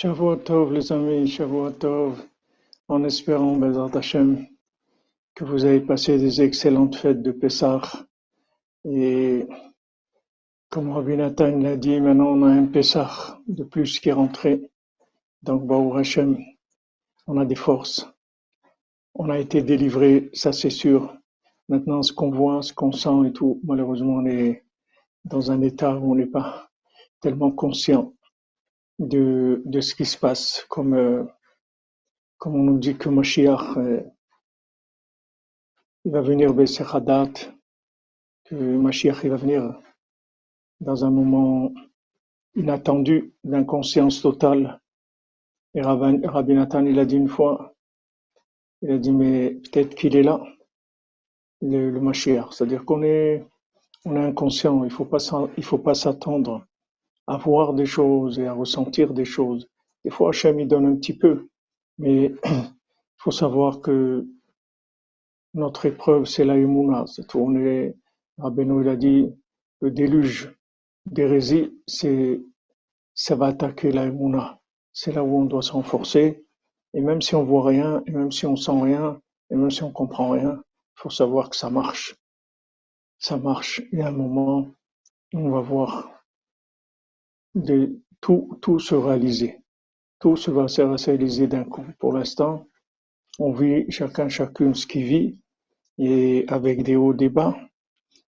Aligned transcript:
Shavuot 0.00 0.70
les 0.70 0.92
amis, 0.92 1.26
Shavuot 1.26 2.14
en 2.86 3.02
espérant, 3.02 3.56
Bezat 3.56 3.98
Hashem, 3.98 4.46
que 5.34 5.44
vous 5.44 5.64
avez 5.64 5.80
passé 5.80 6.18
des 6.18 6.40
excellentes 6.40 6.94
fêtes 6.94 7.20
de 7.20 7.32
Pessah. 7.32 7.82
Et 8.84 9.44
comme 10.70 10.92
Rabbi 10.92 11.16
Nathan 11.16 11.58
l'a 11.58 11.76
dit, 11.76 12.00
maintenant 12.00 12.28
on 12.28 12.44
a 12.44 12.48
un 12.48 12.66
Pessah 12.66 13.40
de 13.48 13.64
plus 13.64 13.98
qui 13.98 14.10
est 14.10 14.12
rentré. 14.12 14.70
Donc, 15.42 15.66
Baruch 15.66 15.98
Hashem, 15.98 16.38
on 17.26 17.36
a 17.36 17.44
des 17.44 17.56
forces. 17.56 18.08
On 19.14 19.28
a 19.30 19.38
été 19.40 19.62
délivré, 19.62 20.30
ça 20.32 20.52
c'est 20.52 20.70
sûr. 20.70 21.12
Maintenant, 21.68 22.04
ce 22.04 22.12
qu'on 22.12 22.30
voit, 22.30 22.62
ce 22.62 22.72
qu'on 22.72 22.92
sent 22.92 23.26
et 23.26 23.32
tout, 23.32 23.60
malheureusement, 23.64 24.18
on 24.18 24.26
est 24.26 24.62
dans 25.24 25.50
un 25.50 25.60
état 25.60 25.96
où 25.96 26.12
on 26.12 26.14
n'est 26.14 26.26
pas 26.26 26.70
tellement 27.20 27.50
conscient 27.50 28.14
de, 28.98 29.62
de 29.64 29.80
ce 29.80 29.94
qui 29.94 30.04
se 30.04 30.16
passe, 30.16 30.64
comme, 30.68 30.94
euh, 30.94 31.24
comme 32.38 32.54
on 32.54 32.64
nous 32.64 32.78
dit 32.78 32.96
que 32.96 33.08
Mashiach 33.08 33.76
euh, 33.76 34.00
il 36.04 36.12
va 36.12 36.20
venir 36.20 36.54
Bessechadat, 36.54 37.32
que 38.44 38.54
Mashiach 38.54 39.24
va 39.24 39.36
venir 39.36 39.78
dans 40.80 41.04
un 41.04 41.10
moment 41.10 41.72
inattendu 42.54 43.34
d'inconscience 43.44 44.22
totale. 44.22 44.80
Et 45.74 45.82
Rabbi 45.82 46.54
Nathan, 46.54 46.86
il 46.86 46.98
a 46.98 47.04
dit 47.04 47.16
une 47.16 47.28
fois, 47.28 47.74
il 48.82 48.90
a 48.92 48.98
dit, 48.98 49.12
mais 49.12 49.50
peut-être 49.50 49.94
qu'il 49.94 50.16
est 50.16 50.22
là, 50.22 50.42
le, 51.60 51.90
le 51.90 52.00
Mashiach. 52.00 52.52
C'est-à-dire 52.52 52.84
qu'on 52.84 53.02
est, 53.02 53.44
on 54.04 54.16
est 54.16 54.24
inconscient, 54.24 54.84
il 54.84 54.92
il 55.56 55.64
faut 55.64 55.78
pas 55.78 55.94
s'attendre 55.94 56.64
à 57.28 57.36
voir 57.36 57.74
des 57.74 57.86
choses 57.86 58.38
et 58.38 58.46
à 58.46 58.54
ressentir 58.54 59.12
des 59.12 59.26
choses. 59.26 59.68
Des 60.04 60.10
fois, 60.10 60.30
Hachem, 60.30 60.58
il 60.58 60.66
donne 60.66 60.86
un 60.86 60.96
petit 60.96 61.16
peu, 61.16 61.48
mais 61.98 62.32
il 62.44 63.18
faut 63.18 63.30
savoir 63.30 63.80
que 63.80 64.26
notre 65.54 65.86
épreuve, 65.86 66.24
c'est 66.24 66.44
la 66.44 66.56
Emouna. 66.56 67.04
C'est 67.06 67.26
tout. 67.26 67.38
On 67.38 67.54
est, 67.54 67.94
Rabbeinu, 68.38 68.88
a 68.88 68.96
dit, 68.96 69.28
le 69.80 69.90
déluge 69.90 70.54
d'hérésie, 71.06 71.78
c'est, 71.86 72.40
ça 73.14 73.36
va 73.36 73.46
attaquer 73.46 73.92
la 73.92 74.06
Emouna. 74.06 74.58
C'est 74.92 75.12
là 75.12 75.22
où 75.22 75.38
on 75.38 75.44
doit 75.44 75.62
s'enforcer. 75.62 76.44
Et 76.94 77.00
même 77.02 77.20
si 77.20 77.34
on 77.34 77.44
voit 77.44 77.66
rien, 77.66 78.02
et 78.06 78.12
même 78.12 78.32
si 78.32 78.46
on 78.46 78.56
sent 78.56 78.80
rien, 78.82 79.20
et 79.50 79.54
même 79.54 79.70
si 79.70 79.82
on 79.82 79.92
comprend 79.92 80.30
rien, 80.30 80.62
il 80.62 81.00
faut 81.02 81.10
savoir 81.10 81.50
que 81.50 81.56
ça 81.56 81.68
marche. 81.68 82.16
Ça 83.18 83.36
marche. 83.36 83.82
Y 83.92 84.00
a 84.00 84.08
un 84.08 84.12
moment 84.12 84.66
on 85.34 85.50
va 85.50 85.60
voir 85.60 86.17
de 87.58 88.00
tout, 88.20 88.58
tout 88.62 88.78
se 88.78 88.94
réaliser. 88.94 89.60
Tout 90.20 90.36
se 90.36 90.50
va 90.50 90.68
se 90.68 90.82
réaliser 90.82 91.46
d'un 91.46 91.64
coup. 91.64 91.84
Pour 91.98 92.12
l'instant, 92.12 92.66
on 93.38 93.52
vit 93.52 93.90
chacun, 93.90 94.28
chacune 94.28 94.74
ce 94.74 94.86
qu'il 94.86 95.04
vit, 95.04 95.38
et 95.98 96.44
avec 96.48 96.82
des 96.82 96.96
hauts, 96.96 97.12
des 97.12 97.28
bas. 97.28 97.56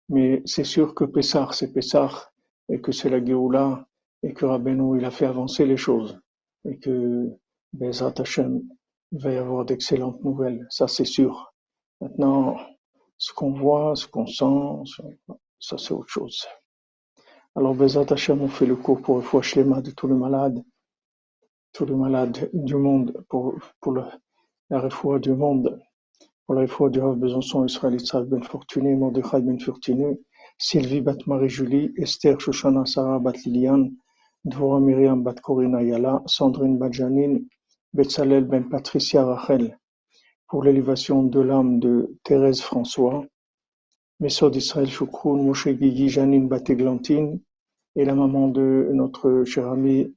Mais 0.09 0.43
c'est 0.45 0.65
sûr 0.65 0.95
que 0.95 1.05
Pessar, 1.05 1.55
c'est 1.55 1.73
Pessar, 1.73 2.33
et 2.69 2.81
que 2.81 2.93
c'est 2.93 3.11
la 3.11 3.25
Géoula, 3.25 3.87
et 4.23 4.33
que 4.33 4.47
Rabbeinu, 4.47 4.99
il 4.99 5.05
a 5.05 5.11
fait 5.11 5.27
avancer 5.27 5.67
les 5.67 5.77
choses. 5.77 6.19
Et 6.65 6.79
que 6.79 7.29
Bezat 7.73 8.15
Hashem, 8.19 8.63
il 9.13 9.21
va 9.21 9.33
y 9.33 9.37
avoir 9.37 9.65
d'excellentes 9.65 10.23
nouvelles. 10.25 10.67
Ça, 10.71 10.89
c'est 10.89 11.05
sûr. 11.05 11.53
Maintenant, 12.01 12.57
ce 13.19 13.33
qu'on 13.33 13.53
voit, 13.53 13.95
ce 13.97 14.07
qu'on 14.07 14.27
sent, 14.27 14.93
ça, 15.59 15.79
c'est 15.79 15.93
autre 15.93 16.09
chose. 16.09 16.45
Alors, 17.59 17.75
Bezat 17.75 18.13
Hashem, 18.13 18.43
on 18.43 18.49
fait 18.49 18.67
le 18.67 18.77
cours 18.77 19.01
pour 19.01 19.17
le 19.17 19.43
Shlema 19.43 19.81
de 19.81 19.91
tous 19.91 20.07
les 20.07 20.15
malades, 20.15 20.63
tous 21.73 21.87
les 21.87 21.95
malades 21.95 22.51
du 22.53 22.75
monde, 22.77 23.17
pour, 23.31 23.55
pour 23.81 23.95
la 23.95 24.79
réfoua 24.79 25.19
du 25.19 25.33
monde, 25.33 25.81
pour 26.45 26.55
la 26.55 26.61
réfoua 26.61 26.91
du 26.91 27.01
Rav 27.01 27.17
Besançon, 27.17 27.65
Israël 27.65 27.95
Yitzhak 27.95 28.27
Ben 28.27 28.43
Fortuné, 28.43 28.95
Mordechai 28.95 29.41
Ben 29.41 29.57
Sylvie 30.59 31.01
Bat 31.01 31.17
Marie-Julie, 31.27 31.95
Esther 31.97 32.39
Shoshana 32.39 32.85
Sarah 32.85 33.21
Bat 33.21 33.39
Liliane, 33.47 33.91
Dvora 34.45 34.79
Myriam 34.79 35.23
Bat 35.23 35.41
Corina 35.41 35.83
Yala, 35.83 36.23
Sandrine 36.27 36.77
Bat 36.77 36.93
Janine, 36.93 37.47
Betzalel 37.95 38.45
Ben 38.45 38.69
Patricia 38.69 39.25
Rachel, 39.25 39.79
pour 40.47 40.63
l'élévation 40.63 41.23
de 41.23 41.41
l'âme 41.41 41.81
de 41.81 42.19
Thérèse 42.23 42.61
François, 42.61 43.25
Messod 44.19 44.57
Israël 44.57 44.89
Choukroun, 44.89 45.45
Moshe 45.45 45.69
Guigui, 45.69 46.09
Janine 46.09 46.49
Batéglantine, 46.49 47.39
et 47.97 48.05
la 48.07 48.15
maman 48.15 48.49
de 48.49 48.89
notre 48.95 49.45
cher 49.45 49.69
ami 49.69 50.15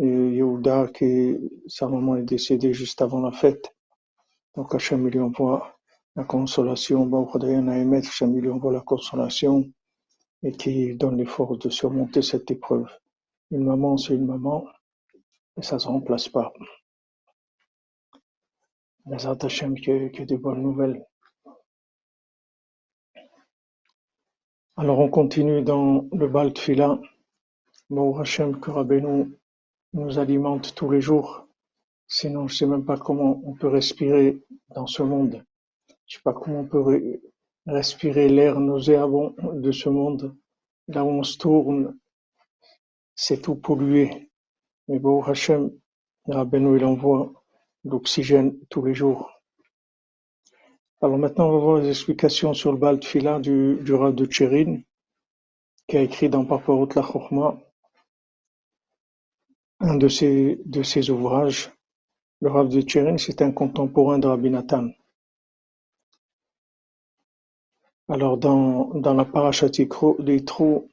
euh, 0.00 0.30
Yehuda, 0.30 0.88
qui 0.88 1.36
sa 1.66 1.86
maman 1.86 2.16
est 2.16 2.22
décédée 2.22 2.72
juste 2.72 3.02
avant 3.02 3.20
la 3.20 3.30
fête. 3.30 3.74
Donc 4.54 4.74
Hachem 4.74 5.06
lui 5.06 5.20
envoie 5.20 5.76
la 6.16 6.24
consolation, 6.24 7.04
Hachem 7.12 8.40
lui 8.40 8.48
envoie 8.48 8.72
la 8.72 8.80
consolation 8.80 9.70
et 10.42 10.52
qui 10.52 10.94
donne 10.96 11.18
les 11.18 11.26
forces 11.26 11.58
de 11.58 11.68
surmonter 11.68 12.22
cette 12.22 12.50
épreuve. 12.50 12.88
Une 13.50 13.64
maman, 13.64 13.98
c'est 13.98 14.14
une 14.14 14.24
maman, 14.24 14.66
et 15.58 15.62
ça 15.62 15.74
ne 15.76 15.80
se 15.80 15.88
remplace 15.88 16.30
pas. 16.30 16.54
Mais 19.04 19.26
Hachem, 19.26 19.78
que, 19.78 20.08
que 20.08 20.22
des 20.22 20.38
bonnes 20.38 20.62
nouvelles. 20.62 21.04
Alors 24.78 25.00
on 25.00 25.10
continue 25.10 25.60
dans 25.60 26.06
le 26.12 26.28
Bal 26.28 26.54
Tfila. 26.54 26.98
Bon 27.90 28.16
Hachem, 28.16 28.58
que 28.58 28.70
nous 29.92 30.18
alimente 30.18 30.74
tous 30.74 30.90
les 30.90 31.02
jours. 31.02 31.46
Sinon, 32.08 32.48
je 32.48 32.56
sais 32.56 32.66
même 32.66 32.86
pas 32.86 32.96
comment 32.96 33.42
on 33.44 33.52
peut 33.52 33.68
respirer 33.68 34.38
dans 34.74 34.86
ce 34.86 35.02
monde. 35.02 35.44
Je 36.06 36.16
sais 36.16 36.22
pas 36.22 36.32
comment 36.32 36.60
on 36.60 36.64
peut 36.64 37.20
respirer 37.66 38.30
l'air 38.30 38.60
nauséabond 38.60 39.34
de 39.52 39.72
ce 39.72 39.90
monde. 39.90 40.34
Là 40.88 41.04
où 41.04 41.08
on 41.08 41.22
se 41.22 41.36
tourne, 41.36 41.94
c'est 43.14 43.42
tout 43.42 43.56
pollué. 43.56 44.30
Mais 44.88 44.98
bon 44.98 45.22
Hachem, 45.22 45.70
Rabbeinu, 46.26 46.78
il 46.78 46.84
envoie 46.86 47.30
l'oxygène 47.84 48.58
tous 48.70 48.82
les 48.82 48.94
jours. 48.94 49.31
Alors 51.04 51.18
maintenant, 51.18 51.48
on 51.48 51.52
va 51.52 51.58
voir 51.58 51.78
les 51.78 51.88
explications 51.88 52.54
sur 52.54 52.70
le 52.70 52.78
Bal 52.78 53.00
Tfila 53.00 53.40
du, 53.40 53.74
du 53.80 53.90
de 53.90 54.24
Tchérin, 54.24 54.82
qui 55.88 55.96
a 55.96 56.02
écrit 56.02 56.28
dans 56.28 56.44
Paparot 56.44 56.88
la 56.94 57.02
Chokhmah 57.02 57.58
un 59.80 59.96
de 59.96 60.06
ses, 60.06 60.60
de 60.64 61.10
ouvrages, 61.10 61.72
le 62.40 62.50
Rav 62.50 62.68
de 62.68 62.80
Tchérin, 62.82 63.18
c'est 63.18 63.42
un 63.42 63.50
contemporain 63.50 64.20
de 64.20 64.28
Rabbi 64.28 64.48
Nathan. 64.48 64.90
Alors 68.08 68.38
dans, 68.38 68.92
la 68.94 69.24
parashat 69.24 69.70
d'Itro, 69.70 70.88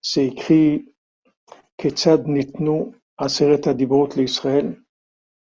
c'est 0.00 0.26
écrit 0.26 0.94
Ketzad 1.76 2.28
nitnu 2.28 2.92
aseret 3.16 3.66
adibrot 3.66 4.10
l'Israël, 4.14 4.80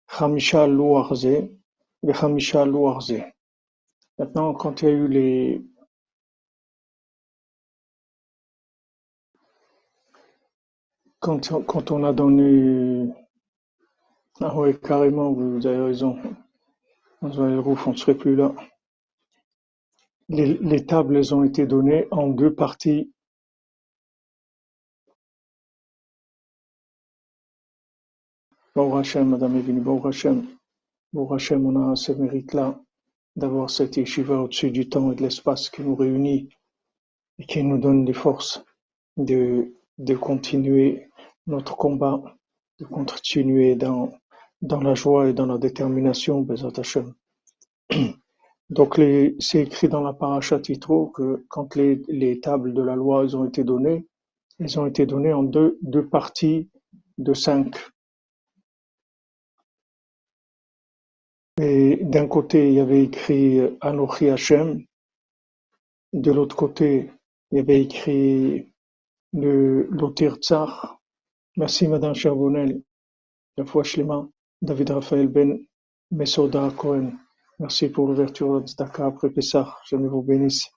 chamisha 0.07 0.67
lo 0.67 0.97
arze, 0.97 1.49
chamisha 2.13 2.63
lo 2.63 2.89
arze. 2.89 3.36
Maintenant, 4.17 4.53
quand 4.53 4.81
il 4.81 4.87
y 4.87 4.91
a 4.91 4.93
eu 4.93 5.07
les, 5.07 5.61
Quand, 11.19 11.65
quand 11.65 11.91
on 11.91 12.03
a 12.03 12.13
donné... 12.13 13.11
Ah 14.39 14.55
oui, 14.57 14.79
carrément, 14.79 15.33
vous 15.33 15.65
avez 15.65 15.81
raison. 15.81 16.17
On 17.21 17.27
ne 17.29 17.95
serait 17.95 18.15
plus 18.15 18.35
là. 18.35 18.53
Les, 20.29 20.57
les 20.59 20.85
tables 20.85 21.19
ont 21.33 21.43
été 21.43 21.65
données 21.65 22.07
en 22.11 22.27
deux 22.27 22.53
parties. 22.53 23.11
Bon 28.75 28.95
Hachem, 28.95 29.29
Madame 29.29 29.57
Evini, 29.57 29.79
bon 29.79 30.03
Hachem. 30.05 30.45
Bon 31.11 31.27
Hachem, 31.33 31.65
on 31.65 31.91
a 31.91 31.95
ce 31.95 32.11
mérite-là 32.11 32.79
d'avoir 33.37 33.69
cette 33.69 33.95
yeshiva 33.97 34.41
au-dessus 34.41 34.71
du 34.71 34.89
temps 34.89 35.11
et 35.11 35.15
de 35.15 35.21
l'espace 35.21 35.69
qui 35.69 35.83
nous 35.83 35.95
réunit 35.95 36.49
et 37.39 37.45
qui 37.45 37.63
nous 37.63 37.77
donne 37.77 38.03
des 38.03 38.13
forces 38.13 38.65
de, 39.15 39.73
de 39.99 40.15
continuer 40.15 41.07
notre 41.45 41.77
combat, 41.77 42.21
de 42.79 42.85
continuer 42.85 43.75
dans, 43.75 44.11
dans 44.61 44.81
la 44.81 44.95
joie 44.95 45.29
et 45.29 45.33
dans 45.33 45.45
la 45.45 45.57
détermination, 45.57 46.41
Bezat. 46.41 46.71
Donc, 48.69 48.99
c'est 49.39 49.61
écrit 49.61 49.87
dans 49.87 50.01
la 50.01 50.13
paracha 50.13 50.59
Titro 50.59 51.07
que 51.07 51.45
quand 51.47 51.75
les, 51.75 52.01
les, 52.09 52.41
tables 52.41 52.73
de 52.73 52.81
la 52.81 52.95
loi 52.95 53.23
elles 53.23 53.37
ont 53.37 53.45
été 53.45 53.63
données, 53.63 54.05
elles 54.59 54.77
ont 54.79 54.85
été 54.85 55.05
données 55.05 55.31
en 55.31 55.43
deux, 55.43 55.77
deux 55.81 56.05
parties 56.05 56.69
de 57.17 57.33
cinq. 57.33 57.77
Et 61.59 61.97
d'un 62.03 62.27
côté, 62.27 62.67
il 62.69 62.75
y 62.75 62.79
avait 62.79 63.03
écrit 63.03 63.59
Anochi 63.81 64.29
Hashem, 64.29 64.83
de 66.13 66.31
l'autre 66.31 66.55
côté, 66.55 67.11
il 67.51 67.57
y 67.57 67.61
avait 67.61 67.81
écrit 67.81 68.71
le 69.33 69.87
Lotir 69.91 70.35
Tsar, 70.37 70.97
Merci 71.57 71.87
Madame 71.87 72.13
Charbonnel. 72.13 72.83
La 73.57 73.65
foi 73.65 73.81
Shlema, 73.83 74.27
David 74.61 74.91
Raphaël 74.91 75.27
Ben 75.27 75.59
Mesoda 76.11 76.69
Cohen. 76.77 77.13
Merci 77.57 77.89
pour 77.89 78.07
l'ouverture 78.07 78.61
de 78.61 78.67
Tzedaka 78.67 79.07
après 79.07 79.31
Pessah. 79.31 79.75
Je 79.89 79.95
vous 79.95 80.21
bénisse. 80.21 80.69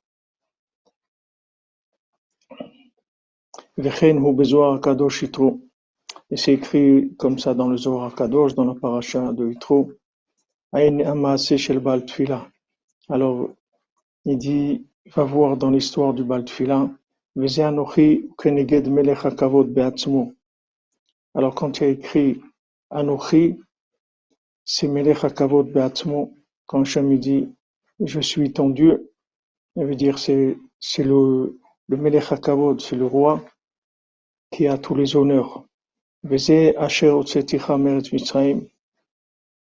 Vechen 3.77 4.25
hu 4.25 4.32
bezoar 4.32 4.81
kadosh. 4.81 5.25
Et 6.31 6.37
c'est 6.38 6.55
écrit 6.55 7.15
comme 7.19 7.38
ça 7.38 7.53
dans 7.53 7.69
le 7.69 7.77
Zohar 7.77 8.15
Kadosh, 8.15 8.55
dans 8.55 8.65
la 8.65 8.75
paracha 8.75 9.32
de 9.35 9.49
Yitro. 9.50 9.93
Alors, 13.08 13.50
il 14.25 14.38
dit, 14.38 14.87
va 15.14 15.25
voir 15.25 15.56
dans 15.56 15.70
l'histoire 15.70 16.14
du 16.14 16.22
bal 16.22 16.44
tfila. 16.44 16.88
Alors, 21.34 21.55
quand 21.55 21.78
il 21.78 21.84
a 21.84 21.88
écrit 21.88 22.40
Anochi, 22.90 23.56
c'est 24.64 24.88
melech 24.88 25.25
hakavod 25.25 25.72
beatzmo. 25.72 26.34
Quand 26.67 26.82
Hachem 26.82 27.19
dit, 27.19 27.49
je 27.99 28.20
suis 28.20 28.52
ton 28.52 28.70
Dieu, 28.70 29.12
ça 29.76 29.84
veut 29.84 29.96
dire 29.96 30.19
c'est 30.19 30.56
le 30.99 31.58
le 31.88 32.78
c'est 32.78 32.96
le 32.96 33.06
roi 33.06 33.44
qui 34.52 34.69
a 34.69 34.78
tous 34.78 34.94
les 34.94 35.17
honneurs. 35.17 35.64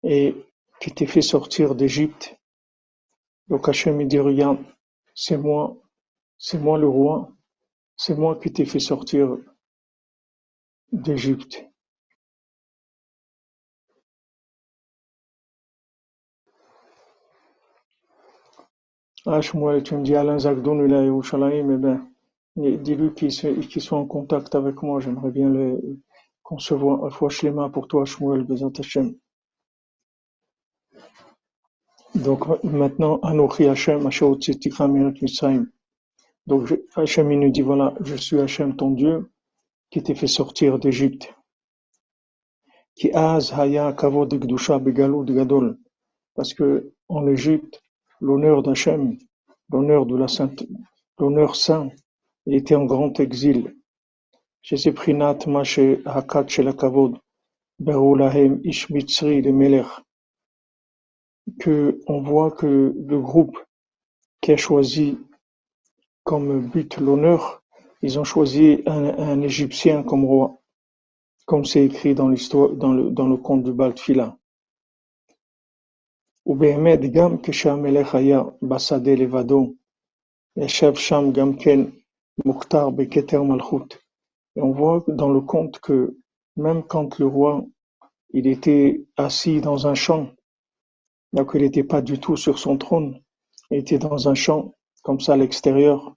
Et 0.03 0.35
qui 0.81 0.91
t'ai 0.91 1.07
fait 1.07 1.21
sortir 1.21 1.75
d'Égypte. 1.75 2.37
Donc 3.49 3.69
Hachem 3.69 4.01
il 4.01 4.07
dit 4.07 4.17
regarde, 4.17 4.57
c'est 5.13 5.37
moi, 5.37 5.77
c'est 6.37 6.59
moi 6.59 6.77
le 6.77 6.87
roi, 6.87 7.31
c'est 7.97 8.17
moi 8.17 8.37
qui 8.39 8.53
t'ai 8.53 8.65
fait 8.65 8.79
sortir 8.79 9.37
d'Égypte. 10.93 11.65
Ah 19.25 19.39
tu 19.39 19.57
me 19.95 20.03
dis 20.03 20.15
Alain 20.15 20.37
Zagdoun 20.37 20.85
il 20.85 20.93
est 20.93 20.97
à 20.97 21.03
Yerushalayim, 21.03 21.71
eh 21.71 21.77
ben, 21.77 22.07
dis-lui 22.55 23.13
qu'il 23.15 23.31
se- 23.31 23.79
soit 23.79 23.97
en 23.97 24.05
contact 24.05 24.53
avec 24.53 24.83
moi, 24.83 24.99
j'aimerais 24.99 25.31
bien 25.31 25.49
le 25.49 25.99
concevoir. 26.43 27.11
Fois 27.11 27.29
Shlema 27.29 27.69
pour 27.69 27.87
toi 27.87 28.05
Shmuel, 28.05 28.43
Bezat. 28.43 28.69
Donc 32.15 32.63
maintenant, 32.63 33.19
Anochi 33.21 33.67
Mitzrayim. 35.21 35.67
Donc 36.47 36.73
Hachem 36.95 37.31
il 37.31 37.39
nous 37.39 37.51
dit 37.51 37.61
voilà, 37.61 37.93
je 38.01 38.15
suis 38.15 38.39
Hachem 38.39 38.75
ton 38.75 38.91
Dieu 38.91 39.31
qui 39.89 40.01
t'ai 40.03 40.15
fait 40.15 40.27
sortir 40.27 40.79
d'Égypte. 40.79 41.33
Ki 42.95 43.11
az 43.13 43.51
haya 43.51 43.93
kavod 43.93 44.29
begalud 44.85 45.31
gadol. 45.33 45.77
Parce 46.35 46.53
que 46.53 46.91
en 47.07 47.27
Égypte, 47.27 47.81
l'honneur 48.19 48.63
d'Hachem, 48.63 49.17
l'honneur 49.69 50.05
de 50.05 50.17
la 50.17 50.27
sainte, 50.27 50.63
l'honneur 51.17 51.55
saint, 51.55 51.89
il 52.45 52.55
était 52.55 52.75
en 52.75 52.85
grand 52.85 53.19
exil. 53.19 53.75
Chez 54.61 54.91
Prinat 54.91 55.39
Mashe 55.47 55.79
Hakat 56.05 56.47
Shel 56.47 56.75
Kavod, 56.75 57.17
Beru 57.79 58.17
Lahem 58.17 58.59
Ish 58.63 58.89
Mitzri 58.89 59.41
le 59.41 59.51
Melech, 59.51 59.87
que 61.60 62.00
on 62.06 62.20
voit 62.20 62.50
que 62.50 62.94
le 62.96 63.20
groupe 63.20 63.58
qui 64.40 64.52
a 64.52 64.56
choisi 64.56 65.18
comme 66.24 66.60
but 66.60 66.98
l'honneur, 66.98 67.62
ils 68.02 68.18
ont 68.18 68.24
choisi 68.24 68.82
un, 68.86 69.04
un 69.18 69.40
Égyptien 69.42 70.02
comme 70.02 70.24
roi, 70.24 70.60
comme 71.46 71.64
c'est 71.64 71.84
écrit 71.84 72.14
dans 72.14 72.28
l'histoire, 72.28 72.70
dans 72.70 72.92
le, 72.92 73.10
dans 73.10 73.28
le 73.28 73.36
conte 73.36 73.62
du 73.64 73.72
Baltfila. 73.72 74.36
ובאמת 76.46 77.00
גם 77.12 77.36
כשהמלך 77.42 78.14
היה 78.14 78.42
בשדה 78.62 79.14
לבדו, 79.14 79.72
ישב 80.56 80.94
שם 80.94 81.24
גם 81.32 81.56
כן 81.58 81.80
מוכתר 82.44 82.90
בכתר 82.90 83.42
מלכות. 83.42 83.94
Et 84.56 84.62
on 84.62 84.72
voit 84.72 85.04
dans 85.08 85.32
le 85.32 85.40
conte 85.40 85.80
que 85.80 86.16
même 86.56 86.82
quand 86.84 87.18
le 87.18 87.26
roi 87.26 87.64
il 88.32 88.46
était 88.46 89.04
assis 89.16 89.60
dans 89.60 89.86
un 89.86 89.94
champ, 89.94 90.30
donc 91.33 91.51
il 91.53 91.61
n'était 91.61 91.83
pas 91.83 92.01
du 92.01 92.19
tout 92.19 92.35
sur 92.35 92.59
son 92.59 92.77
trône. 92.77 93.19
Il 93.69 93.77
était 93.77 93.99
dans 93.99 94.27
un 94.27 94.35
champ, 94.35 94.75
comme 95.03 95.19
ça, 95.19 95.33
à 95.33 95.37
l'extérieur. 95.37 96.15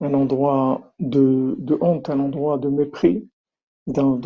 Un 0.00 0.14
endroit 0.14 0.92
de, 0.98 1.56
honte, 1.80 2.10
un 2.10 2.20
endroit 2.20 2.58
de 2.58 2.68
mépris, 2.68 3.28
dans, 3.86 4.16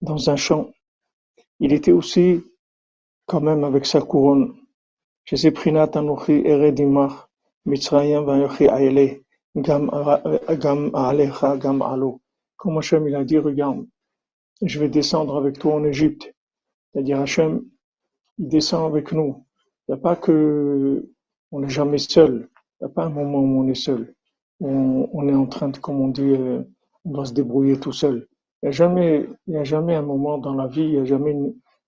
dans 0.00 0.30
un 0.30 0.36
champ. 0.36 0.70
Il 1.60 1.72
était 1.72 1.92
aussi, 1.92 2.42
quand 3.26 3.40
même, 3.40 3.64
avec 3.64 3.86
sa 3.86 4.00
couronne. 4.00 4.54
Comme 12.56 12.78
Hachem, 12.78 13.08
il 13.08 13.14
a 13.14 13.24
dit, 13.24 13.38
regarde, 13.38 13.86
je 14.62 14.78
vais 14.78 14.88
descendre 14.88 15.36
avec 15.36 15.58
toi 15.58 15.74
en 15.74 15.84
Égypte. 15.84 16.34
C'est-à-dire, 16.92 17.20
Hachem, 17.20 17.64
il 18.38 18.48
descend 18.48 18.86
avec 18.86 19.12
nous. 19.12 19.44
Il 19.86 19.92
n'y 19.92 19.98
a 19.98 20.02
pas 20.02 20.16
que, 20.16 21.08
on 21.52 21.60
n'est 21.60 21.68
jamais 21.68 21.98
seul. 21.98 22.48
Il 22.80 22.84
n'y 22.84 22.86
a 22.86 22.94
pas 22.94 23.04
un 23.04 23.10
moment 23.10 23.38
où 23.38 23.64
on 23.64 23.68
est 23.68 23.74
seul. 23.74 24.14
On, 24.60 25.28
est 25.28 25.34
en 25.34 25.46
train 25.46 25.68
de, 25.68 25.78
comme 25.78 26.00
on 26.00 26.08
dit, 26.08 26.22
euh, 26.22 26.62
on 27.04 27.12
doit 27.12 27.26
se 27.26 27.32
débrouiller 27.32 27.78
tout 27.78 27.92
seul. 27.92 28.28
Il 28.62 28.66
n'y 28.66 28.68
a 28.68 28.72
jamais, 28.72 29.28
il 29.46 29.54
y 29.54 29.56
a 29.58 29.64
jamais 29.64 29.94
un 29.94 30.02
moment 30.02 30.38
dans 30.38 30.54
la 30.54 30.66
vie, 30.66 30.82
il 30.82 30.92
n'y 30.92 30.98
a 30.98 31.04
jamais 31.04 31.32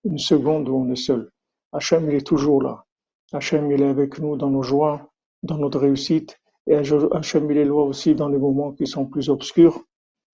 une, 0.04 0.18
seconde 0.18 0.68
où 0.68 0.76
on 0.76 0.90
est 0.90 0.96
seul. 0.96 1.30
Hachem, 1.72 2.08
il 2.10 2.16
est 2.16 2.26
toujours 2.26 2.62
là. 2.62 2.84
Hachem, 3.32 3.70
il 3.72 3.82
est 3.82 3.88
avec 3.88 4.18
nous 4.18 4.36
dans 4.36 4.50
nos 4.50 4.62
joies, 4.62 5.10
dans 5.42 5.58
notre 5.58 5.80
réussite. 5.80 6.38
Et 6.66 6.76
Hachem, 6.76 7.50
il 7.50 7.56
est 7.56 7.64
là 7.64 7.74
aussi 7.74 8.14
dans 8.14 8.28
les 8.28 8.38
moments 8.38 8.72
qui 8.72 8.86
sont 8.86 9.06
plus 9.06 9.30
obscurs. 9.30 9.80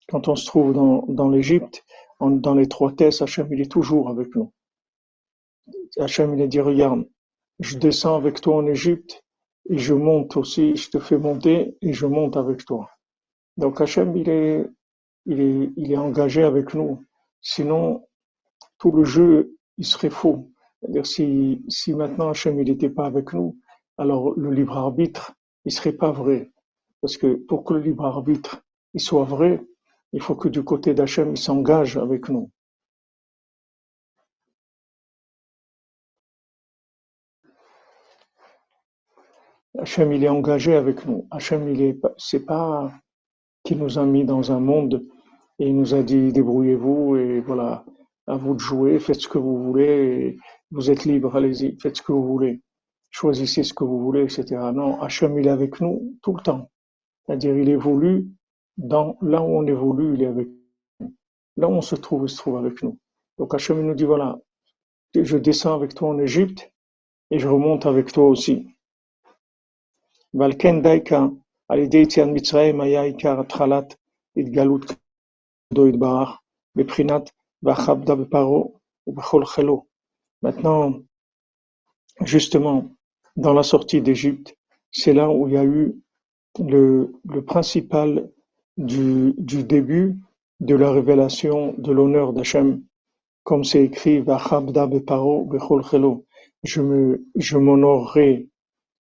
Quand 0.09 0.29
on 0.29 0.37
se 0.37 0.47
trouve 0.47 0.75
dans, 0.75 1.05
dans 1.09 1.29
l'Égypte, 1.31 1.85
dans 2.21 2.55
l'étroitesse, 2.55 3.23
Hachem, 3.23 3.49
il 3.53 3.61
est 3.61 3.71
toujours 3.71 4.09
avec 4.09 4.35
nous. 4.35 4.53
Hachem, 5.99 6.35
il 6.35 6.43
a 6.43 6.47
dit, 6.47 6.61
regarde, 6.61 7.07
je 7.61 7.79
descends 7.79 8.17
avec 8.17 8.41
toi 8.41 8.57
en 8.57 8.67
Égypte 8.67 9.23
et 9.69 9.79
je 9.79 9.95
monte 9.95 10.37
aussi, 10.37 10.77
je 10.77 10.91
te 10.91 10.99
fais 10.99 11.19
monter 11.19 11.77
et 11.81 11.93
je 11.93 12.07
monte 12.07 12.37
avec 12.37 12.65
toi. 12.65 12.91
Donc 13.57 13.81
Hachem, 13.81 14.17
il 14.17 14.29
est, 14.29 15.97
engagé 15.97 16.43
avec 16.43 16.75
nous. 16.75 17.05
Sinon, 17.41 18.07
tout 18.79 18.91
le 18.93 19.05
jeu, 19.05 19.57
il 19.79 19.87
serait 19.87 20.11
faux. 20.11 20.51
C'est-à-dire, 20.81 21.07
si, 21.07 21.65
si 21.69 21.95
maintenant 21.95 22.31
Hachem, 22.31 22.59
il 22.59 22.69
n'était 22.69 22.91
pas 22.91 23.07
avec 23.07 23.33
nous, 23.33 23.57
alors 23.99 24.35
le 24.37 24.51
libre 24.51 24.77
arbitre, 24.77 25.33
il 25.65 25.73
serait 25.73 25.93
pas 25.93 26.11
vrai. 26.11 26.51
Parce 27.01 27.17
que 27.17 27.35
pour 27.35 27.65
que 27.65 27.75
le 27.75 27.81
libre 27.81 28.05
arbitre, 28.05 28.63
il 28.95 29.01
soit 29.01 29.25
vrai, 29.25 29.65
il 30.13 30.21
faut 30.21 30.35
que 30.35 30.49
du 30.49 30.65
côté 30.65 30.95
d'Hachem, 30.95 31.33
il 31.33 31.39
s'engage 31.39 31.97
avec 31.97 32.29
nous. 32.29 32.51
Hachem, 39.79 40.13
il 40.13 40.25
est 40.25 40.29
engagé 40.29 40.75
avec 40.75 41.07
nous. 41.07 41.27
Hachem, 41.31 41.69
il 41.69 41.81
est, 41.83 42.01
c'est 42.19 42.45
pas 42.45 42.93
qu'il 43.65 43.79
nous 43.79 43.99
a 43.99 44.05
mis 44.05 44.25
dans 44.25 44.53
un 44.53 44.61
monde 44.61 45.05
et 45.59 45.69
il 45.69 45.77
nous 45.77 45.95
a 45.95 46.03
dit 46.03 46.33
débrouillez-vous 46.33 47.17
et 47.17 47.41
voilà, 47.41 47.85
à 48.27 48.37
vous 48.37 48.55
de 48.55 48.61
jouer, 48.61 48.99
faites 48.99 49.21
ce 49.21 49.29
que 49.29 49.39
vous 49.39 49.63
voulez, 49.63 50.37
vous 50.71 50.91
êtes 50.91 51.05
libre, 51.05 51.37
allez-y, 51.37 51.79
faites 51.81 51.97
ce 51.97 52.03
que 52.03 52.13
vous 52.13 52.27
voulez, 52.27 52.61
choisissez 53.11 53.63
ce 53.63 53.75
que 53.75 53.85
vous 53.85 54.01
voulez, 54.01 54.23
etc. 54.23 54.45
Non, 54.75 55.01
Hachem, 55.01 55.39
il 55.39 55.47
est 55.47 55.51
avec 55.51 55.81
nous 55.81 56.17
tout 56.23 56.35
le 56.35 56.43
temps. 56.43 56.71
C'est-à-dire, 57.25 57.57
il 57.57 57.69
évolue 57.69 58.29
dans, 58.77 59.17
là 59.23 59.43
où 59.43 59.57
on 59.59 59.67
évolue, 59.67 60.15
il 60.15 60.23
est 60.23 60.27
avec 60.27 60.49
nous. 61.01 61.15
Là 61.57 61.69
où 61.69 61.73
on 61.73 61.83
se 61.83 61.95
trouve, 61.95 62.25
il 62.25 62.29
se 62.29 62.37
trouve 62.37 62.57
avec 62.57 62.83
nous. 62.83 62.99
Donc 63.39 63.55
Hachem, 63.55 63.79
il 63.79 63.87
nous 63.87 63.95
dit 63.95 64.05
voilà, 64.05 64.39
je 65.15 65.37
descends 65.37 65.75
avec 65.75 65.95
toi 65.95 66.11
en 66.11 66.19
Égypte 66.19 66.73
et 67.31 67.39
je 67.39 67.49
remonte 67.49 67.87
avec 67.87 68.13
toi 68.13 68.27
aussi. 68.27 68.67
ועל 70.34 70.52
כן 70.60 70.82
דייקה 70.82 71.26
על 71.70 71.80
ידי 71.80 71.98
יציאת 71.98 72.28
מצרים 72.34 72.82
היה 72.82 73.02
עיקר 73.02 73.40
התחלת 73.40 73.96
התגלות 74.38 74.86
כבודו 74.86 75.88
יתברך 75.88 76.30
בבחינת 76.76 77.30
ואכבדה 77.64 78.16
בפרעה 78.16 78.64
ובכל 79.08 79.46
חילו. 79.46 79.84
Maintenant, 80.46 81.02
justement, 82.24 82.86
dans 83.36 83.54
la 83.54 83.64
sortie 83.64 84.02
d'Égypte, 84.02 84.56
c'est 84.92 85.14
là 85.14 85.30
où 85.30 85.48
il 85.48 85.54
y 85.56 85.58
a 85.58 85.64
eu 85.64 85.96
le, 86.60 87.14
le 87.28 87.44
principal 87.44 88.30
du, 88.78 89.34
du 89.38 89.64
début 89.64 90.16
de 90.60 90.76
la 90.76 90.92
révélation 90.92 91.74
de 91.78 91.92
l'honneur 91.92 92.34
d'Hachem, 92.34 92.84
comme 93.44 93.64
c'est 93.64 93.84
écrit 93.84 94.22
Vachabda 94.22 94.88
beparo 94.88 95.46
bechol 95.46 95.84
chelo. 95.84 96.26
Je 96.64 96.82
me, 96.82 97.26
je 97.36 97.58
m'honorerai 97.58 98.50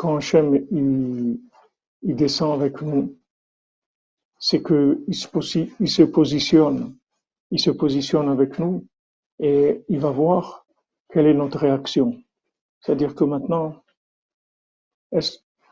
quand 0.00 0.16
Hachem 0.16 0.54
il, 0.70 2.16
descend 2.16 2.54
avec 2.54 2.80
nous, 2.80 3.18
c'est 4.38 4.62
que 4.62 5.04
il 5.06 5.14
se, 5.14 5.28
positionne, 6.04 6.96
il 7.50 7.60
se 7.60 7.70
positionne 7.70 8.30
avec 8.30 8.58
nous 8.58 8.86
et 9.40 9.84
il 9.90 10.00
va 10.00 10.10
voir 10.10 10.64
quelle 11.12 11.26
est 11.26 11.34
notre 11.34 11.58
réaction. 11.58 12.18
C'est-à-dire 12.80 13.14
que 13.14 13.24
maintenant, 13.24 13.76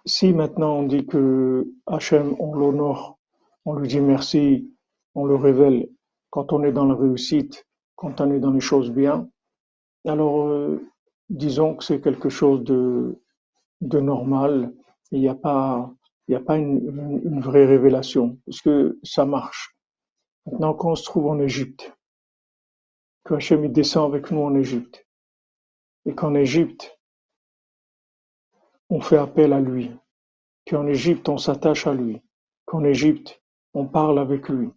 si 0.04 0.34
maintenant 0.34 0.80
on 0.80 0.82
dit 0.82 1.06
que 1.06 1.66
Hachem, 1.86 2.36
on 2.38 2.52
l'honore, 2.54 3.18
on 3.64 3.76
lui 3.76 3.88
dit 3.88 4.00
merci, 4.00 4.70
on 5.14 5.24
le 5.24 5.36
révèle 5.36 5.88
quand 6.28 6.52
on 6.52 6.64
est 6.64 6.72
dans 6.72 6.84
la 6.84 6.96
réussite, 6.96 7.66
quand 7.96 8.20
on 8.20 8.30
est 8.32 8.40
dans 8.40 8.52
les 8.52 8.60
choses 8.60 8.90
bien, 8.90 9.26
alors 10.04 10.48
euh, 10.48 10.86
disons 11.30 11.76
que 11.76 11.84
c'est 11.84 12.02
quelque 12.02 12.28
chose 12.28 12.62
de, 12.62 13.18
de 13.80 14.00
normal. 14.00 14.72
Il 15.10 15.20
n'y 15.20 15.28
a 15.28 15.34
pas, 15.34 15.90
il 16.26 16.32
n'y 16.32 16.36
a 16.36 16.40
pas 16.40 16.56
une, 16.58 17.20
une- 17.24 17.40
vraie 17.40 17.66
révélation, 17.66 18.38
parce 18.46 18.60
que 18.60 18.98
ça 19.02 19.24
marche. 19.24 19.76
Maintenant, 20.46 20.74
quand 20.74 20.90
on 20.92 20.94
se 20.94 21.04
trouve 21.04 21.26
en 21.26 21.38
Égypte, 21.40 21.94
que 23.24 23.34
Hachem 23.34 23.68
descend 23.72 24.12
avec 24.12 24.30
nous 24.30 24.40
en 24.40 24.54
Égypte, 24.54 25.06
et 26.06 26.14
qu'en 26.14 26.34
Égypte, 26.34 26.98
on 28.90 29.00
fait 29.00 29.18
appel 29.18 29.52
à 29.52 29.60
lui, 29.60 29.90
qu'en 30.68 30.86
Égypte, 30.86 31.28
on 31.28 31.38
s'attache 31.38 31.86
à 31.86 31.94
lui, 31.94 32.20
qu'en 32.64 32.84
Égypte, 32.84 33.42
on 33.74 33.86
parle 33.86 34.18
avec 34.18 34.48
lui, 34.48 34.70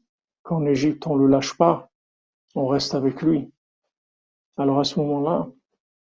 qu'en 0.43 0.65
Égypte, 0.65 1.07
on 1.07 1.15
ne 1.15 1.23
le 1.23 1.27
lâche 1.29 1.57
pas, 1.57 1.89
on 2.55 2.67
reste 2.67 2.95
avec 2.95 3.21
lui. 3.21 3.51
Alors 4.57 4.79
à 4.79 4.83
ce 4.83 4.99
moment-là, 4.99 5.49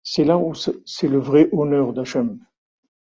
c'est 0.02 0.24
là 0.24 0.36
où 0.38 0.54
c'est 0.54 1.08
le 1.08 1.18
vrai 1.18 1.48
honneur 1.52 1.92
d'Hachem, 1.92 2.38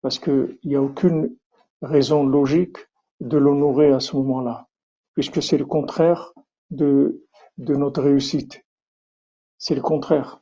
parce 0.02 0.18
qu'il 0.18 0.59
n'y 0.64 0.76
a 0.76 0.82
aucune 0.82 1.35
raison 1.80 2.26
logique 2.26 2.76
de 3.21 3.38
l'honorer 3.38 3.92
à 3.92 4.00
ce 4.00 4.16
moment-là, 4.16 4.68
puisque 5.14 5.42
c'est 5.42 5.56
le 5.59 5.64
contraire 5.64 6.32
de, 6.71 7.25
notre 7.59 8.02
réussite. 8.02 8.64
C'est 9.59 9.75
le 9.76 9.80
contraire. 9.82 10.40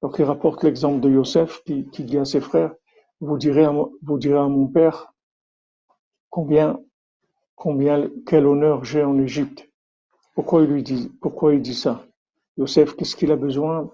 Donc 0.00 0.16
il 0.18 0.24
rapporte 0.24 0.62
l'exemple 0.62 1.00
de 1.00 1.10
Yosef 1.10 1.62
qui, 1.64 1.82
dit 1.82 2.18
à 2.18 2.24
ses 2.24 2.40
frères, 2.40 2.72
vous 3.20 3.36
direz 3.36 3.64
à, 3.64 3.72
mon- 3.72 3.92
vous 4.02 4.18
direz 4.18 4.38
à 4.38 4.46
mon 4.46 4.68
père 4.68 5.12
combien, 6.30 6.78
combien, 7.56 8.08
quel 8.26 8.46
honneur 8.46 8.84
j'ai 8.84 9.02
en 9.02 9.18
Égypte. 9.18 9.68
Pourquoi 10.34 10.62
il 10.62 10.70
lui 10.70 10.84
dit, 10.84 11.10
pourquoi 11.20 11.54
il 11.54 11.62
dit 11.62 11.74
ça? 11.74 12.06
Yosef, 12.56 12.94
qu'est-ce 12.94 13.16
qu'il 13.16 13.32
a 13.32 13.36
besoin? 13.36 13.90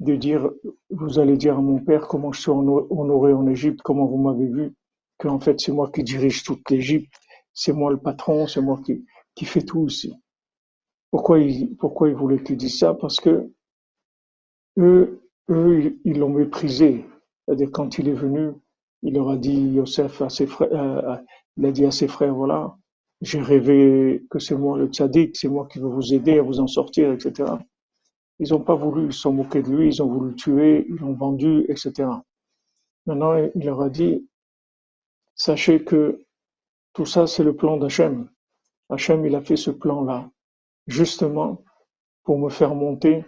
De 0.00 0.14
dire, 0.16 0.50
vous 0.90 1.18
allez 1.18 1.36
dire 1.36 1.58
à 1.58 1.62
mon 1.62 1.78
père 1.78 2.06
comment 2.08 2.32
je 2.32 2.40
suis 2.42 2.50
hono- 2.50 2.86
honoré 2.90 3.32
en 3.32 3.46
Égypte, 3.46 3.80
comment 3.82 4.06
vous 4.06 4.18
m'avez 4.18 4.46
vu, 4.46 4.74
que 5.18 5.28
en 5.28 5.40
fait 5.40 5.60
c'est 5.60 5.72
moi 5.72 5.90
qui 5.90 6.04
dirige 6.04 6.42
toute 6.44 6.68
l'Égypte, 6.70 7.12
c'est 7.54 7.72
moi 7.72 7.90
le 7.90 7.98
patron, 7.98 8.46
c'est 8.46 8.60
moi 8.60 8.80
qui, 8.84 9.04
qui 9.34 9.44
fait 9.46 9.62
tout 9.62 9.86
ici. 9.86 10.14
Pourquoi 11.10 11.38
il, 11.38 11.74
pourquoi 11.76 12.08
il 12.08 12.14
voulait 12.14 12.42
qu'il 12.42 12.56
dise 12.56 12.78
ça? 12.78 12.94
Parce 12.94 13.16
que 13.20 13.50
eux, 14.78 15.20
eux, 15.50 15.98
ils 16.04 16.18
l'ont 16.18 16.30
méprisé. 16.30 17.04
C'est-à-dire 17.46 17.70
quand 17.72 17.98
il 17.98 18.08
est 18.08 18.14
venu, 18.14 18.50
il 19.02 19.14
leur 19.14 19.30
a 19.30 19.36
dit, 19.36 19.54
Yosef 19.74 20.22
à 20.22 20.28
ses 20.28 20.46
frères, 20.46 20.72
euh, 20.72 21.16
il 21.56 21.66
a 21.66 21.72
dit 21.72 21.86
à 21.86 21.90
ses 21.90 22.08
frères, 22.08 22.34
voilà, 22.34 22.76
j'ai 23.20 23.40
rêvé 23.40 24.24
que 24.30 24.38
c'est 24.38 24.56
moi 24.56 24.78
le 24.78 24.86
tzaddik, 24.88 25.36
c'est 25.36 25.48
moi 25.48 25.66
qui 25.70 25.78
veux 25.78 25.88
vous 25.88 26.12
aider 26.12 26.38
à 26.38 26.42
vous 26.42 26.60
en 26.60 26.66
sortir, 26.66 27.12
etc. 27.12 27.52
Ils 28.38 28.50
n'ont 28.50 28.60
pas 28.60 28.74
voulu, 28.74 29.12
se 29.12 29.28
moqués 29.28 29.62
de 29.62 29.70
lui, 29.70 29.88
ils 29.88 30.02
ont 30.02 30.08
voulu 30.08 30.30
le 30.30 30.34
tuer, 30.36 30.86
ils 30.88 30.96
l'ont 30.96 31.14
vendu, 31.14 31.64
etc. 31.68 32.08
Maintenant, 33.06 33.36
il 33.36 33.64
leur 33.64 33.80
a 33.80 33.88
dit, 33.88 34.28
sachez 35.34 35.84
que 35.84 36.24
tout 36.92 37.06
ça, 37.06 37.26
c'est 37.26 37.44
le 37.44 37.54
plan 37.54 37.76
d'Hachem. 37.76 38.28
Hachem, 38.88 39.24
il 39.26 39.34
a 39.34 39.40
fait 39.40 39.56
ce 39.56 39.70
plan-là, 39.70 40.30
justement 40.86 41.62
pour 42.24 42.38
me 42.38 42.50
faire 42.50 42.74
monter 42.74 43.24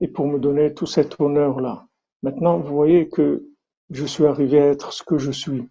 et 0.00 0.08
pour 0.08 0.26
me 0.28 0.38
donner 0.38 0.72
tout 0.72 0.86
cet 0.86 1.20
honneur-là. 1.20 1.86
Maintenant, 2.22 2.58
vous 2.58 2.74
voyez 2.74 3.08
que 3.08 3.44
je 3.90 4.04
suis 4.04 4.24
arrivé 4.24 4.60
à 4.60 4.66
être 4.66 4.92
ce 4.92 5.02
que 5.02 5.18
je 5.18 5.30
suis, 5.30 5.68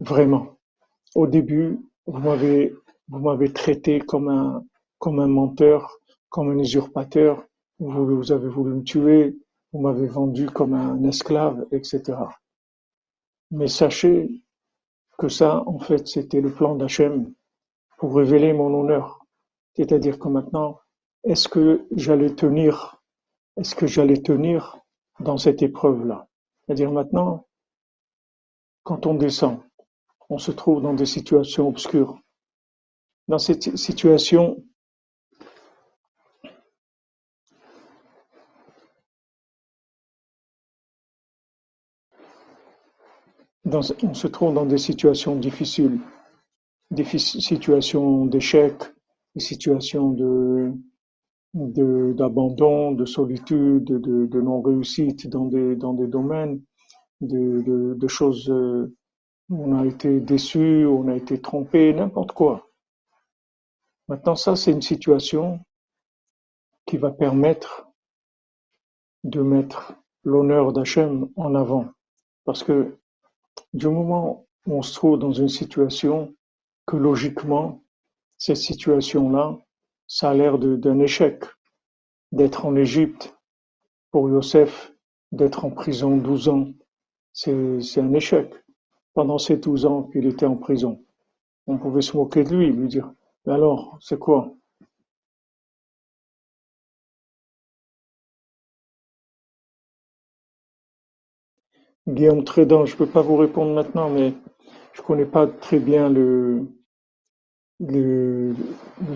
vraiment. 0.00 0.58
Au 1.14 1.26
début, 1.26 1.78
vous 2.06 2.18
m'avez, 2.18 2.74
vous 3.08 3.18
m'avez 3.18 3.52
traité 3.52 4.00
comme 4.00 4.28
un, 4.28 4.64
comme 4.98 5.20
un 5.20 5.28
menteur, 5.28 5.98
comme 6.28 6.50
un 6.50 6.58
usurpateur. 6.58 7.44
Vous, 7.78 8.32
avez 8.32 8.48
voulu 8.48 8.74
me 8.74 8.82
tuer. 8.82 9.36
Vous 9.72 9.80
m'avez 9.80 10.06
vendu 10.06 10.48
comme 10.48 10.74
un 10.74 11.02
esclave, 11.04 11.66
etc. 11.72 12.18
Mais 13.50 13.68
sachez 13.68 14.42
que 15.18 15.28
ça, 15.28 15.62
en 15.66 15.78
fait, 15.78 16.06
c'était 16.08 16.40
le 16.40 16.52
plan 16.52 16.74
d'Hachem 16.74 17.32
pour 17.98 18.14
révéler 18.16 18.52
mon 18.52 18.72
honneur. 18.78 19.20
C'est-à-dire 19.74 20.18
que 20.18 20.28
maintenant, 20.28 20.80
est-ce 21.24 21.48
que 21.48 21.86
j'allais 21.94 22.34
tenir, 22.34 23.02
est-ce 23.56 23.74
que 23.74 23.86
j'allais 23.86 24.22
tenir 24.22 24.78
dans 25.20 25.36
cette 25.36 25.62
épreuve-là? 25.62 26.28
C'est-à-dire 26.64 26.92
maintenant, 26.92 27.46
quand 28.84 29.06
on 29.06 29.14
descend, 29.14 29.60
on 30.28 30.38
se 30.38 30.52
trouve 30.52 30.80
dans 30.80 30.94
des 30.94 31.06
situations 31.06 31.68
obscures. 31.68 32.18
Dans 33.28 33.38
cette 33.38 33.76
situation, 33.76 34.62
on 43.72 44.14
se 44.14 44.26
trouve 44.28 44.54
dans 44.54 44.66
des 44.66 44.78
situations 44.78 45.36
difficiles, 45.36 45.98
des 46.90 47.04
situations 47.04 48.26
d'échec, 48.26 48.74
des 49.34 49.40
situations 49.40 50.10
de, 50.10 50.72
d'abandon, 52.12 52.92
de 52.92 53.04
solitude, 53.04 53.84
de, 53.84 54.40
non-réussite 54.40 55.28
dans 55.28 55.46
des, 55.46 55.74
dans 55.76 55.94
des 55.94 56.06
domaines, 56.06 56.62
de, 57.20 57.62
de, 57.62 57.94
de 57.94 58.08
choses 58.08 58.48
euh, 58.50 58.94
où 59.48 59.64
on 59.64 59.78
a 59.78 59.86
été 59.86 60.20
déçu, 60.20 60.84
où 60.84 61.04
on 61.04 61.08
a 61.08 61.16
été 61.16 61.40
trompé, 61.40 61.92
n'importe 61.92 62.32
quoi. 62.32 62.68
Maintenant, 64.08 64.36
ça, 64.36 64.54
c'est 64.54 64.70
une 64.70 64.82
situation 64.82 65.60
qui 66.86 66.98
va 66.98 67.10
permettre 67.10 67.88
de 69.24 69.40
mettre 69.40 69.94
l'honneur 70.22 70.72
d'Hachem 70.72 71.28
en 71.34 71.54
avant. 71.54 71.86
Parce 72.44 72.62
que 72.62 72.96
du 73.72 73.88
moment 73.88 74.46
où 74.66 74.78
on 74.78 74.82
se 74.82 74.94
trouve 74.94 75.18
dans 75.18 75.32
une 75.32 75.48
situation 75.48 76.34
que 76.86 76.96
logiquement, 76.96 77.82
cette 78.38 78.56
situation-là, 78.56 79.58
ça 80.06 80.30
a 80.30 80.34
l'air 80.34 80.58
d'un 80.58 80.98
échec. 81.00 81.44
D'être 82.32 82.66
en 82.66 82.76
Égypte, 82.76 83.36
pour 84.10 84.28
Yosef, 84.28 84.92
d'être 85.32 85.64
en 85.64 85.70
prison 85.70 86.16
12 86.16 86.48
ans, 86.48 86.68
c'est 87.32 87.80
c'est 87.80 88.00
un 88.00 88.12
échec. 88.14 88.52
Pendant 89.14 89.38
ces 89.38 89.56
12 89.56 89.86
ans 89.86 90.02
qu'il 90.04 90.26
était 90.26 90.46
en 90.46 90.56
prison, 90.56 91.02
on 91.66 91.78
pouvait 91.78 92.02
se 92.02 92.16
moquer 92.16 92.44
de 92.44 92.54
lui, 92.54 92.72
lui 92.72 92.88
dire, 92.88 93.10
mais 93.44 93.54
alors, 93.54 93.96
c'est 94.00 94.18
quoi? 94.18 94.52
Guillaume 102.08 102.44
Trédan, 102.44 102.86
je 102.86 102.96
peux 102.96 103.06
pas 103.06 103.22
vous 103.22 103.36
répondre 103.36 103.74
maintenant, 103.74 104.08
mais 104.10 104.32
je 104.92 105.02
connais 105.02 105.26
pas 105.26 105.46
très 105.48 105.80
bien 105.80 106.08
le, 106.08 106.66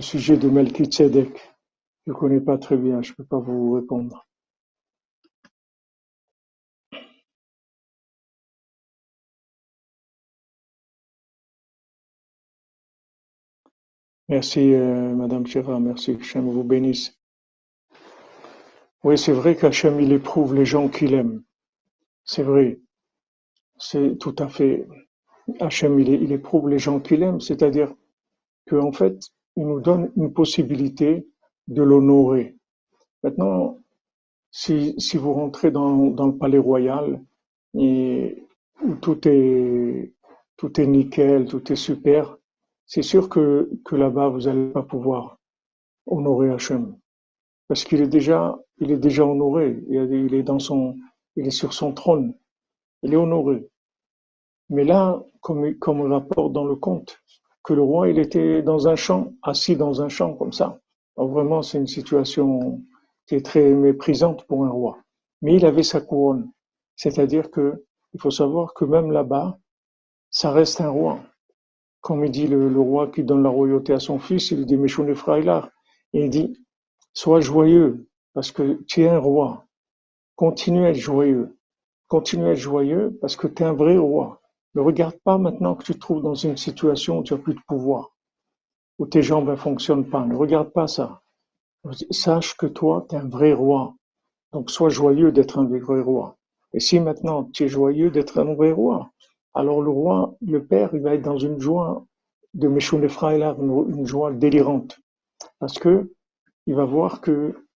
sujet 0.01 0.37
de 0.37 0.49
Melchizedek. 0.49 1.55
Je 2.07 2.13
connais 2.13 2.41
pas 2.41 2.59
très 2.59 2.77
bien, 2.77 3.01
je 3.03 3.13
peux 3.13 3.25
pas 3.25 3.39
vous 3.39 3.75
répondre. 3.75 4.27
Merci, 14.29 14.75
euh, 14.75 15.15
Madame 15.15 15.47
Chira, 15.47 15.79
merci, 15.79 16.17
Hachem 16.21 16.51
vous 16.51 16.65
bénisse. 16.65 17.21
Oui, 19.05 19.17
c'est 19.17 19.33
vrai 19.33 19.57
qu'Hachem, 19.57 20.01
il 20.01 20.13
éprouve 20.13 20.55
les 20.55 20.65
gens 20.67 20.89
qu'il 20.89 21.15
aime. 21.15 21.43
C'est 22.33 22.45
vrai, 22.45 22.79
c'est 23.77 24.17
tout 24.19 24.37
à 24.39 24.47
fait. 24.47 24.87
Hachem, 25.59 25.99
il, 25.99 26.31
éprouve 26.31 26.69
les 26.69 26.79
gens 26.79 27.01
qu'il 27.01 27.25
aime, 27.25 27.41
c'est-à-dire 27.41 27.93
qu'en 28.69 28.93
fait, 28.93 29.19
il 29.57 29.67
nous 29.67 29.81
donne 29.81 30.13
une 30.17 30.33
possibilité 30.33 31.27
de 31.67 31.83
l'honorer. 31.83 32.55
Maintenant, 33.25 33.79
si, 34.53 34.95
vous 35.15 35.33
rentrez 35.35 35.73
dans, 35.73 36.07
dans 36.11 36.29
le 36.29 36.39
palais 36.39 36.59
royal 36.59 37.21
et 37.75 38.47
où 38.81 38.95
tout 38.95 39.27
est, 39.27 40.13
tout 40.57 40.81
est 40.81 40.87
nickel, 40.87 41.47
tout 41.47 41.73
est 41.73 41.83
super, 41.91 42.39
c'est 42.87 43.03
sûr 43.03 43.29
que, 43.29 43.69
que 43.85 43.97
là-bas, 43.97 44.29
vous 44.29 44.43
n'allez 44.43 44.71
pas 44.71 44.85
pouvoir 44.85 45.41
honorer 46.07 46.51
Hachem. 46.51 46.97
Parce 47.67 47.83
qu'il 47.83 48.01
est 48.01 48.09
déjà, 48.09 48.57
il 48.79 48.93
est 48.93 48.99
déjà 48.99 49.27
honoré. 49.27 49.83
Il 49.89 50.33
est 50.33 50.45
dans 50.45 50.61
son, 50.61 50.97
il 51.41 51.47
est 51.47 51.51
sur 51.51 51.73
son 51.73 51.93
trône. 51.93 52.35
Il 53.03 53.15
est 53.15 53.17
honoré. 53.17 53.67
Mais 54.69 54.85
là, 54.85 55.23
comme, 55.41 55.75
comme 55.77 56.01
on 56.01 56.49
dans 56.51 56.65
le 56.67 56.77
conte, 56.77 57.19
que 57.65 57.73
le 57.73 57.83
roi, 57.83 58.11
il 58.11 58.19
était 58.19 58.63
dans 58.63 58.89
un 58.89 58.97
champ, 58.97 59.33
assis 59.43 59.75
dans 59.75 60.03
un 60.03 60.09
champ 60.09 60.35
comme 60.35 60.53
ça. 60.53 60.81
Vraiment, 61.17 61.63
c'est 61.63 61.79
une 61.79 61.87
situation 61.87 62.83
qui 63.27 63.37
est 63.37 63.45
très 63.45 63.71
méprisante 63.71 64.47
pour 64.47 64.67
un 64.67 64.71
roi. 64.71 64.99
Mais 65.41 65.57
il 65.57 65.65
avait 65.65 65.83
sa 65.83 66.01
couronne. 66.03 66.51
C'est-à-dire 66.97 67.51
que, 67.51 67.87
il 68.13 68.21
faut 68.21 68.31
savoir 68.31 68.75
que 68.75 68.85
même 68.85 69.11
là-bas, 69.11 69.59
ça 70.31 70.53
reste 70.53 70.81
un 70.83 70.91
roi. 70.91 71.21
Comme 72.03 72.25
il 72.25 72.31
dit 72.31 72.47
le, 72.47 72.81
roi 72.81 73.11
qui 73.11 73.25
donne 73.25 73.43
la 73.43 73.49
royauté 73.49 73.95
à 73.95 74.01
son 74.01 74.19
fils, 74.19 74.51
il 74.51 74.67
dit 74.67 74.77
Meshone 74.77 75.15
Frailar. 75.15 75.71
Et 76.13 76.25
il 76.25 76.31
dit, 76.31 76.55
sois 77.15 77.41
joyeux, 77.41 78.09
parce 78.35 78.53
que 78.53 78.83
tu 78.87 79.05
es 79.05 79.09
un 79.09 79.19
roi. 79.19 79.65
Continue 80.41 80.87
à 80.87 80.89
être 80.89 80.97
joyeux. 80.97 81.59
Continue 82.09 82.47
à 82.47 82.53
être 82.53 82.57
joyeux 82.57 83.19
parce 83.21 83.37
que 83.37 83.47
tu 83.47 83.63
es 83.63 83.67
un 83.67 83.75
vrai 83.75 83.99
roi. 83.99 84.41
Ne 84.75 84.81
regarde 84.81 85.19
pas 85.23 85.37
maintenant 85.37 85.75
que 85.75 85.85
tu 85.85 85.93
te 85.93 85.99
trouves 85.99 86.23
dans 86.23 86.35
une 86.35 86.57
situation 86.57 87.19
où 87.19 87.23
tu 87.23 87.35
n'as 87.35 87.41
plus 87.41 87.53
de 87.53 87.61
pouvoir, 87.69 88.17
où 88.99 89.05
tes 89.05 89.21
jambes 89.21 89.51
ne 89.51 89.55
fonctionnent 89.55 90.09
pas. 90.09 90.25
Ne 90.25 90.35
regarde 90.35 90.71
pas 90.71 90.87
ça. 90.87 91.21
Sache 92.11 92.57
que 92.57 92.65
toi, 92.65 93.05
tu 93.07 93.17
es 93.17 93.19
un 93.19 93.29
vrai 93.29 93.53
roi. 93.53 93.95
Donc 94.53 94.71
sois 94.71 94.89
joyeux 94.89 95.31
d'être 95.31 95.59
un 95.59 95.67
vrai 95.67 96.01
roi. 96.01 96.39
Et 96.73 96.81
si 96.81 97.01
maintenant 97.01 97.45
tu 97.45 97.65
es 97.65 97.69
joyeux 97.69 98.11
d'être 98.11 98.39
un 98.39 98.55
vrai 98.55 98.73
roi, 98.73 99.11
alors 99.53 99.83
le 99.83 99.91
roi, 99.91 100.37
le 100.41 100.65
père, 100.65 100.89
il 100.95 101.03
va 101.03 101.17
être 101.17 101.23
dans 101.23 101.37
une 101.37 101.61
joie 101.61 102.07
de 102.55 102.67
Meshune 102.67 103.07
une 103.07 104.07
joie 104.07 104.33
délirante. 104.33 105.01
Parce 105.59 105.79
que 105.79 106.15
il 106.67 106.77
va 106.77 106.87
voir 106.87 107.21
que 107.21 107.67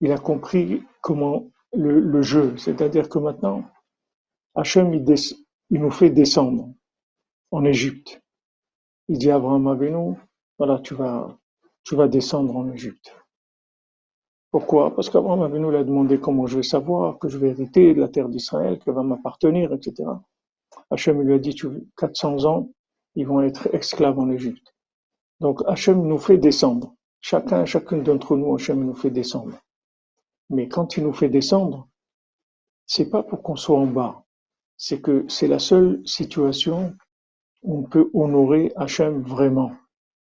il 0.00 0.10
a 0.10 0.18
compris 0.18 0.82
comment 1.00 1.46
le, 1.74 2.22
jeu, 2.22 2.56
c'est-à-dire 2.56 3.08
que 3.08 3.18
maintenant, 3.18 3.64
Hachem, 4.54 4.94
il, 4.94 5.04
il, 5.70 5.80
nous 5.80 5.90
fait 5.90 6.10
descendre 6.10 6.72
en 7.50 7.64
Égypte. 7.64 8.20
Il 9.08 9.18
dit 9.18 9.30
à 9.30 9.36
Abraham 9.36 9.66
Avinu, 9.68 10.14
voilà, 10.58 10.78
tu 10.80 10.94
vas, 10.94 11.38
tu 11.84 11.94
vas 11.96 12.08
descendre 12.08 12.56
en 12.56 12.70
Égypte. 12.70 13.14
Pourquoi? 14.50 14.94
Parce 14.94 15.10
qu'Abraham 15.10 15.42
Avinu 15.42 15.70
l'a 15.70 15.84
demandé 15.84 16.18
comment 16.18 16.46
je 16.46 16.56
vais 16.56 16.62
savoir 16.62 17.18
que 17.18 17.28
je 17.28 17.38
vais 17.38 17.50
hériter 17.50 17.94
de 17.94 18.00
la 18.00 18.08
terre 18.08 18.28
d'Israël, 18.28 18.78
qu'elle 18.78 18.94
va 18.94 19.02
m'appartenir, 19.02 19.72
etc. 19.72 20.08
Hachem 20.90 21.20
lui 21.20 21.34
a 21.34 21.38
dit, 21.38 21.54
tu, 21.54 21.68
400 21.98 22.44
ans, 22.46 22.70
ils 23.14 23.26
vont 23.26 23.42
être 23.42 23.68
esclaves 23.74 24.18
en 24.18 24.30
Égypte. 24.30 24.74
Donc 25.40 25.60
Hachem 25.66 26.02
nous 26.02 26.18
fait 26.18 26.38
descendre. 26.38 26.94
Chacun, 27.20 27.64
chacune 27.64 28.02
d'entre 28.02 28.36
nous, 28.36 28.54
Hachem 28.54 28.84
nous 28.84 28.94
fait 28.94 29.10
descendre. 29.10 29.58
Mais 30.50 30.68
quand 30.68 30.96
il 30.96 31.04
nous 31.04 31.12
fait 31.12 31.28
descendre, 31.28 31.88
c'est 32.86 33.10
pas 33.10 33.22
pour 33.22 33.42
qu'on 33.42 33.56
soit 33.56 33.78
en 33.78 33.86
bas. 33.86 34.24
C'est 34.76 35.00
que 35.00 35.24
c'est 35.28 35.48
la 35.48 35.58
seule 35.58 36.00
situation 36.06 36.94
où 37.62 37.80
on 37.80 37.82
peut 37.82 38.10
honorer 38.14 38.72
Hachem 38.76 39.22
vraiment. 39.22 39.72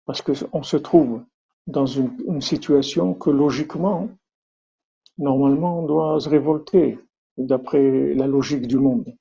Parce 0.05 0.21
qu'on 0.21 0.63
se 0.63 0.77
trouve 0.77 1.23
dans 1.67 1.85
une, 1.85 2.41
situation 2.41 3.13
que 3.13 3.31
logiquement, 3.31 4.09
normalement, 5.17 5.79
on 5.79 5.85
doit 5.85 6.19
se 6.19 6.29
révolter 6.29 6.99
d'après 7.37 8.13
la 8.13 8.27
logique 8.27 8.67
du 8.67 8.77
monde. 8.77 9.15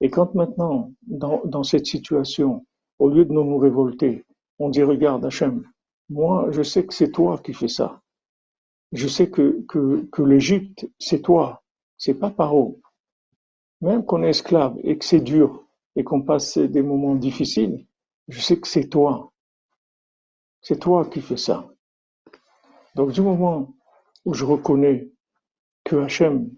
Et 0.00 0.10
quand 0.10 0.34
maintenant, 0.34 0.92
dans, 1.02 1.40
dans 1.44 1.62
cette 1.62 1.86
situation, 1.86 2.66
au 2.98 3.08
lieu 3.08 3.24
de 3.24 3.32
nous, 3.32 3.44
nous 3.44 3.58
révolter, 3.58 4.24
on 4.58 4.68
dit, 4.68 4.82
regarde 4.82 5.24
Hachem, 5.24 5.64
moi, 6.10 6.48
je 6.50 6.62
sais 6.62 6.84
que 6.84 6.92
c'est 6.92 7.10
toi 7.10 7.38
qui 7.38 7.54
fais 7.54 7.68
ça. 7.68 8.00
Je 8.92 9.06
sais 9.08 9.30
que, 9.30 9.64
que, 9.68 10.22
l'Égypte, 10.22 10.88
c'est 10.98 11.22
toi, 11.22 11.62
c'est 11.96 12.14
pas 12.14 12.30
Paro. 12.30 12.80
Même 13.80 14.04
qu'on 14.04 14.22
est 14.22 14.30
esclave 14.30 14.76
et 14.82 14.98
que 14.98 15.04
c'est 15.04 15.20
dur 15.20 15.64
et 15.96 16.04
qu'on 16.04 16.22
passe 16.22 16.58
des 16.58 16.82
moments 16.82 17.14
difficiles, 17.14 17.86
je 18.28 18.40
sais 18.40 18.58
que 18.58 18.68
c'est 18.68 18.88
toi. 18.88 19.32
C'est 20.60 20.78
toi 20.78 21.06
qui 21.06 21.20
fais 21.20 21.36
ça. 21.36 21.68
Donc 22.94 23.12
du 23.12 23.22
moment 23.22 23.74
où 24.24 24.34
je 24.34 24.44
reconnais 24.44 25.10
que 25.84 25.96
Hachem, 25.96 26.50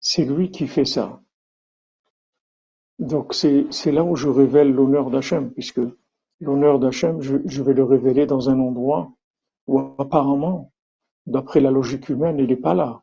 c'est 0.00 0.24
lui 0.24 0.50
qui 0.50 0.66
fait 0.66 0.84
ça. 0.84 1.22
Donc 2.98 3.34
c'est 3.34 3.92
là 3.92 4.02
où 4.02 4.16
je 4.16 4.28
révèle 4.28 4.72
l'honneur 4.72 5.10
d'Hachem, 5.10 5.52
puisque 5.52 5.80
L'honneur 6.40 6.78
d'Hachem, 6.78 7.20
je, 7.20 7.62
vais 7.62 7.74
le 7.74 7.82
révéler 7.82 8.24
dans 8.26 8.48
un 8.48 8.60
endroit 8.60 9.10
où 9.66 9.80
apparemment, 9.98 10.72
d'après 11.28 11.60
la 11.60 11.70
logique 11.70 12.08
humaine, 12.08 12.38
il 12.38 12.46
n'est 12.46 12.56
pas 12.56 12.74
là. 12.74 13.02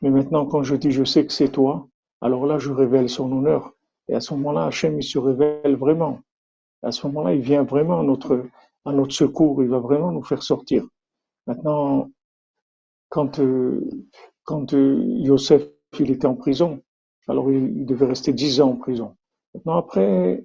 Mais 0.00 0.10
maintenant, 0.10 0.46
quand 0.46 0.62
je 0.62 0.76
dis 0.76 0.92
je 0.92 1.04
sais 1.04 1.26
que 1.26 1.32
c'est 1.32 1.50
toi, 1.50 1.88
alors 2.20 2.46
là, 2.46 2.58
je 2.58 2.70
révèle 2.70 3.08
son 3.08 3.30
honneur. 3.32 3.72
Et 4.08 4.14
à 4.14 4.20
ce 4.20 4.34
moment-là, 4.34 4.66
Hachem, 4.66 4.98
il 4.98 5.02
se 5.02 5.18
révèle 5.18 5.76
vraiment. 5.76 6.20
À 6.82 6.92
ce 6.92 7.06
moment-là, 7.06 7.34
il 7.34 7.40
vient 7.40 7.62
vraiment 7.62 8.00
à 8.00 8.02
notre, 8.02 9.12
secours, 9.12 9.62
il 9.62 9.68
va 9.68 9.78
vraiment 9.78 10.12
nous 10.12 10.22
faire 10.22 10.42
sortir. 10.42 10.86
Maintenant, 11.46 12.10
quand, 13.08 13.40
euh, 13.40 13.80
euh, 14.50 15.04
Yosef, 15.18 15.62
il 15.98 16.10
était 16.10 16.26
en 16.26 16.34
prison, 16.34 16.80
alors 17.28 17.50
il, 17.50 17.78
il 17.78 17.86
devait 17.86 18.06
rester 18.06 18.32
dix 18.32 18.60
ans 18.60 18.70
en 18.70 18.76
prison. 18.76 19.16
Maintenant, 19.54 19.76
après, 19.76 20.44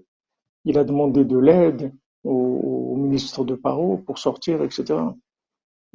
il 0.65 0.77
a 0.77 0.83
demandé 0.83 1.23
de 1.23 1.37
l'aide 1.37 1.93
au, 2.23 2.95
ministre 2.97 3.45
de 3.45 3.55
Paro 3.55 3.97
pour 3.97 4.17
sortir, 4.17 4.63
etc. 4.63 4.99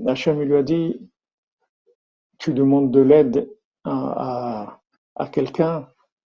Hachem 0.06 0.40
lui 0.40 0.56
a 0.56 0.62
dit, 0.62 1.10
tu 2.38 2.54
demandes 2.54 2.90
de 2.90 3.00
l'aide 3.00 3.50
à, 3.84 4.80
quelqu'un 5.32 5.86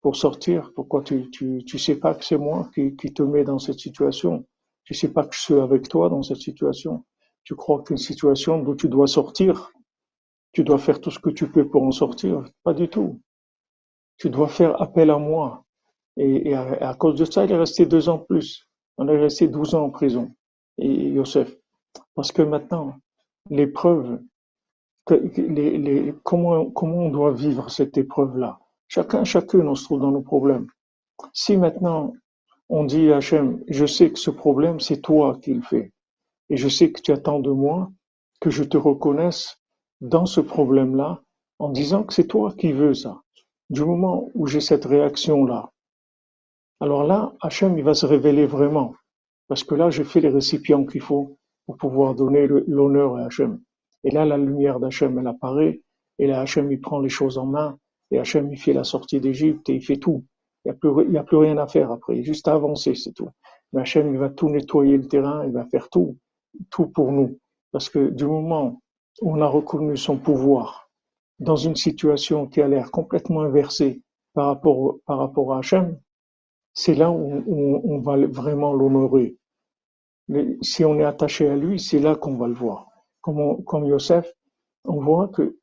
pour 0.01 0.16
sortir, 0.16 0.72
pourquoi 0.75 1.03
tu, 1.03 1.31
tu, 1.31 1.79
sais 1.79 1.96
pas 1.96 2.14
que 2.14 2.25
c'est 2.25 2.37
moi 2.37 2.68
qui, 2.75 2.94
te 2.96 3.22
mets 3.22 3.44
dans 3.44 3.59
cette 3.59 3.79
situation, 3.79 4.44
tu 4.85 4.94
sais 4.94 5.12
pas 5.12 5.25
que 5.25 5.35
je 5.35 5.40
suis 5.40 5.55
avec 5.55 5.88
toi 5.88 6.09
dans 6.09 6.22
cette 6.22 6.38
situation, 6.38 7.05
tu 7.44 7.55
crois 7.55 7.83
qu'une 7.83 7.98
situation 7.98 8.59
d'où 8.62 8.75
tu 8.75 8.88
dois 8.88 9.07
sortir, 9.07 9.72
tu 10.53 10.64
dois 10.64 10.79
faire 10.79 11.01
tout 11.01 11.11
ce 11.11 11.18
que 11.18 11.31
tu 11.31 11.51
peux 11.51 11.68
pour 11.68 11.85
en 11.85 11.92
sortir, 11.92 12.44
pas 12.64 12.75
du 12.75 12.88
tout. 12.88 13.20
Tu 14.18 14.29
dois 14.29 14.48
faire 14.48 14.81
appel 14.81 15.11
à 15.11 15.18
moi. 15.18 15.64
Et, 16.16 16.55
à, 16.55 16.94
cause 16.94 17.14
de 17.14 17.25
ça, 17.25 17.44
il 17.44 17.53
est 17.53 17.57
resté 17.57 17.87
deux 17.87 18.09
ans 18.09 18.18
plus. 18.18 18.68
On 18.98 19.09
est 19.09 19.18
resté 19.18 19.48
douze 19.48 19.75
ans 19.75 19.85
en 19.85 19.90
prison, 19.90 20.35
et 20.77 20.88
Yosef. 20.88 21.57
Parce 22.14 22.33
que 22.33 22.42
maintenant, 22.42 22.98
l'épreuve, 23.50 24.20
les, 25.11 26.14
comment 26.22 26.72
on 26.81 27.11
doit 27.11 27.33
vivre 27.33 27.70
cette 27.70 27.98
épreuve-là? 27.98 28.59
Chacun, 28.88 29.24
chacune, 29.24 29.68
on 29.68 29.74
se 29.74 29.85
trouve 29.85 30.00
dans 30.00 30.11
nos 30.11 30.22
problèmes. 30.22 30.66
Si 31.33 31.57
maintenant 31.57 32.14
on 32.68 32.85
dit 32.85 33.12
à 33.12 33.16
Hachem, 33.16 33.62
je 33.68 33.87
sais 33.87 34.11
que 34.11 34.18
ce 34.18 34.31
problème, 34.31 34.81
c'est 34.81 35.00
toi 35.00 35.38
qui 35.42 35.55
le 35.55 35.62
fais, 35.62 35.92
et 36.48 36.57
je 36.57 36.68
sais 36.68 36.90
que 36.90 37.00
tu 37.00 37.12
attends 37.12 37.40
de 37.40 37.50
moi 37.50 37.90
que 38.40 38.50
je 38.50 38.64
te 38.64 38.76
reconnaisse 38.76 39.59
dans 40.00 40.26
ce 40.26 40.40
problème-là, 40.40 41.22
en 41.59 41.68
disant 41.68 42.02
que 42.02 42.12
c'est 42.12 42.26
toi 42.26 42.52
qui 42.52 42.72
veux 42.72 42.94
ça. 42.94 43.20
Du 43.70 43.85
moment 43.85 44.28
où 44.35 44.46
j'ai 44.46 44.61
cette 44.61 44.85
réaction-là, 44.85 45.70
alors 46.81 47.05
là, 47.05 47.33
Hachem, 47.40 47.78
il 47.78 47.85
va 47.85 47.94
se 47.94 48.07
révéler 48.07 48.44
vraiment. 48.44 48.94
Parce 49.46 49.62
que 49.62 49.76
là, 49.76 49.90
je 49.90 50.02
fais 50.02 50.20
les 50.20 50.28
récipients 50.28 50.85
qu'il 50.85 51.00
faut 51.00 51.38
pour 51.66 51.77
pouvoir 51.77 52.14
donner 52.14 52.46
l'honneur 52.46 53.16
à 53.16 53.27
Hachem. 53.27 53.61
Et 54.05 54.11
là, 54.11 54.25
la 54.25 54.37
lumière 54.37 54.81
d'Hachem, 54.81 55.18
elle 55.18 55.27
apparaît. 55.27 55.81
Et 56.18 56.27
là, 56.27 56.40
Hachem, 56.40 56.70
il 56.72 56.81
prend 56.81 57.01
les 57.01 57.09
choses 57.09 57.38
en 57.38 57.46
main. 57.46 57.79
Et 58.11 58.18
Hachem, 58.18 58.53
il 58.53 58.59
fait 58.59 58.72
la 58.72 58.85
sortie 58.85 59.20
d'Égypte 59.20 59.68
et 59.68 59.77
il 59.77 59.83
fait 59.83 59.96
tout. 59.96 60.25
Il 60.64 60.70
n'y 61.11 61.18
a, 61.18 61.25
plus, 61.25 61.37
rien 61.37 61.59
à 61.59 61.66
faire 61.66 61.90
après. 61.90 62.22
Juste 62.22 62.46
à 62.48 62.55
avancer, 62.55 62.94
c'est 62.94 63.12
tout. 63.12 63.29
Mais 63.72 63.83
Hachem, 63.83 64.12
il 64.12 64.18
va 64.18 64.29
tout 64.29 64.48
nettoyer 64.48 64.96
le 64.96 65.07
terrain. 65.09 65.44
Il 65.46 65.53
va 65.53 65.64
faire 65.66 65.88
tout. 65.88 66.16
Tout 66.70 66.87
pour 66.87 67.12
nous. 67.12 67.38
Parce 67.70 67.88
que 67.88 68.11
du 68.11 68.27
moment 68.27 68.81
où 69.20 69.37
on 69.37 69.40
a 69.40 69.46
reconnu 69.46 69.96
son 69.96 70.18
pouvoir 70.18 70.90
dans 71.38 71.57
une 71.57 71.77
situation 71.77 72.46
qui 72.46 72.61
a 72.61 72.68
l'air 72.68 72.90
complètement 72.90 73.42
inversée 73.42 74.03
par 74.35 74.46
rapport, 74.46 74.98
par 75.07 75.18
rapport 75.18 75.55
à 75.55 75.59
Hachem, 75.59 75.98
c'est 76.75 76.94
là 76.94 77.11
où, 77.11 77.42
on 77.85 77.98
va 77.98 78.16
vraiment 78.27 78.72
l'honorer. 78.72 79.37
Mais 80.33 80.57
si 80.62 80.83
on 80.83 80.99
est 80.99 81.05
attaché 81.05 81.47
à 81.47 81.57
lui, 81.57 81.79
c'est 81.79 81.99
là 81.99 82.16
qu'on 82.16 82.37
va 82.37 82.49
le 82.49 82.55
voir. 82.55 82.88
Comme, 83.21 83.62
comme 83.64 83.85
Yosef, 83.85 84.33
on 84.85 84.99
voit 84.99 85.29
que 85.29 85.59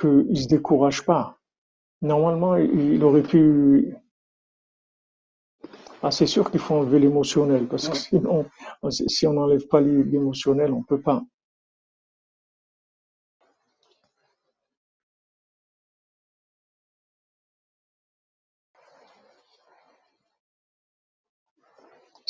qu'il 0.00 0.36
se 0.36 0.48
décourage 0.48 1.04
pas. 1.04 1.38
Normalement, 2.02 2.56
il 2.56 3.02
aurait 3.04 3.22
pu. 3.22 3.94
Ah, 6.02 6.10
c'est 6.10 6.26
sûr 6.26 6.50
qu'il 6.50 6.60
faut 6.60 6.74
enlever 6.74 6.98
l'émotionnel, 6.98 7.66
parce 7.66 7.88
que 7.88 7.96
sinon, 7.96 8.46
si 8.90 9.26
on 9.26 9.34
n'enlève 9.34 9.66
pas 9.68 9.80
l'émotionnel, 9.80 10.72
on 10.72 10.82
peut 10.82 11.00
pas. 11.00 11.22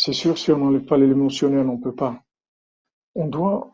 C'est 0.09 0.15
sûr, 0.15 0.39
si 0.39 0.51
on 0.53 0.57
n'enlève 0.57 0.87
pas 0.87 0.97
l'émotionnel, 0.97 1.69
on 1.69 1.77
ne 1.77 1.83
peut 1.83 1.95
pas. 1.95 2.25
On 3.15 3.27
doit, 3.27 3.71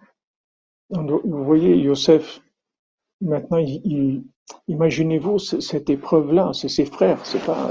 vous 0.91 1.45
voyez, 1.45 1.77
Yosef, 1.77 2.43
maintenant, 3.21 3.65
imaginez-vous 4.67 5.39
cette 5.39 5.91
épreuve-là, 5.91 6.51
c'est 6.53 6.69
ses 6.69 6.87
frères, 6.87 7.25
c'est 7.25 7.47
pas, 7.47 7.71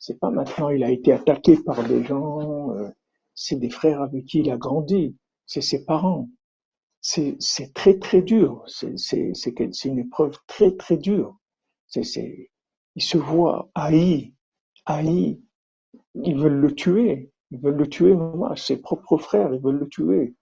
c'est 0.00 0.18
pas 0.18 0.32
maintenant, 0.32 0.70
il 0.70 0.82
a 0.82 0.90
été 0.90 1.12
attaqué 1.12 1.56
par 1.64 1.86
des 1.86 2.02
gens, 2.02 2.72
euh, 2.72 2.88
c'est 3.36 3.60
des 3.60 3.70
frères 3.70 4.02
avec 4.02 4.24
qui 4.24 4.40
il 4.40 4.50
a 4.50 4.56
grandi, 4.56 5.16
c'est 5.46 5.60
ses 5.60 5.84
parents. 5.84 6.28
C'est, 7.00 7.38
très 7.74 8.00
très 8.00 8.22
dur, 8.22 8.64
c'est, 8.66 9.84
une 9.84 10.00
épreuve 10.00 10.36
très 10.48 10.74
très 10.74 10.96
dure. 10.96 11.38
C'est, 11.86 12.50
il 12.96 13.02
se 13.02 13.18
voit 13.18 13.70
haï, 13.76 14.34
haï, 14.84 15.40
ils 16.16 16.36
veulent 16.36 16.58
le 16.58 16.74
tuer, 16.74 17.30
ils 17.50 17.58
veulent 17.58 17.76
le 17.76 17.88
tuer, 17.88 18.16
ses 18.56 18.76
propres 18.76 19.18
frères, 19.18 19.52
ils 19.52 19.60
veulent 19.60 19.78
le 19.78 19.88
tuer. 19.88 20.34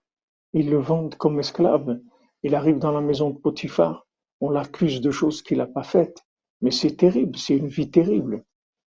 Ils 0.53 0.69
le 0.69 0.77
vendent 0.77 1.15
comme 1.15 1.39
esclave. 1.39 1.99
Il 2.43 2.55
arrive 2.55 2.79
dans 2.79 2.91
la 2.91 3.01
maison 3.01 3.29
de 3.29 3.37
Potiphar, 3.37 4.07
on 4.41 4.49
l'accuse 4.49 5.01
de 5.01 5.11
choses 5.11 5.41
qu'il 5.41 5.57
n'a 5.57 5.67
pas 5.67 5.83
faites. 5.83 6.23
Mais 6.61 6.71
c'est 6.71 6.95
terrible, 6.95 7.37
c'est 7.37 7.57
une 7.57 7.67
vie 7.67 7.89
terrible. 7.89 8.43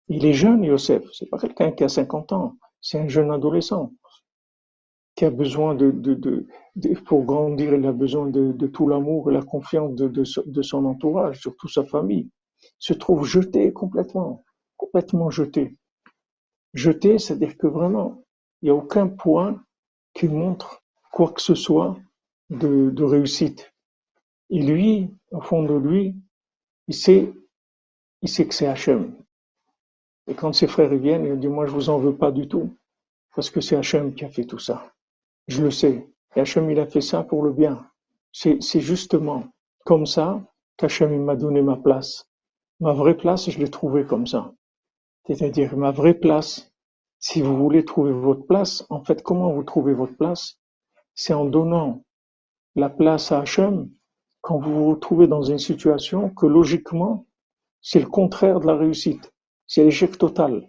Il 0.09 0.25
est 0.27 0.33
jeune, 0.33 0.65
Yosef, 0.65 1.05
c'est 1.13 1.29
pas 1.29 1.39
quelqu'un 1.39 1.71
qui 1.73 1.85
a 1.85 1.89
50 1.89 2.33
ans, 2.33 2.57
c'est 2.81 2.99
un 2.99 3.09
jeune 3.09 3.31
adolescent 3.31 3.93
qui 5.15 5.25
a 5.25 5.31
besoin 5.31 5.75
de, 5.75 5.91
de, 5.91 6.47
pour 7.05 7.25
grandir, 7.25 7.75
il 7.75 7.87
a 7.87 7.93
besoin 7.93 8.29
de, 8.29 8.67
tout 8.69 8.89
l'amour 8.89 9.31
et 9.31 9.35
la 9.35 9.43
confiance 9.43 9.95
de, 9.95 10.09
de, 10.09 10.63
son 10.63 10.85
entourage, 10.87 11.41
surtout 11.41 11.69
sa 11.69 11.85
famille. 11.85 12.31
Il 12.63 12.69
se 12.79 12.93
trouve 12.95 13.27
jeté 13.27 13.73
complètement, 13.73 14.45
complètement 14.77 15.29
jeté. 15.29 15.77
Jeter, 16.75 17.19
c'est-à-dire 17.19 17.57
que 17.57 17.67
vraiment, 17.67 18.23
il 18.63 18.67
n'y 18.67 18.71
a 18.71 18.75
aucun 18.75 19.09
point 19.09 19.63
qui 20.15 20.29
montre 20.29 20.83
quoi 21.13 21.33
que 21.33 21.41
ce 21.41 21.55
soit 21.55 21.97
de, 22.51 22.91
de 22.91 23.05
réussite. 23.05 23.73
Et 24.51 24.63
lui, 24.63 25.11
au 25.31 25.41
fond 25.41 25.63
de 25.63 25.75
lui, 25.75 26.17
il 26.89 26.95
sait, 26.95 27.33
il 28.23 28.29
sait 28.29 28.47
que 28.47 28.55
c'est 28.55 28.67
Hachem. 28.67 29.15
Et 30.27 30.35
quand 30.35 30.53
ses 30.53 30.67
frères 30.67 30.95
viennent, 30.95 31.27
il 31.27 31.39
dit, 31.39 31.49
moi 31.49 31.67
je 31.67 31.73
vous 31.73 31.89
en 31.91 31.99
veux 31.99 32.15
pas 32.15 32.33
du 32.33 32.49
tout, 32.49 32.77
parce 33.35 33.51
que 33.51 33.61
c'est 33.61 33.77
Hachem 33.77 34.15
qui 34.15 34.25
a 34.25 34.29
fait 34.29 34.45
tout 34.45 34.59
ça. 34.59 34.93
Je 35.49 35.63
le 35.63 35.71
sais. 35.71 36.09
Et 36.37 36.41
Hachem, 36.41 36.71
il 36.71 36.79
a 36.79 36.87
fait 36.87 37.01
ça 37.01 37.23
pour 37.23 37.43
le 37.43 37.53
bien. 37.53 37.87
C'est 38.33 38.81
justement 38.81 39.45
comme 39.85 40.07
ça 40.07 40.41
qu'Hachem 40.77 41.25
m'a 41.25 41.35
donné 41.35 41.63
ma 41.63 41.77
place. 41.77 42.29
Ma 42.79 42.93
vraie 42.93 43.17
place, 43.17 43.51
je 43.51 43.59
l'ai 43.59 43.71
trouvée 43.71 44.05
comme 44.05 44.27
ça. 44.27 44.53
C'est-à-dire 45.27 45.77
ma 45.77 45.91
vraie 45.91 46.15
place, 46.15 46.73
si 47.19 47.43
vous 47.43 47.57
voulez 47.57 47.85
trouver 47.85 48.13
votre 48.13 48.47
place, 48.47 48.87
en 48.89 49.05
fait, 49.05 49.23
comment 49.23 49.53
vous 49.53 49.63
trouvez 49.63 49.93
votre 49.93 50.17
place? 50.17 50.59
C'est 51.15 51.35
en 51.35 51.45
donnant 51.45 52.05
la 52.75 52.89
place 52.89 53.31
à 53.31 53.41
Hachem 53.41 53.91
quand 54.41 54.59
vous 54.59 54.75
vous 54.75 54.91
retrouvez 54.91 55.27
dans 55.27 55.43
une 55.43 55.59
situation 55.59 56.31
que 56.31 56.47
logiquement, 56.47 57.27
c'est 57.83 58.01
le 58.01 58.07
contraire 58.07 58.61
de 58.61 58.67
la 58.67 58.77
réussite. 58.77 59.33
C'est 59.67 59.85
l'échec 59.85 60.17
total. 60.17 60.67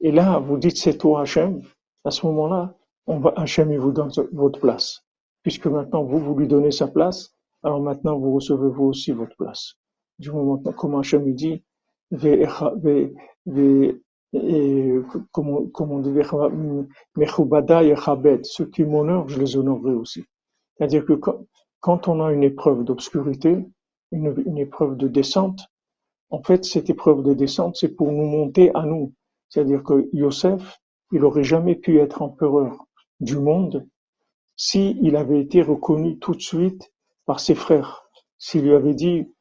Et 0.00 0.12
là, 0.12 0.38
vous 0.38 0.56
dites 0.56 0.78
c'est 0.78 0.96
toi 0.96 1.22
Hachem. 1.22 1.62
À 2.04 2.10
ce 2.10 2.24
moment-là, 2.26 2.74
on 3.06 3.18
va, 3.18 3.32
Hachem, 3.36 3.70
il 3.72 3.78
vous 3.78 3.92
donne 3.92 4.10
votre 4.32 4.60
place. 4.60 5.04
Puisque 5.42 5.66
maintenant, 5.66 6.04
vous, 6.04 6.18
vous 6.18 6.34
lui 6.34 6.48
donnez 6.48 6.70
sa 6.70 6.88
place, 6.88 7.34
alors 7.62 7.80
maintenant, 7.80 8.18
vous 8.18 8.34
recevez 8.34 8.68
vous 8.68 8.84
aussi 8.84 9.12
votre 9.12 9.36
place. 9.36 9.74
Du 10.18 10.30
moment, 10.30 10.58
comme 10.58 10.94
Hachem 10.94 11.32
dit, 11.34 11.64
comme, 15.32 15.70
comme 15.72 15.92
on 15.92 15.98
dit, 16.00 16.12
ceux 18.44 18.66
qui 18.66 18.84
m'honorent, 18.84 19.28
je 19.28 19.40
les 19.40 19.56
honorerai 19.56 19.94
aussi. 19.94 20.24
C'est-à-dire 20.76 21.04
que 21.04 21.14
quand, 21.80 22.08
on 22.08 22.24
a 22.24 22.32
une 22.32 22.44
épreuve 22.44 22.84
d'obscurité, 22.84 23.64
une, 24.12 24.58
épreuve 24.58 24.96
de 24.96 25.08
descente, 25.08 25.60
en 26.30 26.42
fait, 26.42 26.64
cette 26.64 26.90
épreuve 26.90 27.22
de 27.22 27.34
descente, 27.34 27.76
c'est 27.76 27.94
pour 27.94 28.12
nous 28.12 28.26
monter 28.26 28.70
à 28.74 28.84
nous. 28.84 29.14
C'est-à-dire 29.48 29.82
que 29.82 30.08
Yosef, 30.12 30.78
il 31.12 31.24
aurait 31.24 31.44
jamais 31.44 31.74
pu 31.74 31.98
être 31.98 32.20
empereur 32.22 32.84
du 33.20 33.38
monde 33.38 33.86
s'il 34.56 35.02
il 35.04 35.16
avait 35.16 35.40
été 35.40 35.62
reconnu 35.62 36.18
tout 36.18 36.34
de 36.34 36.40
suite 36.40 36.92
par 37.24 37.40
ses 37.40 37.54
frères. 37.54 38.10
S'il 38.38 38.64
lui 38.64 38.74
avait 38.74 38.94
dit, 38.94 39.32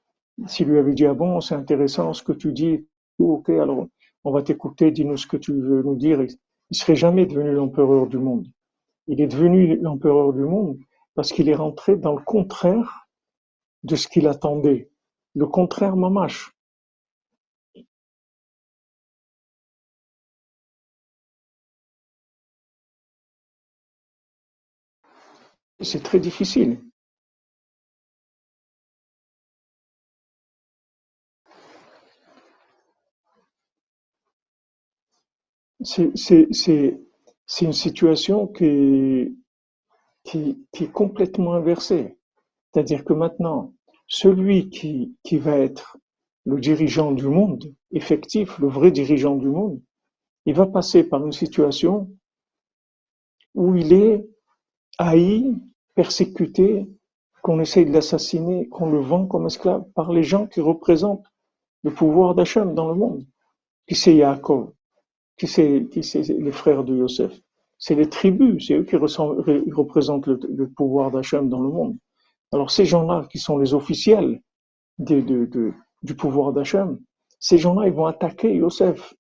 s'il 0.46 0.68
lui 0.68 0.78
avait 0.78 0.94
dit, 0.94 1.06
ah 1.06 1.14
bon, 1.14 1.42
c'est 1.42 1.56
intéressant 1.56 2.14
ce 2.14 2.24
que 2.24 2.34
tu 2.34 2.52
dis, 2.54 2.86
ok, 3.20 3.50
alors 3.50 3.88
on 4.24 4.32
va 4.32 4.44
t'écouter, 4.44 4.92
dis-nous 4.92 5.18
ce 5.18 5.28
que 5.28 5.38
tu 5.38 5.54
veux 5.54 5.82
nous 5.84 5.96
dire. 5.96 6.22
Il 6.70 6.76
serait 6.78 6.96
jamais 6.96 7.26
devenu 7.26 7.54
l'empereur 7.54 8.08
du 8.08 8.18
monde. 8.18 8.48
Il 9.08 9.22
est 9.22 9.28
devenu 9.28 9.78
l'empereur 9.78 10.34
du 10.34 10.42
monde 10.42 10.78
parce 11.16 11.32
qu'il 11.32 11.50
est 11.50 11.56
rentré 11.56 11.96
dans 11.96 12.14
le 12.14 12.22
contraire 12.24 13.08
de 13.84 13.96
ce 13.96 14.08
qu'il 14.08 14.28
attendait. 14.28 14.92
Le 15.34 15.48
contraire 15.48 15.96
mamache. 15.96 16.52
C'est 25.82 26.04
très 26.04 26.20
difficile. 26.20 26.80
C'est 35.82 37.62
une 37.62 37.74
situation 37.74 38.48
qui 38.48 38.66
est, 38.66 39.34
qui, 40.24 40.58
est 40.82 40.92
complètement 40.92 41.54
inversée. 41.54 42.18
C'est-à-dire 42.72 43.06
que 43.06 43.14
maintenant, 43.14 43.74
celui 44.08 44.70
qui, 44.70 45.16
qui 45.24 45.38
va 45.38 45.58
être 45.58 45.98
le 46.46 46.60
dirigeant 46.60 47.12
du 47.12 47.28
monde, 47.28 47.74
effectif, 47.92 48.58
le 48.60 48.68
vrai 48.68 48.92
dirigeant 48.92 49.36
du 49.36 49.48
monde, 49.50 49.82
il 50.46 50.54
va 50.54 50.66
passer 50.66 51.04
par 51.04 51.26
une 51.26 51.34
situation 51.34 52.10
où 53.54 53.76
il 53.76 53.94
est 53.94 54.26
haï, 54.98 55.54
persécuté, 55.96 56.88
qu'on 57.42 57.60
essaye 57.60 57.86
de 57.86 57.92
l'assassiner, 57.92 58.68
qu'on 58.70 58.90
le 58.90 59.00
vend 59.00 59.26
comme 59.26 59.48
esclave 59.48 59.84
par 59.94 60.12
les 60.12 60.24
gens 60.24 60.48
qui 60.48 60.62
représentent 60.62 61.26
le 61.84 61.92
pouvoir 61.92 62.36
d'Hachem 62.36 62.74
dans 62.74 62.90
le 62.90 62.96
monde. 62.96 63.26
Qui 63.88 63.96
c'est 63.96 64.16
Yaakov 64.16 64.72
qui 65.38 65.48
c'est 65.48 65.88
les 66.30 66.52
frères 66.52 66.84
de 66.84 66.96
Yosef? 66.96 67.40
C'est 67.78 67.96
les 67.96 68.10
tribus, 68.10 68.68
c'est 68.68 68.76
eux 68.76 68.84
qui 68.84 68.96
représentent 68.96 70.28
le, 70.28 70.68
pouvoir 70.70 71.12
d'Hachem 71.12 71.48
dans 71.48 71.62
le 71.62 71.70
monde. 71.70 71.98
Alors 72.52 72.72
ces 72.72 72.86
gens-là 72.86 73.28
qui 73.32 73.38
sont 73.38 73.58
les 73.58 73.74
officiels 73.74 74.42
du 74.98 76.16
pouvoir 76.18 76.54
d'Hachem, 76.54 77.00
ces 77.40 77.58
gens-là, 77.58 77.88
ils 77.88 77.94
vont 77.94 78.06
attaquer 78.06 78.56
Yosef. 78.56 79.14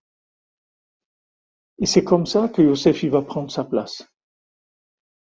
Et 1.79 1.85
c'est 1.85 2.03
comme 2.03 2.25
ça 2.25 2.49
que 2.49 2.61
Yosef, 2.61 3.03
il 3.03 3.11
va 3.11 3.21
prendre 3.21 3.51
sa 3.51 3.63
place. 3.63 4.03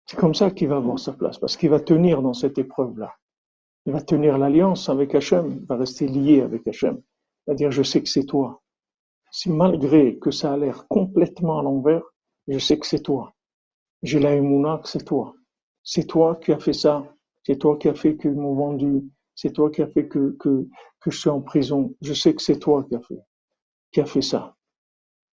C'est 0.07 0.17
comme 0.17 0.33
ça 0.33 0.49
qu'il 0.49 0.67
va 0.67 0.77
avoir 0.77 0.97
sa 0.97 1.13
place, 1.13 1.37
parce 1.37 1.55
qu'il 1.55 1.69
va 1.69 1.79
tenir 1.79 2.21
dans 2.23 2.33
cette 2.33 2.57
épreuve-là. 2.57 3.13
Il 3.85 3.93
va 3.93 4.01
tenir 4.01 4.37
l'alliance 4.37 4.89
avec 4.89 5.13
Hachem, 5.13 5.59
il 5.61 5.65
va 5.67 5.77
rester 5.77 6.07
lié 6.07 6.41
avec 6.41 6.67
Hachem. 6.67 7.01
C'est-à-dire, 7.45 7.71
je 7.71 7.83
sais 7.83 8.01
que 8.01 8.09
c'est 8.09 8.25
toi 8.25 8.61
si 9.31 9.49
malgré 9.49 10.17
que 10.19 10.29
ça 10.29 10.53
a 10.53 10.57
l'air 10.57 10.87
complètement 10.87 11.59
à 11.59 11.63
l'envers, 11.63 12.03
je 12.47 12.59
sais 12.59 12.77
que 12.77 12.85
c'est 12.85 13.01
toi. 13.01 13.33
J'ai 14.03 14.19
la 14.19 14.37
que 14.37 14.87
c'est 14.87 15.05
toi. 15.05 15.33
C'est 15.83 16.05
toi 16.05 16.35
qui 16.35 16.51
as 16.51 16.59
fait 16.59 16.73
ça. 16.73 17.07
C'est 17.43 17.57
toi 17.57 17.77
qui 17.77 17.87
as 17.87 17.93
fait 17.93 18.17
qu'ils 18.17 18.35
m'ont 18.35 18.55
vendu. 18.55 19.03
C'est 19.35 19.53
toi 19.53 19.71
qui 19.71 19.81
as 19.81 19.87
fait 19.87 20.07
que, 20.07 20.35
que, 20.39 20.67
que 20.99 21.11
je 21.11 21.17
suis 21.17 21.29
en 21.29 21.41
prison. 21.41 21.95
Je 22.01 22.13
sais 22.13 22.35
que 22.35 22.41
c'est 22.41 22.59
toi 22.59 22.83
qui 22.83 22.95
as 22.95 23.01
fait, 23.01 23.21
qui 23.91 24.01
a 24.01 24.05
fait 24.05 24.21
ça. 24.21 24.55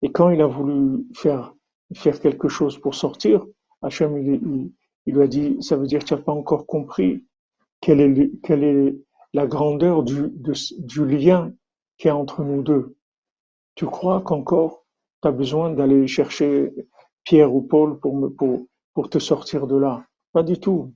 Et 0.01 0.11
quand 0.11 0.29
il 0.29 0.41
a 0.41 0.47
voulu 0.47 1.05
faire, 1.15 1.53
faire 1.93 2.19
quelque 2.19 2.47
chose 2.47 2.77
pour 2.77 2.93
sortir, 2.93 3.45
Hachem, 3.81 4.17
il, 4.17 4.71
il, 5.05 5.13
lui 5.13 5.23
a 5.23 5.27
dit, 5.27 5.57
ça 5.61 5.75
veut 5.75 5.87
dire 5.87 5.99
que 5.99 6.05
tu 6.05 6.13
n'as 6.13 6.21
pas 6.21 6.31
encore 6.33 6.67
compris 6.67 7.25
quelle 7.81 8.01
est, 8.01 8.31
quelle 8.43 8.63
est 8.63 8.95
la 9.33 9.47
grandeur 9.47 10.03
du, 10.03 10.29
du 10.31 11.05
lien 11.05 11.51
qu'il 11.97 12.09
y 12.09 12.11
a 12.11 12.15
entre 12.15 12.43
nous 12.43 12.61
deux. 12.61 12.96
Tu 13.77 13.85
crois 13.85 14.21
qu'encore 14.21 14.83
tu 15.21 15.27
as 15.27 15.31
besoin 15.31 15.69
d'aller 15.69 16.07
chercher 16.07 16.73
Pierre 17.23 17.53
ou 17.53 17.61
Paul 17.61 17.99
pour, 17.99 18.15
me, 18.17 18.27
pour, 18.27 18.65
pour 18.95 19.07
te 19.07 19.19
sortir 19.19 19.67
de 19.67 19.77
là? 19.77 20.03
Pas 20.33 20.41
du 20.41 20.59
tout. 20.59 20.95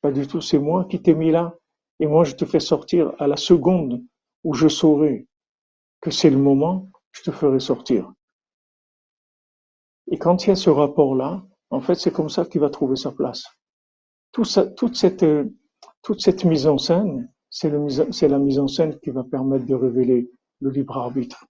Pas 0.00 0.10
du 0.10 0.26
tout. 0.26 0.40
C'est 0.40 0.58
moi 0.58 0.86
qui 0.86 1.02
t'ai 1.02 1.14
mis 1.14 1.30
là. 1.30 1.54
Et 2.00 2.06
moi, 2.06 2.24
je 2.24 2.34
te 2.34 2.46
fais 2.46 2.58
sortir 2.58 3.12
à 3.18 3.26
la 3.26 3.36
seconde 3.36 4.02
où 4.44 4.54
je 4.54 4.66
saurai 4.66 5.28
que 6.00 6.10
c'est 6.10 6.30
le 6.30 6.38
moment, 6.38 6.90
je 7.12 7.22
te 7.22 7.30
ferai 7.30 7.60
sortir. 7.60 8.10
Et 10.10 10.16
quand 10.18 10.44
il 10.44 10.48
y 10.48 10.52
a 10.52 10.56
ce 10.56 10.70
rapport-là, 10.70 11.44
en 11.68 11.82
fait, 11.82 11.96
c'est 11.96 12.12
comme 12.12 12.30
ça 12.30 12.46
qu'il 12.46 12.62
va 12.62 12.70
trouver 12.70 12.96
sa 12.96 13.12
place. 13.12 13.44
Toute, 14.32 14.46
cette, 14.96 15.26
toute 16.00 16.20
cette 16.20 16.44
mise 16.46 16.66
en 16.66 16.78
scène, 16.78 17.30
c'est 17.50 17.68
la 17.68 18.38
mise 18.38 18.58
en 18.58 18.68
scène 18.68 18.98
qui 19.00 19.10
va 19.10 19.22
permettre 19.22 19.66
de 19.66 19.74
révéler 19.74 20.30
le 20.60 20.70
libre 20.70 20.96
arbitre. 20.96 21.44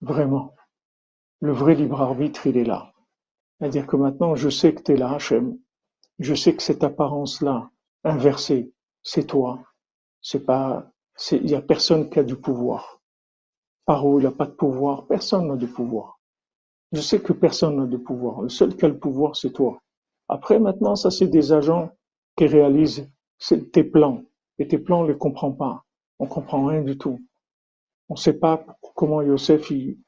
Vraiment, 0.00 0.54
le 1.40 1.52
vrai 1.52 1.74
libre 1.74 2.00
arbitre, 2.00 2.46
il 2.46 2.56
est 2.56 2.64
là. 2.64 2.92
C'est-à-dire 3.58 3.86
que 3.86 3.96
maintenant, 3.96 4.34
je 4.34 4.48
sais 4.48 4.74
que 4.74 4.82
tu 4.82 4.92
es 4.92 4.96
là, 4.96 5.12
Hachem. 5.14 5.58
Je 6.18 6.34
sais 6.34 6.54
que 6.54 6.62
cette 6.62 6.84
apparence-là, 6.84 7.70
inversée, 8.04 8.72
c'est 9.02 9.26
toi. 9.26 9.60
C'est 10.20 10.44
pas, 10.44 10.90
il 11.32 11.44
n'y 11.44 11.54
a 11.54 11.62
personne 11.62 12.10
qui 12.10 12.18
a 12.18 12.24
du 12.24 12.36
pouvoir. 12.36 13.00
Paro, 13.86 14.20
il 14.20 14.24
n'a 14.24 14.30
pas 14.30 14.46
de 14.46 14.52
pouvoir? 14.52 15.06
Personne 15.06 15.48
n'a 15.48 15.56
de 15.56 15.66
pouvoir. 15.66 16.20
Je 16.92 17.00
sais 17.00 17.20
que 17.20 17.32
personne 17.32 17.76
n'a 17.76 17.86
de 17.86 17.96
pouvoir. 17.96 18.42
Le 18.42 18.48
seul 18.48 18.76
qui 18.76 18.84
a 18.84 18.88
le 18.88 18.98
pouvoir, 18.98 19.36
c'est 19.36 19.52
toi. 19.52 19.80
Après, 20.28 20.58
maintenant, 20.58 20.94
ça, 20.94 21.10
c'est 21.10 21.26
des 21.28 21.52
agents 21.52 21.90
qui 22.36 22.46
réalisent 22.46 23.10
tes 23.72 23.84
plans. 23.84 24.22
Et 24.58 24.68
tes 24.68 24.78
plans, 24.78 25.00
on 25.00 25.04
ne 25.04 25.12
les 25.12 25.18
comprend 25.18 25.52
pas. 25.52 25.84
On 26.18 26.26
comprend 26.26 26.66
rien 26.66 26.82
du 26.82 26.98
tout. 26.98 27.20
On 28.08 28.14
ne 28.14 28.18
sait 28.18 28.38
pas 28.38 28.64
comment 28.94 29.22
Yosef, 29.22 29.70
il, 29.70 29.98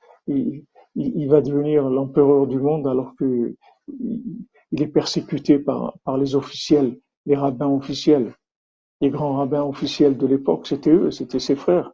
va 1.28 1.40
devenir 1.40 1.88
l'empereur 1.88 2.46
du 2.46 2.58
monde 2.58 2.86
alors 2.86 3.14
que 3.16 3.56
il 4.72 4.82
est 4.82 4.88
persécuté 4.88 5.58
par, 5.58 5.98
les 6.18 6.34
officiels, 6.34 6.98
les 7.26 7.36
rabbins 7.36 7.68
officiels. 7.68 8.34
Les 9.00 9.10
grands 9.10 9.36
rabbins 9.36 9.64
officiels 9.64 10.16
de 10.16 10.26
l'époque, 10.26 10.66
c'était 10.66 10.90
eux, 10.90 11.10
c'était 11.10 11.38
ses 11.38 11.56
frères. 11.56 11.92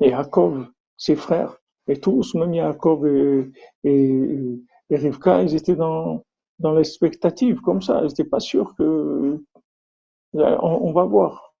Et 0.00 0.10
Jacob, 0.10 0.66
ses 0.96 1.14
frères, 1.14 1.56
et 1.86 1.98
tous, 2.00 2.34
même 2.34 2.54
Jacob 2.54 3.06
et, 3.06 3.50
et, 3.84 4.60
et 4.90 4.96
Rivka, 4.96 5.42
ils 5.42 5.54
étaient 5.54 5.76
dans, 5.76 6.24
dans 6.58 6.72
l'expectative, 6.72 7.60
comme 7.60 7.82
ça. 7.82 8.00
Ils 8.02 8.08
n'étaient 8.08 8.24
pas 8.24 8.40
sûrs 8.40 8.74
que... 8.76 9.42
On 10.34 10.92
va 10.92 11.04
voir. 11.04 11.54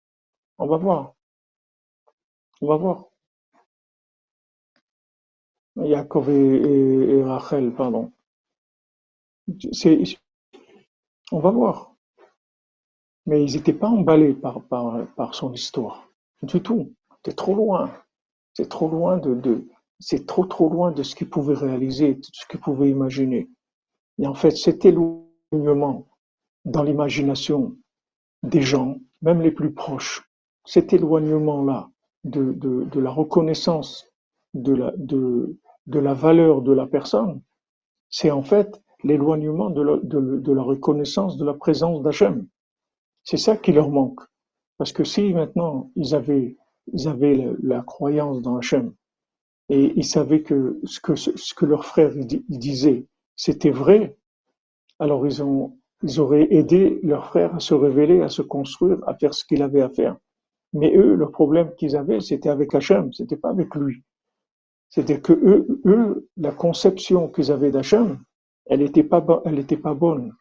On 0.58 0.66
va 0.66 0.78
voir. 0.78 1.14
On 2.60 2.68
va 2.68 2.76
voir. 2.76 3.11
Jacob 5.76 6.28
et, 6.28 7.22
Rachel, 7.24 7.72
pardon. 7.72 8.12
On 11.32 11.38
va 11.38 11.50
voir. 11.50 11.94
Mais 13.26 13.44
ils 13.44 13.54
n'étaient 13.54 13.72
pas 13.72 13.88
emballés 13.88 14.34
par, 14.34 15.34
son 15.34 15.52
histoire. 15.52 16.08
Du 16.42 16.60
tout. 16.60 16.92
C'est 17.24 17.36
trop 17.36 17.54
loin. 17.54 17.92
C'est 18.54 18.68
trop 18.68 18.88
loin 18.88 19.16
de, 19.16 19.34
de 19.34 19.64
c'est 20.00 20.26
trop 20.26 20.44
trop 20.44 20.68
loin 20.68 20.90
de 20.90 21.02
ce 21.04 21.14
qu'ils 21.14 21.30
pouvaient 21.30 21.54
réaliser, 21.54 22.14
de 22.14 22.26
ce 22.32 22.46
qu'ils 22.48 22.60
pouvaient 22.60 22.90
imaginer. 22.90 23.48
Et 24.18 24.26
en 24.26 24.34
fait, 24.34 24.50
cet 24.50 24.84
éloignement 24.84 26.08
dans 26.64 26.82
l'imagination 26.82 27.76
des 28.42 28.62
gens, 28.62 28.98
même 29.22 29.40
les 29.40 29.52
plus 29.52 29.72
proches, 29.72 30.28
cet 30.64 30.92
éloignement-là 30.92 31.88
de, 32.24 32.98
la 32.98 33.10
reconnaissance 33.10 34.11
de 34.54 34.74
la, 35.86 36.14
valeur 36.14 36.62
de 36.62 36.72
la 36.72 36.86
personne, 36.86 37.40
c'est 38.08 38.30
en 38.30 38.42
fait 38.42 38.80
l'éloignement 39.04 39.70
de 39.70 39.82
la, 40.52 40.62
reconnaissance 40.62 41.36
de 41.36 41.44
la 41.44 41.54
présence 41.54 42.02
d'Hachem. 42.02 42.46
C'est 43.24 43.36
ça 43.36 43.56
qui 43.56 43.72
leur 43.72 43.90
manque. 43.90 44.20
Parce 44.78 44.92
que 44.92 45.04
si 45.04 45.32
maintenant 45.32 45.90
ils 45.96 46.14
avaient, 46.14 46.56
ils 46.92 47.08
avaient 47.08 47.34
la, 47.34 47.52
la 47.62 47.82
croyance 47.82 48.42
dans 48.42 48.56
Hachem 48.56 48.94
et 49.68 49.92
ils 49.96 50.04
savaient 50.04 50.42
que 50.42 50.78
ce 50.84 51.00
que, 51.00 51.14
ce 51.14 51.54
que 51.54 51.66
leur 51.66 51.84
frère 51.86 52.12
disait, 52.14 53.06
c'était 53.36 53.70
vrai, 53.70 54.16
alors 54.98 55.26
ils, 55.26 55.42
ont, 55.42 55.78
ils 56.02 56.20
auraient 56.20 56.48
aidé 56.50 57.00
leur 57.02 57.26
frère 57.26 57.54
à 57.54 57.60
se 57.60 57.74
révéler, 57.74 58.20
à 58.20 58.28
se 58.28 58.42
construire, 58.42 58.98
à 59.08 59.14
faire 59.14 59.34
ce 59.34 59.44
qu'il 59.44 59.62
avait 59.62 59.80
à 59.80 59.88
faire. 59.88 60.16
Mais 60.72 60.94
eux, 60.96 61.14
le 61.14 61.30
problème 61.30 61.74
qu'ils 61.76 61.96
avaient, 61.96 62.20
c'était 62.20 62.48
avec 62.48 62.74
Hachem, 62.74 63.12
c'était 63.12 63.36
pas 63.36 63.50
avec 63.50 63.74
lui. 63.74 64.02
C'est-à-dire 64.92 65.22
que 65.22 65.32
eux, 65.32 65.80
eux, 65.86 66.28
la 66.36 66.52
conception 66.52 67.28
qu'ils 67.28 67.50
avaient 67.50 67.70
d'Hachem, 67.70 68.22
elle 68.66 68.80
n'était 68.80 69.02
pas, 69.02 69.24
elle 69.46 69.64
pas 69.80 69.94
bonne. 69.94 70.34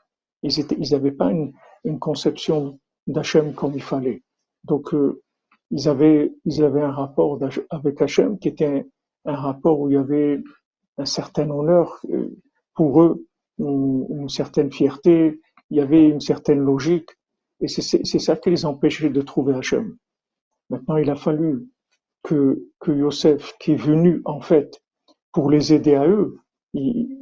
Ils 0.44 0.92
n'avaient 0.92 1.14
pas 1.14 1.32
une, 1.32 1.54
une 1.86 2.00
conception 2.00 2.78
d'Hachem 3.08 3.54
comme 3.54 3.76
il 3.76 3.82
fallait. 3.82 4.24
Donc, 4.66 4.94
euh, 4.94 5.22
ils 5.72 5.88
avaient, 5.88 6.34
ils 6.44 6.64
avaient 6.64 6.82
un 6.82 6.92
rapport 6.92 7.40
avec 7.70 8.02
Hachem 8.02 8.38
qui 8.40 8.50
était 8.50 8.86
un, 9.26 9.32
un, 9.32 9.36
rapport 9.36 9.80
où 9.80 9.90
il 9.90 9.94
y 9.94 9.98
avait 9.98 10.44
un 10.98 11.06
certain 11.06 11.50
honneur 11.50 12.02
euh, 12.10 12.38
pour 12.76 13.02
eux, 13.02 13.26
une, 13.58 14.06
une, 14.10 14.30
certaine 14.30 14.70
fierté, 14.70 15.40
il 15.70 15.78
y 15.78 15.80
avait 15.80 16.10
une 16.10 16.20
certaine 16.20 16.60
logique, 16.60 17.10
et 17.62 17.70
c'est 17.70 18.20
ça 18.20 18.36
qui 18.36 18.50
les 18.50 18.66
empêchait 18.66 19.12
de 19.12 19.22
trouver 19.22 19.54
Hachem. 19.54 19.96
Maintenant, 20.70 20.98
il 20.98 21.10
a 21.10 21.16
fallu 21.16 21.70
que, 22.24 22.68
que 22.80 22.92
Yosef, 22.92 23.58
qui 23.60 23.74
est 23.74 23.84
venu 23.84 24.22
en 24.26 24.42
fait 24.42 24.82
pour 25.32 25.50
les 25.50 25.74
aider 25.74 25.96
à 25.96 26.08
eux, 26.08 26.38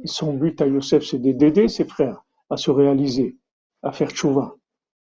son 0.04 0.34
but 0.34 0.60
à 0.60 0.66
Yosef, 0.66 1.04
c'est 1.04 1.18
d'aider 1.18 1.68
ses 1.68 1.84
frères 1.84 2.24
à 2.50 2.56
se 2.56 2.70
réaliser, 2.70 3.36
à 3.82 3.92
faire 3.92 4.10
tchouva. 4.10 4.56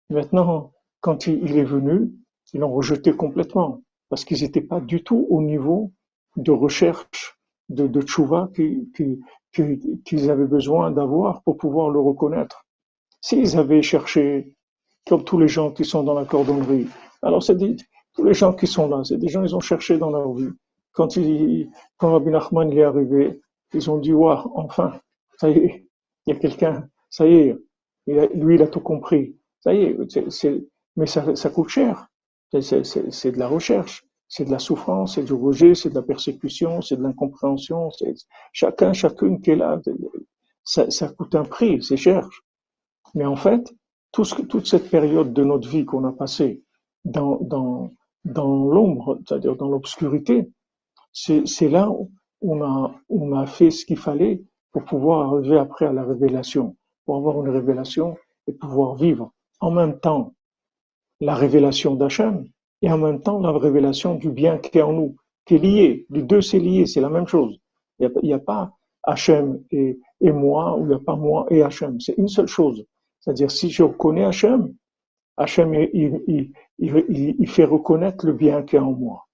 Maintenant, 0.10 0.72
quand 1.02 1.28
il, 1.28 1.58
est 1.58 1.64
venu, 1.64 2.12
ils 2.54 2.60
l'ont 2.60 2.74
rejeté 2.74 3.14
complètement, 3.14 3.82
parce 4.10 4.26
qu'ils 4.26 4.42
n'étaient 4.42 4.62
pas 4.62 4.80
du 4.80 5.04
tout 5.04 5.28
au 5.30 5.42
niveau 5.42 5.92
de 6.36 6.52
recherche 6.52 7.38
de, 7.70 7.88
de 7.88 8.02
tchouva 8.02 8.50
qu'ils 8.56 8.88
qui, 8.96 9.20
qui, 9.54 10.02
qui 10.04 10.30
avaient 10.30 10.46
besoin 10.46 10.92
d'avoir 10.92 11.42
pour 11.44 11.58
pouvoir 11.58 11.90
le 11.90 12.00
reconnaître. 12.00 12.66
S'ils 13.22 13.58
avaient 13.58 13.82
cherché, 13.82 14.56
comme 15.08 15.24
tous 15.24 15.38
les 15.38 15.48
gens 15.48 15.72
qui 15.72 15.86
sont 15.86 16.04
dans 16.04 16.14
la 16.14 16.26
cordonnerie, 16.26 16.88
alors 17.22 17.44
c'est 17.44 17.56
dit, 17.56 17.78
tous 18.14 18.24
les 18.24 18.34
gens 18.34 18.54
qui 18.54 18.68
sont 18.68 18.88
là, 18.90 19.02
c'est 19.04 19.18
des 19.18 19.28
gens, 19.28 19.44
ils 19.44 19.56
ont 19.56 19.60
cherché 19.60 19.98
dans 19.98 20.10
leur 20.10 20.34
vie. 20.34 20.52
Quand, 20.92 21.16
il, 21.16 21.70
quand 21.98 22.12
Rabbi 22.12 22.32
Nachman 22.32 22.72
est 22.72 22.84
arrivé, 22.84 23.40
ils 23.74 23.90
ont 23.90 23.98
dit, 23.98 24.14
waouh, 24.14 24.52
enfin, 24.56 25.00
ça 25.38 25.50
y 25.50 25.58
est, 25.58 25.88
il 26.26 26.34
y 26.34 26.38
a 26.38 26.40
quelqu'un, 26.40 26.88
ça 27.10 27.28
y 27.28 27.36
est, 27.36 27.58
il 28.08 28.16
lui, 28.36 28.56
il 28.56 28.62
a 28.62 28.68
tout 28.68 28.80
compris. 28.80 29.36
Ça 29.62 29.74
y 29.74 29.84
est, 29.84 29.98
mais 30.96 31.06
ça, 31.06 31.50
coûte 31.50 31.70
cher. 31.70 32.08
C'est 32.52 33.32
de 33.32 33.40
la 33.40 33.48
recherche, 33.48 34.06
c'est 34.28 34.46
de 34.46 34.52
la 34.52 34.60
souffrance, 34.60 35.16
c'est 35.16 35.24
du 35.24 35.34
rejet, 35.34 35.76
c'est 35.76 35.90
de 35.90 35.96
la 35.96 36.02
persécution, 36.02 36.82
c'est 36.82 36.96
de 36.96 37.04
l'incompréhension. 37.04 37.90
Chacun, 38.54 38.94
chacune 38.94 39.42
qui 39.42 39.52
est 39.52 39.56
là, 39.56 39.80
ça, 40.64 41.10
coûte 41.10 41.36
un 41.36 41.44
prix, 41.44 41.84
c'est 41.84 41.98
cher. 41.98 42.28
Mais 43.16 43.26
en 43.26 43.36
fait, 43.36 43.74
toute 44.12 44.66
cette 44.66 44.90
période 44.90 45.34
de 45.34 45.44
notre 45.44 45.70
vie 45.70 45.86
qu'on 45.86 46.06
a 46.06 46.12
passée 46.12 46.64
dans, 47.06 47.92
dans 48.26 48.66
l'ombre, 48.66 49.20
c'est-à-dire 49.26 49.56
dans 49.56 49.70
l'obscurité, 49.70 50.50
c'est 51.12 51.70
là 51.70 51.90
où 51.90 52.12
on 52.42 52.62
a, 52.62 52.96
on 53.10 53.34
a 53.34 53.46
fait 53.46 53.72
ce 53.72 53.86
qu'il 53.86 53.98
fallait 53.98 54.44
pour 54.72 54.86
pouvoir 54.86 55.34
arriver 55.34 55.58
après 55.58 55.86
à 55.86 55.94
la 55.94 56.04
révélation, 56.04 56.76
pour 57.06 57.18
avoir 57.18 57.44
une 57.44 57.50
révélation 57.50 58.18
et 58.48 58.54
pouvoir 58.54 58.96
vivre 58.96 59.32
en 59.60 59.72
même 59.72 60.00
temps 60.00 60.34
la 61.20 61.36
révélation 61.36 61.96
d'Hachem 61.96 62.46
et 62.82 62.92
en 62.92 62.98
même 62.98 63.22
temps 63.22 63.40
la 63.40 63.52
révélation 63.52 64.16
du 64.16 64.30
bien 64.30 64.58
qui 64.58 64.78
est 64.78 64.82
en 64.82 64.94
nous, 64.94 65.16
qui 65.46 65.56
est 65.56 65.60
lié. 65.60 66.06
Les 66.10 66.22
deux, 66.22 66.42
c'est 66.42 66.60
lié, 66.60 66.86
c'est 66.86 67.02
la 67.02 67.10
même 67.10 67.28
chose. 67.28 67.60
Il 68.00 68.10
n'y 68.24 68.34
a, 68.34 68.40
pas 68.40 68.72
Hachem 69.04 69.62
et, 69.72 70.00
et 70.22 70.32
moi, 70.32 70.78
ou 70.78 70.84
il 70.84 70.90
n'y 70.90 70.94
a 70.94 71.00
pas 71.00 71.16
moi 71.16 71.46
et 71.50 71.62
Hachem. 71.62 72.00
C'est 72.00 72.18
une 72.18 72.30
seule 72.30 72.48
chose. 72.48 72.86
C'est-à-dire, 73.20 73.52
si 73.52 73.70
je 73.70 73.84
reconnais 73.84 74.24
Hachem, 74.24 74.74
Hachem, 75.40 75.74
il, 75.74 77.48
fait 77.48 77.64
reconnaître 77.64 78.26
le 78.26 78.34
bien 78.34 78.62
qui 78.62 78.76
est 78.76 78.80
en 78.80 78.92
moi. 78.92 79.26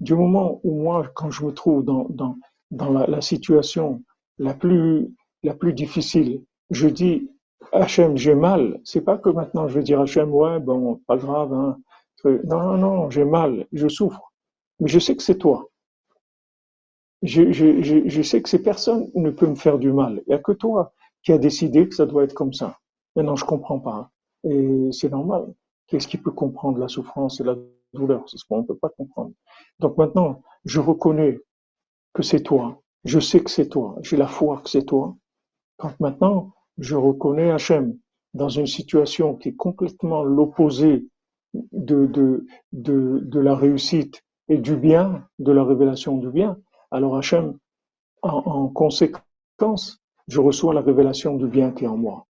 Du 0.00 0.14
moment 0.14 0.60
où 0.64 0.82
moi, 0.82 1.06
quand 1.14 1.30
je 1.30 1.44
me 1.44 1.52
trouve 1.52 1.84
dans, 1.84 2.36
la, 2.70 3.20
situation 3.20 4.02
la 4.38 4.54
plus, 4.54 5.12
difficile, 5.74 6.42
je 6.70 6.88
dis 6.88 7.30
Hachem, 7.72 8.16
j'ai 8.16 8.34
mal. 8.34 8.80
C'est 8.84 9.02
pas 9.02 9.18
que 9.18 9.28
maintenant 9.28 9.68
je 9.68 9.74
vais 9.74 9.84
dire 9.84 10.00
Hachem, 10.00 10.32
ouais, 10.32 10.60
bon, 10.60 11.00
pas 11.06 11.18
grave, 11.18 11.52
hein. 11.52 11.78
Non, 12.24 12.62
non, 12.62 12.78
non, 12.78 13.10
j'ai 13.10 13.24
mal, 13.24 13.66
je 13.72 13.86
souffre. 13.86 14.32
Mais 14.80 14.88
je 14.88 14.98
sais 14.98 15.14
que 15.14 15.22
c'est 15.22 15.38
toi. 15.38 15.68
Je, 17.22 18.22
sais 18.22 18.42
que 18.42 18.48
ces 18.48 18.62
personnes 18.62 19.10
ne 19.14 19.30
peuvent 19.30 19.50
me 19.50 19.56
faire 19.56 19.78
du 19.78 19.92
mal. 19.92 20.22
Il 20.26 20.30
n'y 20.30 20.34
a 20.34 20.38
que 20.38 20.52
toi 20.52 20.94
qui 21.22 21.32
as 21.32 21.38
décidé 21.38 21.86
que 21.86 21.94
ça 21.94 22.06
doit 22.06 22.24
être 22.24 22.34
comme 22.34 22.54
ça. 22.54 22.78
Maintenant, 23.14 23.36
je 23.36 23.44
comprends 23.44 23.78
pas. 23.78 24.10
Et 24.44 24.88
c'est 24.92 25.10
normal. 25.10 25.52
Qu'est-ce 25.86 26.08
qui 26.08 26.18
peut 26.18 26.30
comprendre 26.30 26.78
la 26.78 26.88
souffrance 26.88 27.40
et 27.40 27.44
la 27.44 27.56
douleur? 27.92 28.28
C'est 28.28 28.36
ce 28.38 28.44
qu'on 28.44 28.58
ne 28.58 28.66
peut 28.66 28.76
pas 28.76 28.90
comprendre. 28.90 29.32
Donc 29.80 29.96
maintenant, 29.96 30.42
je 30.64 30.80
reconnais 30.80 31.40
que 32.12 32.22
c'est 32.22 32.42
toi. 32.42 32.82
Je 33.04 33.20
sais 33.20 33.42
que 33.42 33.50
c'est 33.50 33.68
toi. 33.68 33.96
J'ai 34.02 34.16
la 34.16 34.26
foi 34.26 34.60
que 34.62 34.70
c'est 34.70 34.84
toi. 34.84 35.16
Quand 35.76 35.98
maintenant, 36.00 36.52
je 36.78 36.96
reconnais 36.96 37.50
Hachem 37.50 37.96
dans 38.34 38.48
une 38.48 38.66
situation 38.66 39.34
qui 39.34 39.50
est 39.50 39.56
complètement 39.56 40.22
l'opposé 40.22 41.08
de, 41.72 42.06
de, 42.06 42.46
de, 42.72 43.20
de 43.22 43.40
la 43.40 43.56
réussite 43.56 44.22
et 44.48 44.58
du 44.58 44.76
bien, 44.76 45.26
de 45.38 45.52
la 45.52 45.64
révélation 45.64 46.18
du 46.18 46.30
bien, 46.30 46.58
alors 46.90 47.16
Hachem, 47.16 47.58
en, 48.22 48.30
en 48.30 48.68
conséquence, 48.68 49.98
je 50.28 50.40
reçois 50.40 50.74
la 50.74 50.82
révélation 50.82 51.36
du 51.36 51.46
bien 51.48 51.72
qui 51.72 51.84
est 51.84 51.88
en 51.88 51.96
moi. 51.96 52.27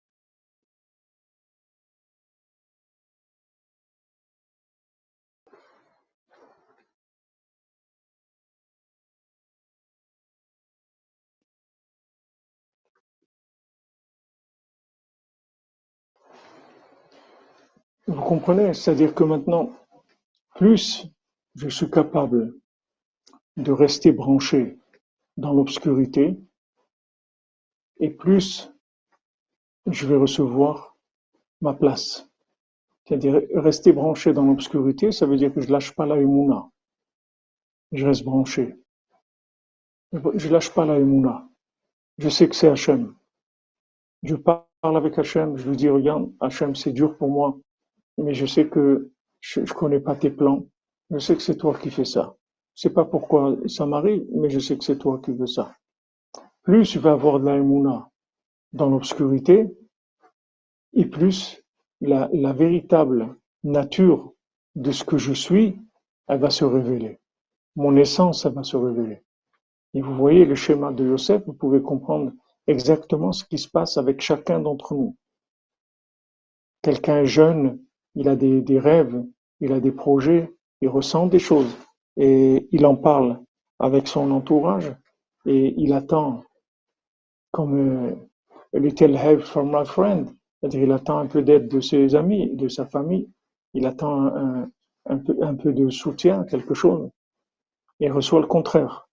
Vous 18.12 18.20
comprenez? 18.20 18.74
C'est-à-dire 18.74 19.14
que 19.14 19.24
maintenant, 19.24 19.72
plus 20.56 21.06
je 21.54 21.68
suis 21.70 21.90
capable 21.90 22.54
de 23.56 23.72
rester 23.72 24.12
branché 24.12 24.78
dans 25.38 25.54
l'obscurité, 25.54 26.38
et 28.00 28.10
plus 28.10 28.70
je 29.86 30.06
vais 30.06 30.16
recevoir 30.16 30.94
ma 31.62 31.72
place. 31.72 32.28
C'est-à-dire 33.04 33.40
rester 33.54 33.92
branché 33.92 34.34
dans 34.34 34.44
l'obscurité, 34.44 35.10
ça 35.10 35.24
veut 35.24 35.38
dire 35.38 35.52
que 35.54 35.62
je 35.62 35.72
lâche 35.72 35.94
pas 35.94 36.04
la 36.04 36.18
Emouna. 36.18 36.68
Je 37.92 38.06
reste 38.06 38.24
branché. 38.24 38.76
Je 40.12 40.48
lâche 40.50 40.74
pas 40.74 40.84
la 40.84 40.98
Emouna. 40.98 41.48
Je 42.18 42.28
sais 42.28 42.46
que 42.46 42.54
c'est 42.54 42.68
Hachem. 42.68 43.14
Je 44.22 44.36
parle 44.36 44.66
avec 44.82 45.18
Hachem, 45.18 45.56
je 45.56 45.66
lui 45.66 45.76
dis, 45.76 45.88
regarde, 45.88 46.30
Hachem, 46.40 46.76
c'est 46.76 46.92
dur 46.92 47.16
pour 47.16 47.30
moi, 47.30 47.58
mais 48.18 48.34
je 48.34 48.46
sais 48.46 48.68
que 48.68 49.10
je, 49.40 49.60
connais 49.72 50.00
pas 50.00 50.14
tes 50.14 50.30
plans. 50.30 50.66
Je 51.10 51.18
sais 51.18 51.36
que 51.36 51.42
c'est 51.42 51.56
toi 51.56 51.76
qui 51.78 51.90
fais 51.90 52.04
ça. 52.04 52.36
Je 52.74 52.82
sais 52.82 52.90
pas 52.90 53.04
pourquoi 53.04 53.56
ça 53.66 53.86
m'arrive, 53.86 54.24
mais 54.32 54.50
je 54.50 54.58
sais 54.58 54.78
que 54.78 54.84
c'est 54.84 54.98
toi 54.98 55.20
qui 55.22 55.32
veux 55.32 55.46
ça. 55.46 55.74
Plus 56.62 56.84
je 56.84 56.98
vais 56.98 57.10
avoir 57.10 57.40
de 57.40 57.46
la 57.46 57.56
Emouna 57.56 58.08
dans 58.72 58.88
l'obscurité, 58.88 59.68
et 60.94 61.06
plus 61.06 61.62
la, 62.00 62.28
la 62.32 62.52
véritable 62.52 63.36
nature 63.64 64.32
de 64.74 64.92
ce 64.92 65.04
que 65.04 65.18
je 65.18 65.32
suis, 65.32 65.78
elle 66.28 66.40
va 66.40 66.50
se 66.50 66.64
révéler. 66.64 67.20
Mon 67.76 67.96
essence, 67.96 68.44
elle 68.44 68.54
va 68.54 68.62
se 68.62 68.76
révéler. 68.76 69.22
Et 69.94 70.00
vous 70.00 70.14
voyez 70.14 70.44
le 70.44 70.54
schéma 70.54 70.92
de 70.92 71.04
Yosef, 71.04 71.44
vous 71.46 71.52
pouvez 71.52 71.82
comprendre 71.82 72.32
exactement 72.66 73.32
ce 73.32 73.44
qui 73.44 73.58
se 73.58 73.68
passe 73.68 73.96
avec 73.96 74.20
chacun 74.20 74.60
d'entre 74.60 74.94
nous. 74.94 75.16
Quelqu'un 76.82 77.18
est 77.18 77.26
jeune, 77.26 77.80
il 78.14 78.28
a 78.28 78.36
des, 78.36 78.60
des 78.60 78.78
rêves, 78.78 79.22
il 79.60 79.72
a 79.72 79.80
des 79.80 79.92
projets, 79.92 80.52
il 80.80 80.88
ressent 80.88 81.26
des 81.26 81.38
choses 81.38 81.76
et 82.16 82.68
il 82.72 82.84
en 82.86 82.96
parle 82.96 83.40
avec 83.78 84.08
son 84.08 84.30
entourage 84.30 84.94
et 85.46 85.74
il 85.76 85.92
attend 85.92 86.42
comme 87.52 87.76
euh, 87.78 88.14
little 88.78 89.16
help 89.16 89.42
from 89.42 89.70
my 89.72 89.84
friend, 89.84 90.28
c'est-à-dire 90.60 90.82
il 90.82 90.92
attend 90.92 91.18
un 91.18 91.26
peu 91.26 91.42
d'aide 91.42 91.68
de 91.68 91.80
ses 91.80 92.14
amis, 92.14 92.54
de 92.56 92.68
sa 92.68 92.86
famille, 92.86 93.28
il 93.74 93.86
attend 93.86 94.26
un, 94.26 94.70
un, 95.06 95.18
peu, 95.18 95.36
un 95.42 95.54
peu 95.54 95.72
de 95.72 95.90
soutien, 95.90 96.44
quelque 96.44 96.74
chose, 96.74 97.10
et 98.00 98.06
il 98.06 98.12
reçoit 98.12 98.40
le 98.40 98.46
contraire. 98.46 99.08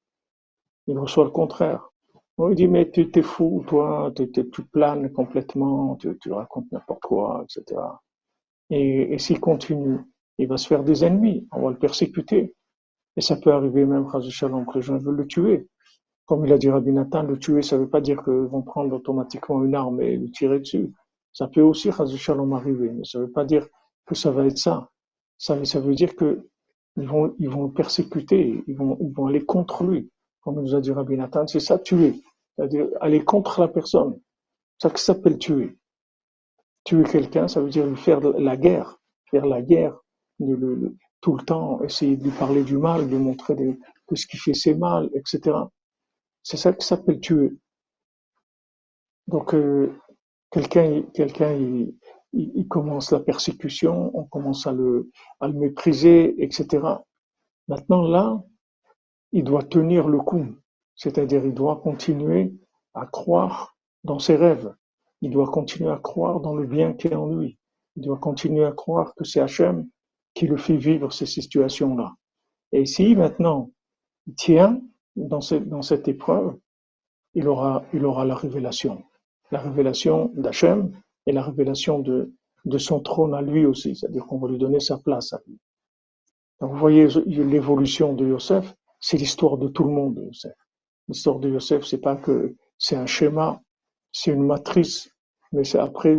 Il 0.87 0.97
reçoit 0.97 1.25
le 1.25 1.31
contraire. 1.31 1.91
On 2.37 2.47
lui 2.47 2.55
dit, 2.55 2.67
mais 2.67 2.89
tu 2.89 3.11
t'es 3.11 3.21
fou, 3.21 3.63
toi, 3.67 4.11
tu, 4.15 4.31
tu 4.31 4.63
planes 4.63 5.11
complètement, 5.11 5.95
tu, 5.97 6.17
tu 6.19 6.31
racontes 6.31 6.71
n'importe 6.71 7.01
quoi, 7.01 7.43
etc. 7.43 7.81
Et, 8.69 9.17
s'il 9.17 9.39
continue, 9.39 9.99
il 10.37 10.47
va 10.47 10.57
se 10.57 10.67
faire 10.67 10.83
des 10.83 11.03
ennemis, 11.03 11.47
on 11.51 11.61
va 11.61 11.71
le 11.71 11.77
persécuter. 11.77 12.53
Et 13.17 13.21
ça 13.21 13.35
peut 13.35 13.51
arriver 13.51 13.85
même, 13.85 14.07
Shalom, 14.29 14.65
que 14.65 14.75
les 14.75 14.81
gens 14.81 14.97
veulent 14.97 15.15
le 15.15 15.27
tuer. 15.27 15.67
Comme 16.25 16.45
il 16.45 16.53
a 16.53 16.57
dit 16.57 16.69
Rabbi 16.69 16.91
Nathan, 16.91 17.23
le 17.23 17.39
tuer, 17.39 17.63
ça 17.63 17.75
ne 17.75 17.81
veut 17.81 17.89
pas 17.89 18.01
dire 18.01 18.23
qu'ils 18.23 18.33
vont 18.33 18.61
prendre 18.61 18.95
automatiquement 18.95 19.63
une 19.63 19.73
arme 19.73 20.01
et 20.01 20.15
le 20.15 20.29
tirer 20.29 20.59
dessus. 20.59 20.93
Ça 21.33 21.47
peut 21.47 21.61
aussi, 21.61 21.89
Shalom, 21.91 22.53
arriver, 22.53 22.91
mais 22.91 23.03
ça 23.03 23.19
ne 23.19 23.25
veut 23.25 23.31
pas 23.31 23.45
dire 23.45 23.67
que 24.05 24.15
ça 24.15 24.31
va 24.31 24.45
être 24.45 24.57
ça. 24.57 24.89
Ça, 25.37 25.55
veut 25.55 25.95
dire 25.95 26.15
que 26.15 26.45
ils 26.97 27.07
vont, 27.07 27.33
le 27.39 27.71
persécuter, 27.71 28.63
ils 28.67 28.75
vont, 28.75 29.27
aller 29.27 29.45
contre 29.45 29.83
lui. 29.83 30.11
Comme 30.41 30.61
nous 30.61 30.75
a 30.75 30.81
dit 30.81 30.91
Rabbi 30.91 31.15
Nathan, 31.15 31.47
c'est 31.47 31.59
ça 31.59 31.79
tuer. 31.79 32.21
C'est-à-dire 32.55 32.87
aller 32.99 33.23
contre 33.23 33.61
la 33.61 33.67
personne. 33.67 34.19
Ça 34.77 34.89
qui 34.89 35.01
s'appelle 35.01 35.37
tuer. 35.37 35.78
Tuer 36.89 37.03
quelqu'un, 37.03 37.47
ça 37.47 37.61
veut 37.61 37.69
dire 37.69 37.85
lui 37.85 37.95
faire 37.95 38.19
la 38.19 38.57
guerre. 38.57 38.97
Faire 39.29 39.45
la 39.45 39.61
guerre, 39.61 39.95
le, 40.39 40.95
tout 41.21 41.35
le 41.35 41.45
temps, 41.45 41.83
essayer 41.83 42.17
de 42.17 42.23
lui 42.23 42.31
parler 42.31 42.63
du 42.63 42.77
mal, 42.77 43.05
de 43.05 43.15
lui 43.15 43.23
montrer 43.23 43.55
que 44.07 44.15
ce 44.15 44.25
qu'il 44.25 44.39
fait 44.39 44.55
c'est 44.55 44.73
mal, 44.73 45.07
etc. 45.13 45.55
C'est 46.41 46.57
ça 46.57 46.73
qui 46.73 46.83
s'appelle 46.83 47.19
tuer. 47.19 47.51
Donc, 49.27 49.53
euh, 49.53 49.93
quelqu'un, 50.49 51.03
quelqu'un, 51.13 51.53
il, 52.33 52.67
commence 52.67 53.11
la 53.11 53.19
persécution, 53.19 54.09
on 54.17 54.23
commence 54.23 54.65
à 54.65 54.71
le 54.71 55.11
mépriser, 55.53 56.43
etc. 56.43 56.87
Maintenant, 57.67 58.01
là, 58.01 58.43
il 59.31 59.43
doit 59.43 59.61
tenir 59.61 60.07
le 60.07 60.17
coup. 60.17 60.47
C'est-à-dire, 60.95 61.45
il 61.45 61.53
doit 61.53 61.81
continuer 61.83 62.51
à 62.95 63.05
croire 63.05 63.77
dans 64.03 64.17
ses 64.17 64.37
rêves. 64.37 64.73
Il 65.21 65.31
doit 65.31 65.47
continuer 65.47 65.89
à 65.89 65.97
croire 65.97 66.39
dans 66.39 66.55
le 66.55 66.65
bien 66.65 66.93
qui 66.93 67.07
est 67.07 67.15
en 67.15 67.27
lui. 67.27 67.57
Il 67.95 68.03
doit 68.03 68.17
continuer 68.17 68.65
à 68.65 68.71
croire 68.71 69.13
que 69.15 69.23
c'est 69.23 69.41
Hachem 69.41 69.87
qui 70.33 70.47
le 70.47 70.57
fait 70.57 70.77
vivre 70.77 71.11
ces 71.11 71.25
situations-là. 71.25 72.13
Et 72.71 72.85
si 72.85 73.15
maintenant 73.15 73.71
il 74.27 74.35
tient 74.35 74.81
dans 75.15 75.41
cette, 75.41 76.07
épreuve, 76.07 76.55
il 77.33 77.47
aura, 77.47 77.83
la 77.91 78.35
révélation. 78.35 79.03
La 79.51 79.59
révélation 79.59 80.31
d'Hachem 80.35 80.91
et 81.25 81.31
la 81.31 81.41
révélation 81.41 81.99
de, 81.99 82.31
son 82.77 82.99
trône 83.01 83.33
à 83.33 83.41
lui 83.41 83.65
aussi. 83.65 83.95
C'est-à-dire 83.95 84.25
qu'on 84.25 84.37
va 84.37 84.47
lui 84.47 84.57
donner 84.57 84.79
sa 84.79 84.97
place 84.97 85.33
à 85.33 85.41
lui. 85.47 85.57
Donc 86.61 86.71
vous 86.71 86.77
voyez 86.77 87.07
l'évolution 87.25 88.13
de 88.13 88.27
Yosef, 88.27 88.75
c'est 88.99 89.17
l'histoire 89.17 89.57
de 89.57 89.67
tout 89.67 89.83
le 89.83 89.91
monde 89.91 90.15
de 90.15 90.25
Yosef. 90.25 90.55
L'histoire 91.07 91.39
de 91.39 91.49
Yosef, 91.49 91.85
c'est 91.85 91.99
pas 92.01 92.15
que 92.15 92.55
c'est 92.77 92.95
un 92.95 93.07
schéma, 93.07 93.61
c'est 94.11 94.31
une 94.31 94.45
matrice, 94.45 95.11
mais 95.51 95.63
c'est 95.63 95.79
après, 95.79 96.17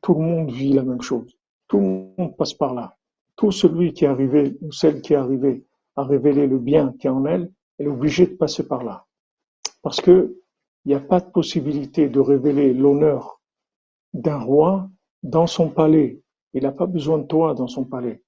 tout 0.00 0.14
le 0.14 0.20
monde 0.20 0.50
vit 0.50 0.72
la 0.72 0.82
même 0.82 1.02
chose. 1.02 1.36
Tout 1.68 1.78
le 1.78 1.84
monde 2.18 2.36
passe 2.36 2.54
par 2.54 2.74
là. 2.74 2.96
Tout 3.36 3.52
celui 3.52 3.92
qui 3.92 4.04
est 4.04 4.08
arrivé, 4.08 4.56
ou 4.60 4.72
celle 4.72 5.00
qui 5.00 5.12
est 5.12 5.16
arrivée, 5.16 5.64
à 5.96 6.04
révéler 6.04 6.46
le 6.46 6.58
bien 6.58 6.94
qui 6.98 7.06
est 7.06 7.10
en 7.10 7.24
elle, 7.26 7.52
elle 7.78 7.86
est 7.86 7.90
obligée 7.90 8.26
de 8.26 8.34
passer 8.34 8.66
par 8.66 8.84
là. 8.84 9.06
Parce 9.82 10.00
que 10.00 10.36
il 10.84 10.88
n'y 10.88 10.94
a 10.94 11.00
pas 11.00 11.20
de 11.20 11.30
possibilité 11.30 12.08
de 12.08 12.20
révéler 12.20 12.72
l'honneur 12.72 13.40
d'un 14.14 14.38
roi 14.38 14.88
dans 15.22 15.46
son 15.46 15.68
palais. 15.68 16.22
Il 16.54 16.62
n'a 16.62 16.72
pas 16.72 16.86
besoin 16.86 17.18
de 17.18 17.26
toi 17.26 17.54
dans 17.54 17.68
son 17.68 17.84
palais. 17.84 18.22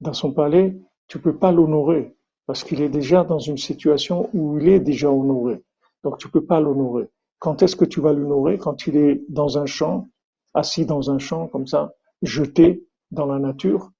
Dans 0.00 0.12
son 0.12 0.32
palais, 0.32 0.76
tu 1.08 1.18
peux 1.18 1.36
pas 1.36 1.52
l'honorer 1.52 2.14
parce 2.46 2.62
qu'il 2.64 2.80
est 2.82 2.88
déjà 2.88 3.24
dans 3.24 3.38
une 3.38 3.56
situation 3.56 4.30
où 4.34 4.58
il 4.58 4.68
est 4.68 4.80
déjà 4.80 5.10
honoré. 5.10 5.62
Donc 6.04 6.18
tu 6.18 6.28
peux 6.28 6.44
pas 6.44 6.60
l'honorer. 6.60 7.08
Quand 7.38 7.62
est-ce 7.62 7.76
que 7.76 7.84
tu 7.84 8.00
vas 8.00 8.12
l'honorer 8.12 8.58
Quand 8.58 8.86
il 8.86 8.96
est 8.96 9.22
dans 9.28 9.58
un 9.58 9.66
champ, 9.66 10.08
assis 10.54 10.86
dans 10.86 11.10
un 11.10 11.18
champ 11.18 11.48
comme 11.48 11.66
ça, 11.66 11.94
jeté 12.22 12.86
dans 13.10 13.26
la 13.26 13.38
nature, 13.38 13.90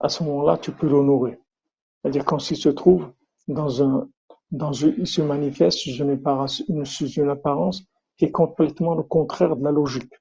à 0.00 0.08
ce 0.08 0.22
moment-là, 0.24 0.58
tu 0.58 0.70
peux 0.72 0.88
l'honorer. 0.88 1.38
C'est-à-dire 2.00 2.24
quand 2.24 2.50
il 2.50 2.56
se 2.56 2.68
trouve 2.68 3.10
dans 3.48 3.82
un, 3.82 4.08
dans 4.50 4.72
il 4.72 5.06
se 5.06 5.20
manifeste 5.20 5.86
une, 5.86 6.84
sous 6.84 7.08
une 7.08 7.28
apparence 7.28 7.82
qui 8.16 8.26
est 8.26 8.30
complètement 8.30 8.94
le 8.94 9.02
contraire 9.02 9.56
de 9.56 9.64
la 9.64 9.72
logique. 9.72 10.12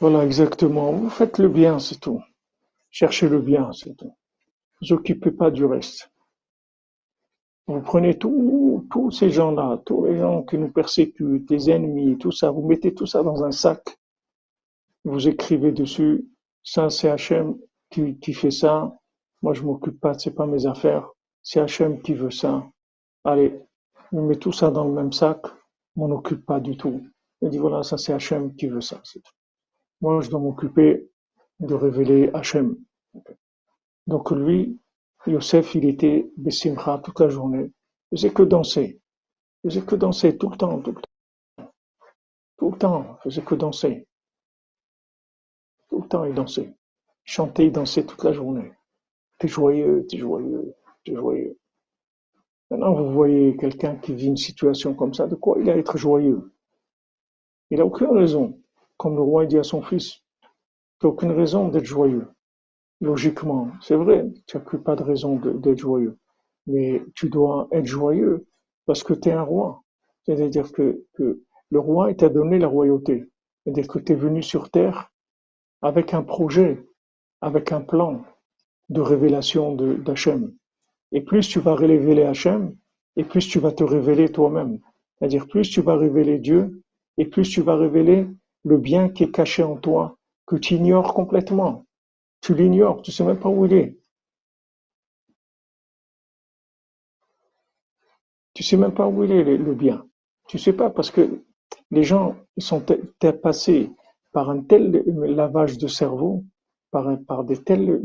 Voilà, 0.00 0.24
exactement. 0.24 0.92
Vous 0.92 1.10
faites 1.10 1.38
le 1.38 1.48
bien, 1.48 1.78
c'est 1.78 2.00
tout. 2.00 2.22
Cherchez 2.90 3.28
le 3.28 3.38
bien, 3.40 3.70
c'est 3.72 3.94
tout. 3.96 4.14
Vous 4.80 4.94
occupez 4.94 5.30
pas 5.30 5.50
du 5.50 5.64
reste. 5.64 6.10
Vous 7.66 7.82
prenez 7.82 8.18
tous 8.18 9.10
ces 9.12 9.30
gens-là, 9.30 9.80
tous 9.84 10.06
les 10.06 10.18
gens 10.18 10.42
qui 10.42 10.58
nous 10.58 10.72
persécutent, 10.72 11.48
les 11.50 11.70
ennemis, 11.70 12.18
tout 12.18 12.32
ça, 12.32 12.50
vous 12.50 12.66
mettez 12.66 12.94
tout 12.94 13.06
ça 13.06 13.22
dans 13.22 13.44
un 13.44 13.52
sac. 13.52 13.98
Vous 15.04 15.28
écrivez 15.28 15.70
dessus, 15.70 16.26
ça 16.64 16.90
c'est 16.90 17.08
Hachem 17.08 17.56
qui, 17.90 18.18
qui 18.18 18.32
fait 18.32 18.50
ça. 18.50 18.92
Moi 19.42 19.54
je 19.54 19.62
m'occupe 19.62 20.00
pas, 20.00 20.14
c'est 20.14 20.34
pas 20.34 20.46
mes 20.46 20.66
affaires. 20.66 21.08
C'est 21.42 21.60
Hachem 21.60 22.02
qui 22.02 22.14
veut 22.14 22.30
ça. 22.30 22.66
Allez, 23.22 23.60
on 24.12 24.22
met 24.22 24.36
tout 24.36 24.52
ça 24.52 24.70
dans 24.70 24.84
le 24.84 24.92
même 24.92 25.12
sac. 25.12 25.40
On 25.94 26.08
m'en 26.08 26.16
occupe 26.16 26.44
pas 26.44 26.58
du 26.58 26.76
tout. 26.76 27.06
Il 27.40 27.50
dit 27.50 27.58
voilà, 27.58 27.82
ça 27.82 27.98
c'est 27.98 28.12
Hachem 28.12 28.54
qui 28.56 28.66
veut 28.66 28.80
ça. 28.80 29.00
C'est 29.04 29.20
tout. 29.20 29.32
Moi, 30.00 30.20
je 30.22 30.30
dois 30.30 30.40
m'occuper 30.40 31.10
de 31.60 31.74
révéler 31.74 32.30
Hachem. 32.32 32.76
Donc 34.06 34.30
lui, 34.30 34.80
Yosef, 35.26 35.74
il 35.74 35.84
était 35.84 36.30
Bessimcha 36.36 36.98
toute 37.04 37.20
la 37.20 37.28
journée. 37.28 37.70
Il 38.10 38.18
faisait 38.18 38.32
que 38.32 38.42
danser. 38.42 39.00
Il 39.62 39.70
faisait 39.70 39.84
que 39.84 39.94
danser 39.94 40.38
tout 40.38 40.48
le 40.48 40.56
temps, 40.56 40.80
tout 40.80 40.92
le 40.92 41.00
temps. 41.02 41.72
Tout 42.56 42.70
le 42.70 42.78
temps, 42.78 43.18
il 43.18 43.22
faisait 43.24 43.42
que 43.42 43.54
danser. 43.54 44.06
Tout 45.90 46.02
le 46.02 46.08
temps, 46.08 46.24
il 46.24 46.34
dansait. 46.34 46.74
Il 47.26 47.30
chantait, 47.30 47.66
il 47.66 47.72
dansait 47.72 48.06
toute 48.06 48.24
la 48.24 48.32
journée. 48.32 48.72
T'es 49.38 49.48
joyeux, 49.48 50.06
t'es 50.08 50.16
joyeux, 50.16 50.74
t'es 51.04 51.14
joyeux. 51.14 51.58
Maintenant, 52.70 52.94
vous 52.94 53.12
voyez 53.12 53.56
quelqu'un 53.56 53.96
qui 53.96 54.14
vit 54.14 54.28
une 54.28 54.36
situation 54.36 54.94
comme 54.94 55.12
ça, 55.12 55.26
de 55.26 55.34
quoi 55.34 55.58
il 55.60 55.68
a 55.68 55.76
être 55.76 55.98
joyeux? 55.98 56.52
Il 57.70 57.78
n'a 57.78 57.84
aucune 57.84 58.16
raison 58.16 58.59
comme 59.00 59.16
le 59.16 59.22
roi 59.22 59.46
dit 59.46 59.56
à 59.56 59.62
son 59.62 59.80
fils, 59.80 60.20
tu 61.00 61.06
n'as 61.06 61.08
aucune 61.08 61.30
raison 61.30 61.68
d'être 61.68 61.86
joyeux. 61.86 62.28
logiquement, 63.00 63.68
c'est 63.80 63.94
vrai, 63.94 64.28
tu 64.46 64.58
n'as 64.58 64.62
plus 64.62 64.78
pas 64.78 64.94
de 64.94 65.02
raison 65.02 65.36
d'être 65.36 65.78
joyeux. 65.78 66.18
Mais 66.66 67.02
tu 67.14 67.30
dois 67.30 67.66
être 67.72 67.86
joyeux 67.86 68.46
parce 68.84 69.02
que 69.02 69.14
tu 69.14 69.30
es 69.30 69.32
un 69.32 69.40
roi. 69.40 69.82
C'est-à-dire 70.26 70.70
que, 70.70 71.02
que 71.14 71.42
le 71.70 71.78
roi 71.78 72.12
t'a 72.12 72.28
donné 72.28 72.58
la 72.58 72.68
royauté. 72.68 73.24
C'est-à-dire 73.64 73.88
que 73.88 73.98
tu 74.00 74.12
es 74.12 74.14
venu 74.14 74.42
sur 74.42 74.70
terre 74.70 75.10
avec 75.80 76.12
un 76.12 76.22
projet, 76.22 76.84
avec 77.40 77.72
un 77.72 77.80
plan 77.80 78.22
de 78.90 79.00
révélation 79.00 79.74
d'Hachem. 79.76 80.52
Et 81.12 81.22
plus 81.22 81.48
tu 81.48 81.58
vas 81.58 81.74
révéler 81.74 82.24
Hachem, 82.24 82.76
et 83.16 83.24
plus 83.24 83.48
tu 83.48 83.60
vas 83.60 83.72
te 83.72 83.82
révéler 83.82 84.30
toi-même. 84.30 84.78
C'est-à-dire 85.16 85.46
plus 85.46 85.70
tu 85.70 85.80
vas 85.80 85.96
révéler 85.96 86.38
Dieu, 86.38 86.82
et 87.16 87.24
plus 87.24 87.48
tu 87.48 87.62
vas 87.62 87.76
révéler 87.76 88.28
le 88.64 88.78
bien 88.78 89.08
qui 89.08 89.24
est 89.24 89.30
caché 89.30 89.62
en 89.62 89.76
toi, 89.76 90.16
que 90.46 90.56
tu 90.56 90.74
ignores 90.74 91.14
complètement. 91.14 91.86
Tu 92.40 92.54
l'ignores, 92.54 93.02
tu 93.02 93.12
sais 93.12 93.24
même 93.24 93.38
pas 93.38 93.48
où 93.48 93.66
il 93.66 93.72
est. 93.72 93.98
Tu 98.54 98.62
sais 98.62 98.76
même 98.76 98.92
pas 98.92 99.06
où 99.06 99.24
il 99.24 99.32
est 99.32 99.56
le 99.56 99.74
bien. 99.74 100.06
Tu 100.48 100.58
sais 100.58 100.72
pas 100.72 100.90
parce 100.90 101.10
que 101.10 101.42
les 101.90 102.02
gens 102.02 102.36
sont 102.58 102.84
passés 103.42 103.90
par 104.32 104.50
un 104.50 104.62
tel 104.62 105.04
lavage 105.06 105.78
de 105.78 105.86
cerveau, 105.86 106.44
par, 106.90 107.44
des 107.44 107.62
tels 107.62 108.02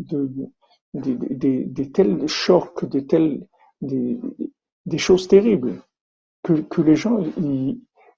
chocs, 2.27 2.85
des 3.81 4.97
choses 4.97 5.27
terribles 5.27 5.81
que, 6.43 6.81
les 6.81 6.95
gens 6.95 7.19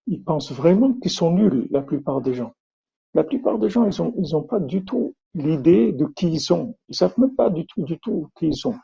ils 0.08 0.24
pensent 0.24 0.52
vraiment 0.52 0.94
qu'ils 0.94 1.12
sont 1.12 1.32
nuls, 1.32 1.68
la 1.70 1.82
plupart 1.82 2.22
des 2.22 2.34
gens. 2.34 2.54
La 3.14 3.24
plupart 3.24 3.60
des 3.60 3.70
gens, 3.70 3.86
ils 3.86 4.02
ont, 4.02 4.14
ils 4.18 4.36
ont 4.36 4.44
pas 4.44 4.60
du 4.60 4.84
tout 4.84 5.16
l'idée 5.34 5.92
de 5.92 6.06
qui 6.06 6.28
ils 6.30 6.40
sont. 6.40 6.76
Ils 6.90 6.96
savent 6.96 7.18
même 7.20 7.36
pas 7.36 7.50
du 7.50 7.66
tout, 7.66 7.84
du 7.84 8.00
tout 8.00 8.30
qui 8.38 8.48
ils 8.48 8.56
sont. 8.56 8.76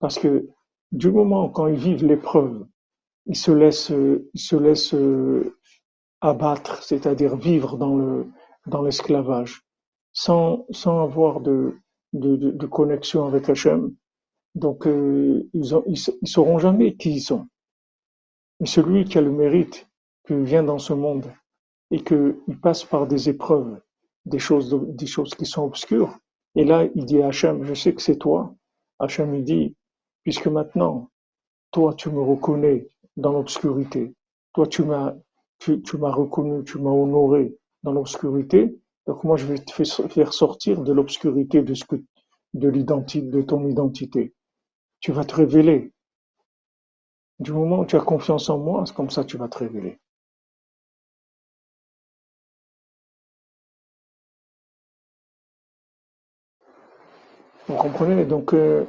Parce 0.00 0.18
que 0.18 0.48
du 0.92 1.10
moment 1.10 1.48
quand 1.48 1.66
ils 1.66 1.78
vivent 1.78 2.04
l'épreuve, 2.04 2.66
ils 3.26 3.36
se 3.36 3.50
laissent, 3.50 3.92
se 4.34 4.56
laissent 4.56 4.94
euh, 4.94 5.56
abattre, 6.20 6.82
c'est-à-dire 6.82 7.36
vivre 7.36 7.76
dans 7.76 7.96
le, 7.96 8.26
dans 8.66 8.82
l'esclavage, 8.82 9.62
sans, 10.12 10.66
sans 10.70 11.02
avoir 11.02 11.40
de, 11.40 11.76
de, 12.12 12.36
de, 12.36 12.66
connexion 12.66 13.26
avec 13.26 13.48
Hachem. 13.48 13.94
Donc, 14.54 14.86
euh, 14.86 15.48
ils, 15.52 15.74
ont, 15.74 15.82
ils, 15.86 15.98
ils 16.22 16.28
sauront 16.28 16.58
jamais 16.58 16.94
qui 16.94 17.14
ils 17.14 17.20
sont. 17.20 17.46
Mais 18.60 18.66
celui 18.66 19.04
qui 19.04 19.18
a 19.18 19.20
le 19.20 19.32
mérite 19.32 19.88
qu'il 20.26 20.42
vient 20.42 20.62
dans 20.62 20.78
ce 20.78 20.92
monde 20.92 21.32
et 21.90 22.02
qu'il 22.02 22.58
passe 22.62 22.84
par 22.84 23.06
des 23.06 23.28
épreuves, 23.28 23.80
des 24.24 24.38
choses, 24.38 24.74
des 24.88 25.06
choses 25.06 25.34
qui 25.34 25.46
sont 25.46 25.64
obscures. 25.64 26.18
Et 26.54 26.64
là, 26.64 26.86
il 26.94 27.04
dit 27.04 27.22
à 27.22 27.28
Hachem, 27.28 27.64
je 27.64 27.74
sais 27.74 27.94
que 27.94 28.02
c'est 28.02 28.16
toi. 28.18 28.54
Hachem, 28.98 29.34
il 29.34 29.44
dit, 29.44 29.76
puisque 30.22 30.46
maintenant, 30.46 31.10
toi, 31.70 31.94
tu 31.94 32.10
me 32.10 32.20
reconnais 32.20 32.88
dans 33.16 33.32
l'obscurité. 33.32 34.14
Toi, 34.52 34.66
tu 34.66 34.82
m'as, 34.82 35.14
tu, 35.58 35.82
tu 35.82 35.96
m'as 35.98 36.12
reconnu, 36.12 36.64
tu 36.64 36.78
m'as 36.78 36.90
honoré 36.90 37.56
dans 37.82 37.92
l'obscurité. 37.92 38.78
Donc 39.06 39.24
moi, 39.24 39.36
je 39.36 39.46
vais 39.46 39.58
te 39.58 39.72
faire 40.08 40.32
sortir 40.32 40.82
de 40.82 40.92
l'obscurité 40.92 41.62
de 41.62 41.74
ce 41.74 41.84
que, 41.84 41.96
de 42.54 42.68
l'identité, 42.68 43.26
de 43.26 43.42
ton 43.42 43.66
identité. 43.68 44.32
Tu 45.00 45.12
vas 45.12 45.24
te 45.24 45.34
révéler. 45.34 45.92
Du 47.40 47.52
moment 47.52 47.80
où 47.80 47.84
tu 47.84 47.96
as 47.96 48.00
confiance 48.00 48.48
en 48.48 48.58
moi, 48.58 48.84
c'est 48.86 48.94
comme 48.94 49.10
ça 49.10 49.22
que 49.22 49.28
tu 49.28 49.36
vas 49.36 49.48
te 49.48 49.58
révéler. 49.58 49.98
Vous 57.66 57.76
comprenez? 57.76 58.26
Donc, 58.26 58.52
euh, 58.52 58.84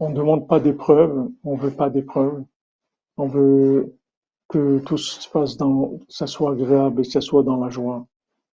on 0.00 0.10
ne 0.10 0.14
demande 0.14 0.48
pas 0.48 0.58
d'épreuves, 0.58 1.28
on 1.44 1.56
veut 1.56 1.70
pas 1.70 1.88
d'épreuves. 1.88 2.44
On 3.16 3.28
veut 3.28 3.96
que 4.48 4.78
tout 4.80 4.98
se 4.98 5.28
passe 5.28 5.56
dans, 5.56 6.00
ça 6.08 6.26
soit 6.26 6.52
agréable 6.52 7.00
et 7.00 7.04
que 7.04 7.10
ça 7.10 7.20
soit 7.20 7.42
dans 7.42 7.56
la 7.56 7.70
joie. 7.70 8.06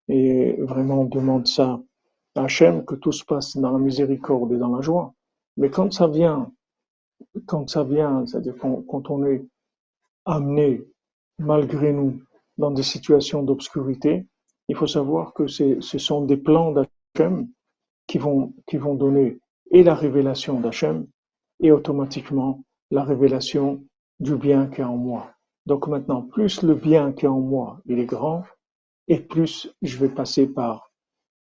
Et 0.10 0.54
vraiment, 0.62 1.02
on 1.02 1.06
demande 1.06 1.48
ça 1.48 1.82
à 2.36 2.44
Hachem, 2.44 2.86
que 2.86 2.96
tout 2.96 3.12
se 3.12 3.24
passe 3.24 3.58
dans 3.58 3.72
la 3.72 3.80
miséricorde 3.80 4.52
et 4.52 4.58
dans 4.58 4.76
la 4.76 4.82
joie. 4.82 5.14
Mais 5.58 5.70
quand 5.70 5.92
ça 5.94 6.08
vient, 6.08 6.52
quand 7.46 7.70
ça 7.70 7.84
vient, 7.84 8.26
c'est-à-dire 8.26 8.56
quand, 8.58 9.10
on 9.10 9.26
est 9.26 9.46
amené, 10.26 10.84
malgré 11.40 11.94
nous, 11.94 12.22
dans 12.58 12.72
des 12.72 12.84
situations 12.84 13.44
d'obscurité, 13.44 14.26
il 14.68 14.76
faut 14.76 14.88
savoir 14.88 15.34
que 15.34 15.48
ce 15.48 15.98
sont 15.98 16.26
des 16.26 16.38
plans 16.38 16.72
d'Hachem 16.72 17.48
qui 18.08 18.18
vont, 18.18 18.54
qui 18.68 18.78
vont 18.78 18.96
donner 18.96 19.40
et 19.72 19.84
la 19.84 19.96
révélation 19.96 20.60
d'Hachem 20.60 21.08
et 21.62 21.72
automatiquement 21.72 22.64
la 22.92 23.04
révélation 23.04 23.84
du 24.20 24.36
bien 24.36 24.68
qui 24.68 24.82
est 24.82 24.86
en 24.86 24.98
moi. 24.98 25.32
Donc 25.66 25.88
maintenant, 25.88 26.22
plus 26.24 26.64
le 26.64 26.76
bien 26.76 27.14
qui 27.14 27.26
est 27.26 27.30
en 27.30 27.40
moi, 27.40 27.82
il 27.86 28.00
est 28.00 28.06
grand, 28.06 28.44
et 29.08 29.20
plus 29.20 29.74
je 29.82 29.98
vais 29.98 30.10
passer 30.10 30.48
par, 30.48 30.92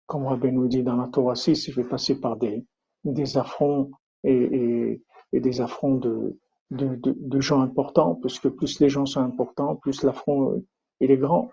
comme 0.06 0.26
Rabbi 0.26 0.52
nous 0.52 0.68
dit 0.68 0.82
dans 0.82 0.96
la 0.96 1.08
Torah 1.08 1.34
6, 1.34 1.70
je 1.70 1.80
vais 1.80 1.88
passer 1.88 2.20
par 2.20 2.36
des, 2.36 2.64
des 3.04 3.36
affronts 3.38 3.90
et, 4.24 5.00
des 5.32 5.60
affronts 5.60 5.96
de, 5.96 6.38
de, 6.70 6.98
de, 7.02 7.40
gens 7.40 7.60
importants, 7.60 8.14
puisque 8.16 8.48
plus 8.48 8.80
les 8.80 8.88
gens 8.88 9.06
sont 9.06 9.20
importants, 9.20 9.76
plus 9.76 10.02
l'affront 10.02 10.52
euh, 10.52 10.66
il 11.00 11.10
est 11.10 11.16
grand. 11.16 11.50